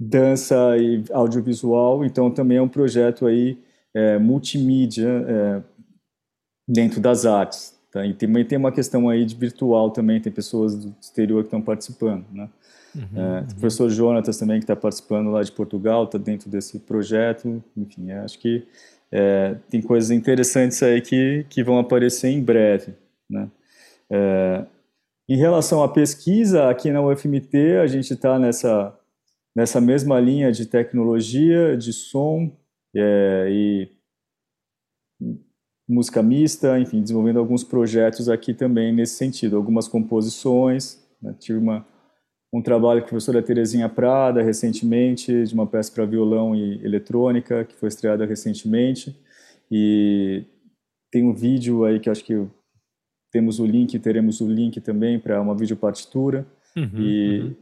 dança 0.00 0.78
e 0.78 1.04
audiovisual, 1.12 2.06
então 2.06 2.30
também 2.30 2.56
é 2.56 2.62
um 2.62 2.68
projeto 2.68 3.26
aí 3.26 3.58
é, 3.94 4.18
multimídia 4.18 5.08
é, 5.08 5.62
dentro 6.68 7.00
das 7.00 7.26
artes. 7.26 7.78
Tá? 7.90 8.06
E 8.06 8.14
também 8.14 8.44
tem 8.44 8.58
uma 8.58 8.72
questão 8.72 9.08
aí 9.08 9.24
de 9.24 9.34
virtual 9.34 9.90
também, 9.90 10.20
tem 10.20 10.32
pessoas 10.32 10.74
do 10.74 10.94
exterior 11.00 11.42
que 11.42 11.48
estão 11.48 11.60
participando. 11.60 12.24
Né? 12.32 12.48
Uhum, 12.94 13.02
é, 13.14 13.40
uhum. 13.40 13.44
O 13.44 13.54
professor 13.56 13.90
Jonatas 13.90 14.38
também 14.38 14.58
que 14.58 14.64
está 14.64 14.74
participando 14.76 15.30
lá 15.30 15.42
de 15.42 15.52
Portugal, 15.52 16.04
está 16.04 16.18
dentro 16.18 16.50
desse 16.50 16.78
projeto. 16.80 17.62
Enfim, 17.76 18.10
acho 18.12 18.38
que 18.38 18.66
é, 19.10 19.56
tem 19.68 19.82
coisas 19.82 20.10
interessantes 20.10 20.82
aí 20.82 21.00
que, 21.00 21.44
que 21.50 21.62
vão 21.62 21.78
aparecer 21.78 22.28
em 22.28 22.42
breve. 22.42 22.94
Né? 23.28 23.48
É, 24.10 24.64
em 25.28 25.36
relação 25.36 25.82
à 25.82 25.88
pesquisa, 25.88 26.68
aqui 26.68 26.90
na 26.90 27.00
UFMT 27.00 27.76
a 27.82 27.86
gente 27.86 28.12
está 28.12 28.38
nessa, 28.38 28.98
nessa 29.54 29.80
mesma 29.80 30.18
linha 30.18 30.50
de 30.50 30.66
tecnologia, 30.66 31.76
de 31.76 31.92
som, 31.92 32.50
é, 32.94 33.48
e 33.50 33.88
música 35.88 36.22
mista, 36.22 36.78
enfim, 36.78 37.02
desenvolvendo 37.02 37.38
alguns 37.38 37.64
projetos 37.64 38.28
aqui 38.28 38.54
também 38.54 38.92
nesse 38.92 39.14
sentido, 39.14 39.56
algumas 39.56 39.88
composições. 39.88 41.02
Né? 41.20 41.34
Tive 41.38 41.58
uma, 41.58 41.86
um 42.52 42.62
trabalho 42.62 43.00
com 43.00 43.06
a 43.06 43.08
professora 43.10 43.42
Terezinha 43.42 43.88
Prada 43.88 44.42
recentemente, 44.42 45.44
de 45.44 45.54
uma 45.54 45.66
peça 45.66 45.92
para 45.92 46.06
violão 46.06 46.54
e 46.54 46.84
eletrônica, 46.84 47.64
que 47.64 47.74
foi 47.74 47.88
estreada 47.88 48.24
recentemente. 48.24 49.16
E 49.70 50.44
tem 51.10 51.24
um 51.24 51.34
vídeo 51.34 51.84
aí 51.84 52.00
que 52.00 52.10
acho 52.10 52.24
que 52.24 52.46
temos 53.30 53.58
o 53.58 53.66
link, 53.66 53.98
teremos 53.98 54.40
o 54.40 54.46
link 54.46 54.80
também 54.80 55.18
para 55.18 55.40
uma 55.40 55.54
videopartitura. 55.54 56.46
Uhum, 56.76 56.90
e 56.98 57.40
uhum. 57.40 57.56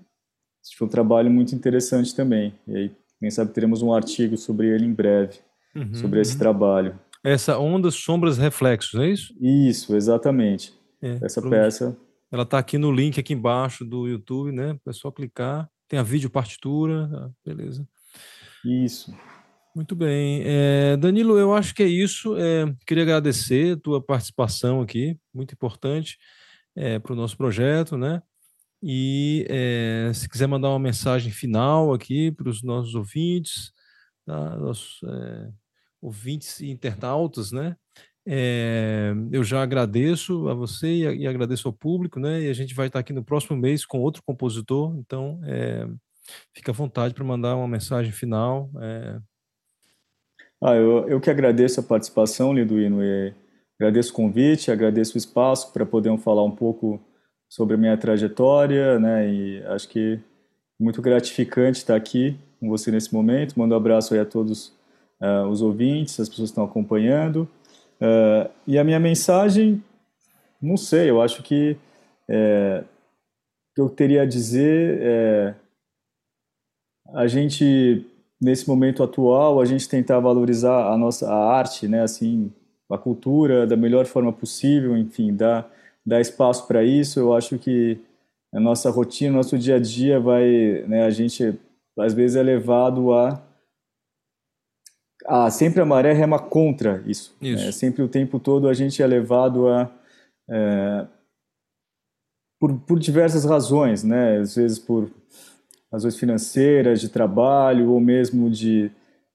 foi 0.77 0.87
um 0.87 0.91
trabalho 0.91 1.31
muito 1.31 1.55
interessante 1.55 2.15
também. 2.15 2.55
E 2.67 2.77
aí 2.77 2.93
quem 3.21 3.31
sabe 3.31 3.53
teremos 3.53 3.83
um 3.83 3.93
artigo 3.93 4.37
sobre 4.37 4.69
ele 4.69 4.87
em 4.87 4.93
breve, 4.93 5.39
uhum, 5.77 5.95
sobre 5.95 6.21
esse 6.21 6.33
uhum. 6.33 6.39
trabalho. 6.39 6.99
Essa 7.23 7.59
Ondas, 7.59 7.95
Sombras, 7.95 8.39
Reflexos, 8.39 8.99
é 8.99 9.09
isso? 9.11 9.35
Isso, 9.39 9.95
exatamente. 9.95 10.73
É, 11.03 11.19
Essa 11.23 11.43
peça. 11.43 11.97
Ela 12.33 12.45
está 12.45 12.59
aqui 12.59 12.79
no 12.79 12.91
link 12.91 13.21
aqui 13.21 13.35
embaixo 13.35 13.85
do 13.85 14.09
YouTube, 14.09 14.53
né? 14.53 14.79
É 14.87 14.93
só 14.93 15.11
clicar. 15.11 15.69
Tem 15.87 15.99
a 15.99 16.03
vídeo 16.03 16.31
partitura, 16.31 17.11
ah, 17.13 17.31
beleza. 17.45 17.87
Isso. 18.65 19.15
Muito 19.75 19.95
bem. 19.95 20.43
É, 20.45 20.97
Danilo, 20.97 21.39
eu 21.39 21.53
acho 21.53 21.75
que 21.75 21.83
é 21.83 21.87
isso. 21.87 22.37
É, 22.39 22.73
queria 22.87 23.03
agradecer 23.03 23.77
a 23.77 23.81
tua 23.81 24.03
participação 24.03 24.81
aqui, 24.81 25.19
muito 25.35 25.53
importante 25.53 26.17
é, 26.75 26.99
para 26.99 27.13
o 27.13 27.17
nosso 27.17 27.37
projeto, 27.37 27.99
né? 27.99 28.23
E 28.83 29.47
é, 29.49 30.11
se 30.15 30.29
quiser 30.29 30.47
mandar 30.47 30.71
uma 30.71 30.79
mensagem 30.79 31.31
final 31.31 31.93
aqui 31.93 32.33
para 32.33 32.49
os 32.49 32.63
nossos 32.63 32.95
ouvintes, 32.95 33.73
tá? 34.25 34.57
nossos 34.57 35.01
é, 35.05 35.51
ouvintes 36.01 36.61
e 36.61 36.71
internautas, 36.71 37.53
né? 37.53 37.77
É, 38.27 39.13
eu 39.33 39.43
já 39.43 39.63
agradeço 39.63 40.49
a 40.49 40.55
você 40.55 40.89
e, 40.89 41.23
e, 41.23 41.27
agradeço 41.27 41.69
ao 41.69 41.75
público, 41.75 42.21
né? 42.21 42.43
E 42.43 42.49
a 42.49 42.53
gente 42.53 42.75
vai 42.75 42.87
estar 42.87 42.99
aqui 42.99 43.13
no 43.13 43.25
próximo 43.25 43.57
mês 43.57 43.85
com 43.85 43.99
outro 43.99 44.23
compositor. 44.23 44.95
Então, 44.97 45.41
Fica 46.55 46.73
à 46.73 46.75
vontade 46.75 47.15
para 47.15 47.25
mandar 47.25 47.57
uma 47.57 47.69
mensagem 47.69 48.13
final. 48.13 48.71
É... 48.81 49.19
Ah, 50.63 50.75
eu, 50.75 51.09
eu 51.09 51.21
que 51.21 51.31
agradeço 51.31 51.81
a 51.81 51.83
participação, 51.83 52.53
Liduino, 52.53 53.03
e 53.03 53.35
agradeço 53.79 54.13
o 54.13 54.15
convite, 54.15 54.71
agradeço 54.71 55.15
o 55.15 55.19
espaço 55.19 55.73
para 55.73 55.87
poder 55.87 56.17
falar 56.19 56.45
um 56.45 56.55
pouco 56.55 57.01
sobre 57.51 57.75
a 57.75 57.79
minha 57.79 57.97
trajetória, 57.97 59.01
né? 59.01 59.29
E 59.29 59.63
acho 59.65 59.89
que 59.89 60.21
muito 60.79 61.03
gratificante 61.03 61.79
estar 61.79 61.97
aqui 61.97 62.39
com 62.61 62.69
você 62.69 62.93
nesse 62.93 63.13
momento. 63.13 63.59
Mando 63.59 63.75
um 63.75 63.77
abraço 63.77 64.15
aí 64.15 64.21
a 64.21 64.25
todos 64.25 64.69
uh, 65.21 65.49
os 65.51 65.61
ouvintes, 65.61 66.19
as 66.21 66.29
pessoas 66.29 66.51
que 66.51 66.53
estão 66.53 66.65
acompanhando. 66.65 67.49
Uh, 68.01 68.49
e 68.67 68.79
a 68.79 68.85
minha 68.85 69.01
mensagem, 69.01 69.83
não 70.63 70.77
sei, 70.77 71.11
eu 71.11 71.21
acho 71.21 71.43
que 71.43 71.77
é, 72.29 72.85
eu 73.77 73.89
teria 73.89 74.23
a 74.23 74.27
dizer 74.27 74.99
é, 75.03 75.55
a 77.13 77.27
gente 77.27 78.07
nesse 78.41 78.69
momento 78.69 79.03
atual 79.03 79.61
a 79.61 79.65
gente 79.65 79.89
tentar 79.89 80.21
valorizar 80.21 80.93
a 80.93 80.97
nossa 80.97 81.29
a 81.29 81.57
arte 81.57 81.89
né 81.89 82.03
assim 82.03 82.53
a 82.89 82.97
cultura 82.97 83.67
da 83.67 83.77
melhor 83.77 84.07
forma 84.07 84.33
possível 84.33 84.97
enfim 84.97 85.35
dar 85.35 85.71
dar 86.07 86.21
espaço 86.21 86.67
para 86.67 86.83
isso 86.83 87.21
eu 87.21 87.35
acho 87.35 87.59
que 87.59 87.99
a 88.53 88.61
nossa 88.61 88.91
rotina 88.91 89.37
nosso 89.37 89.59
dia 89.59 89.77
a 89.77 89.79
dia 89.79 90.19
vai 90.19 90.85
né 90.87 91.05
a 91.05 91.11
gente 91.11 91.59
às 91.99 92.15
vezes 92.15 92.37
é 92.37 92.43
levado 92.43 93.13
a 93.13 93.43
a 95.27 95.51
sempre 95.51 95.81
a 95.81 95.85
maré 95.85 96.13
rema 96.13 96.39
contra 96.39 97.03
isso, 97.07 97.37
isso. 97.41 97.67
Né? 97.67 97.73
sempre 97.73 98.03
o 98.03 98.09
tempo 98.09 98.39
todo 98.39 98.69
a 98.69 98.75
gente 98.75 99.03
é 99.03 99.07
levado 99.07 99.69
a 99.69 99.91
é, 100.49 101.07
por, 102.61 102.79
por 102.81 102.99
diversas 102.99 103.45
razões, 103.45 104.05
né? 104.05 104.37
Às 104.37 104.55
vezes 104.55 104.79
por 104.79 105.11
razões 105.91 106.17
financeiras, 106.17 107.01
de 107.01 107.09
trabalho, 107.09 107.91
ou 107.91 107.99
mesmo 107.99 108.51
de 108.51 108.91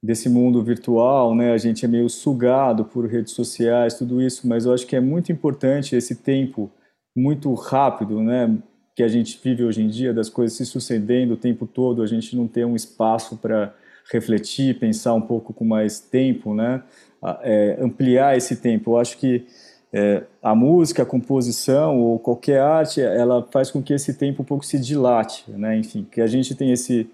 desse 0.05 0.29
mundo 0.29 0.63
virtual, 0.63 1.33
né? 1.33 1.51
A 1.51 1.57
gente 1.57 1.83
é 1.83 1.87
meio 1.87 2.07
sugado 2.07 2.85
por 2.85 3.07
redes 3.07 3.33
sociais, 3.33 3.95
tudo 3.95 4.21
isso, 4.21 4.47
mas 4.47 4.65
eu 4.65 4.73
acho 4.73 4.85
que 4.85 4.95
é 4.95 4.99
muito 4.99 5.31
importante 5.31 5.95
esse 5.95 6.15
tempo 6.15 6.71
muito 7.17 7.51
rápido, 7.53 8.21
né? 8.21 8.55
Que 8.95 9.01
a 9.01 9.07
gente 9.07 9.39
vive 9.43 9.63
hoje 9.63 9.81
em 9.81 9.87
dia, 9.87 10.13
das 10.13 10.29
coisas 10.29 10.55
se 10.55 10.65
sucedendo 10.65 11.33
o 11.33 11.37
tempo 11.37 11.65
todo, 11.65 12.03
a 12.03 12.07
gente 12.07 12.35
não 12.35 12.47
tem 12.47 12.63
um 12.63 12.75
espaço 12.75 13.37
para 13.37 13.73
refletir, 14.11 14.77
pensar 14.79 15.15
um 15.15 15.21
pouco 15.21 15.51
com 15.53 15.65
mais 15.65 15.99
tempo, 15.99 16.53
né? 16.53 16.83
É, 17.41 17.77
ampliar 17.81 18.37
esse 18.37 18.57
tempo. 18.57 18.91
Eu 18.91 18.99
acho 18.99 19.17
que 19.17 19.47
é, 19.91 20.23
a 20.43 20.53
música, 20.53 21.01
a 21.01 21.05
composição 21.05 21.99
ou 21.99 22.19
qualquer 22.19 22.59
arte, 22.59 23.01
ela 23.01 23.47
faz 23.51 23.71
com 23.71 23.81
que 23.81 23.93
esse 23.93 24.13
tempo 24.13 24.43
um 24.43 24.45
pouco 24.45 24.63
se 24.63 24.77
dilate, 24.77 25.45
né? 25.47 25.77
Enfim, 25.77 26.05
que 26.11 26.21
a 26.21 26.27
gente 26.27 26.53
tem 26.53 26.71
esse 26.71 27.09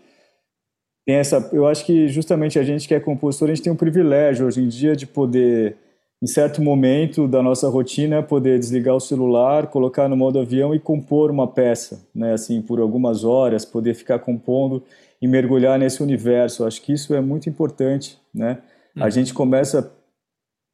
tem 1.05 1.15
essa, 1.15 1.49
eu 1.51 1.67
acho 1.67 1.85
que 1.85 2.07
justamente 2.07 2.59
a 2.59 2.63
gente 2.63 2.87
que 2.87 2.93
é 2.93 2.99
compositor, 2.99 3.49
a 3.49 3.53
gente 3.53 3.63
tem 3.63 3.73
um 3.73 3.77
privilégio 3.77 4.45
hoje 4.45 4.61
em 4.61 4.67
dia 4.67 4.95
de 4.95 5.07
poder 5.07 5.77
em 6.23 6.27
certo 6.27 6.61
momento 6.61 7.27
da 7.27 7.41
nossa 7.41 7.67
rotina 7.67 8.21
poder 8.21 8.59
desligar 8.59 8.95
o 8.95 8.99
celular, 8.99 9.67
colocar 9.67 10.07
no 10.07 10.15
modo 10.15 10.39
avião 10.39 10.75
e 10.75 10.79
compor 10.79 11.31
uma 11.31 11.47
peça, 11.47 12.07
né? 12.13 12.33
Assim, 12.33 12.61
por 12.61 12.79
algumas 12.79 13.23
horas, 13.23 13.65
poder 13.65 13.95
ficar 13.95 14.19
compondo 14.19 14.83
e 15.19 15.27
mergulhar 15.27 15.79
nesse 15.79 16.03
universo. 16.03 16.61
Eu 16.61 16.67
acho 16.67 16.81
que 16.83 16.93
isso 16.93 17.15
é 17.15 17.21
muito 17.21 17.49
importante, 17.49 18.19
né? 18.31 18.59
A 18.95 19.05
uhum. 19.05 19.11
gente 19.11 19.33
começa 19.33 19.91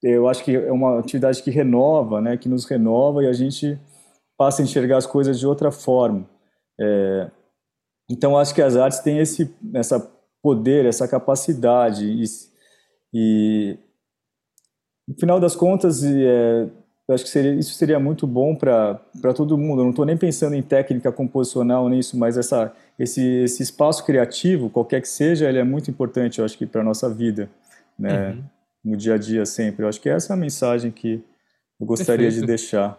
eu 0.03 0.27
acho 0.27 0.43
que 0.43 0.55
é 0.55 0.71
uma 0.71 0.99
atividade 0.99 1.41
que 1.41 1.49
renova, 1.49 2.21
né, 2.21 2.37
que 2.37 2.47
nos 2.47 2.65
renova 2.65 3.23
e 3.23 3.27
a 3.27 3.33
gente 3.33 3.79
passa 4.37 4.61
a 4.61 4.65
enxergar 4.65 4.97
as 4.97 5.07
coisas 5.07 5.39
de 5.39 5.47
outra 5.47 5.71
forma. 5.71 6.29
É, 6.79 7.31
então, 8.09 8.37
acho 8.37 8.53
que 8.53 8.61
as 8.61 8.75
artes 8.75 8.99
têm 8.99 9.17
esse 9.17 9.53
essa 9.73 9.99
poder, 10.41 10.85
essa 10.85 11.07
capacidade 11.07 12.05
e, 12.05 12.23
e 13.13 13.77
no 15.07 15.15
final 15.19 15.39
das 15.39 15.55
contas, 15.55 16.03
é, 16.03 16.67
eu 17.07 17.15
acho 17.15 17.23
que 17.23 17.29
seria, 17.29 17.53
isso 17.53 17.73
seria 17.73 17.99
muito 17.99 18.27
bom 18.27 18.55
para 18.55 18.99
todo 19.35 19.57
mundo. 19.57 19.79
Eu 19.79 19.85
não 19.85 19.91
estou 19.91 20.05
nem 20.05 20.17
pensando 20.17 20.55
em 20.55 20.61
técnica 20.61 21.11
composicional 21.11 21.87
nisso, 21.87 22.17
mas 22.17 22.37
essa, 22.37 22.73
esse, 22.99 23.21
esse 23.21 23.63
espaço 23.63 24.05
criativo, 24.05 24.69
qualquer 24.69 25.01
que 25.01 25.07
seja, 25.07 25.47
ele 25.47 25.59
é 25.59 25.63
muito 25.63 25.89
importante, 25.89 26.39
eu 26.39 26.45
acho 26.45 26.57
que 26.57 26.65
para 26.65 26.81
a 26.81 26.83
nossa 26.83 27.09
vida. 27.09 27.49
Né? 27.97 28.31
Uhum 28.31 28.43
no 28.87 28.95
dia 28.95 29.15
a 29.15 29.17
dia 29.17 29.45
sempre. 29.45 29.83
Eu 29.83 29.89
acho 29.89 29.99
que 29.99 30.09
essa 30.09 30.33
é 30.33 30.35
a 30.35 30.39
mensagem 30.39 30.91
que 30.91 31.23
eu 31.79 31.85
gostaria 31.85 32.27
Perfeito. 32.27 32.41
de 32.41 32.47
deixar. 32.47 32.97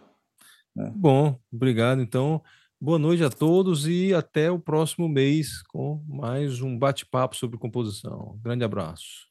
Né? 0.76 0.92
Bom, 0.94 1.38
obrigado. 1.52 2.02
Então, 2.02 2.42
boa 2.80 2.98
noite 2.98 3.22
a 3.24 3.30
todos 3.30 3.86
e 3.86 4.12
até 4.14 4.50
o 4.50 4.58
próximo 4.58 5.08
mês 5.08 5.62
com 5.68 6.02
mais 6.08 6.60
um 6.60 6.76
bate-papo 6.78 7.36
sobre 7.36 7.58
composição. 7.58 8.38
Grande 8.42 8.64
abraço. 8.64 9.27